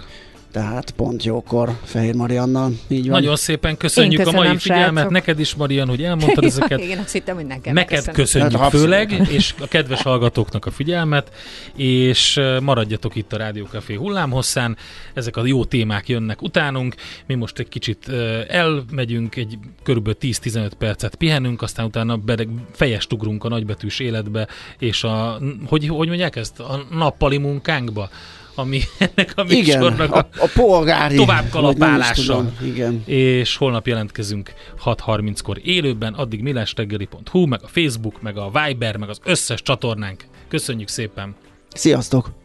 Tehát 0.53 0.91
pont 0.91 1.25
jókor 1.25 1.79
Fehér 1.85 2.15
Mariannal, 2.15 2.73
így 2.89 3.09
van. 3.09 3.21
Nagyon 3.21 3.37
szépen 3.37 3.77
köszönjük 3.77 4.27
a 4.27 4.33
mai 4.33 4.57
figyelmet. 4.57 4.93
srácok. 4.93 5.11
Neked 5.11 5.41
is, 5.41 5.55
Marian, 5.55 5.89
hogy 5.89 6.03
elmondtad 6.03 6.45
ezeket. 6.45 6.81
Igen, 6.85 6.99
azt 6.99 7.13
hittem, 7.13 7.35
hogy 7.35 7.47
nekem. 7.47 7.75
Neked 7.75 7.97
köszönöm. 7.97 8.15
köszönjük 8.15 8.61
Hát, 8.61 8.71
főleg, 8.71 9.29
és 9.31 9.55
a 9.61 9.67
kedves 9.69 10.03
hallgatóknak 10.03 10.67
a 10.67 10.71
figyelmet, 10.71 11.33
és 11.77 12.41
maradjatok 12.63 13.17
itt 13.17 13.33
a 13.33 13.37
Rádiókafé 13.37 13.95
hullámhosszán, 13.95 14.77
ezek 15.15 15.37
a 15.37 15.47
jó 15.47 15.65
témák 15.65 16.09
jönnek 16.09 16.43
utánunk, 16.43 16.95
mi 17.27 17.35
most 17.35 17.59
egy 17.59 17.69
kicsit 17.69 18.09
elmegyünk, 18.49 19.37
egy 19.37 19.59
körülbelül 19.83 20.19
10-15 20.21 20.71
percet 20.79 21.15
pihenünk, 21.15 21.63
aztán 21.63 21.87
utána 21.87 22.17
bereg, 22.17 22.49
fejest 22.73 23.13
ugrunk 23.13 23.45
a 23.45 23.49
nagybetűs 23.49 23.99
életbe, 23.99 24.47
és 24.79 25.05
a, 25.05 25.39
hogy, 25.67 25.89
hogy 25.89 26.09
mondják 26.09 26.37
ezt, 26.37 26.61
a 26.61 26.85
nappali 26.91 27.39
munkánkba, 27.39 28.11
ami 28.55 28.81
ennek 28.99 29.33
a 29.37 29.45
Igen, 29.49 29.79
műsornak 29.79 30.15
a, 30.15 30.19
a, 30.19 30.29
a 30.39 30.51
polgári. 30.55 31.17
Tovább 31.17 31.49
kalapálása. 31.51 32.53
Igen. 32.63 33.03
és 33.07 33.57
holnap 33.57 33.87
jelentkezünk 33.87 34.53
6.30-kor 34.85 35.59
élőben, 35.63 36.15
addig 36.15 36.43
millástegeli.hu, 36.43 37.47
meg 37.47 37.61
a 37.63 37.69
Facebook, 37.69 38.23
meg 38.23 38.37
a 38.37 38.51
Viber, 38.51 38.97
meg 38.97 39.09
az 39.09 39.21
összes 39.25 39.63
csatornánk. 39.63 40.25
Köszönjük 40.49 40.89
szépen! 40.89 41.35
Sziasztok! 41.75 42.41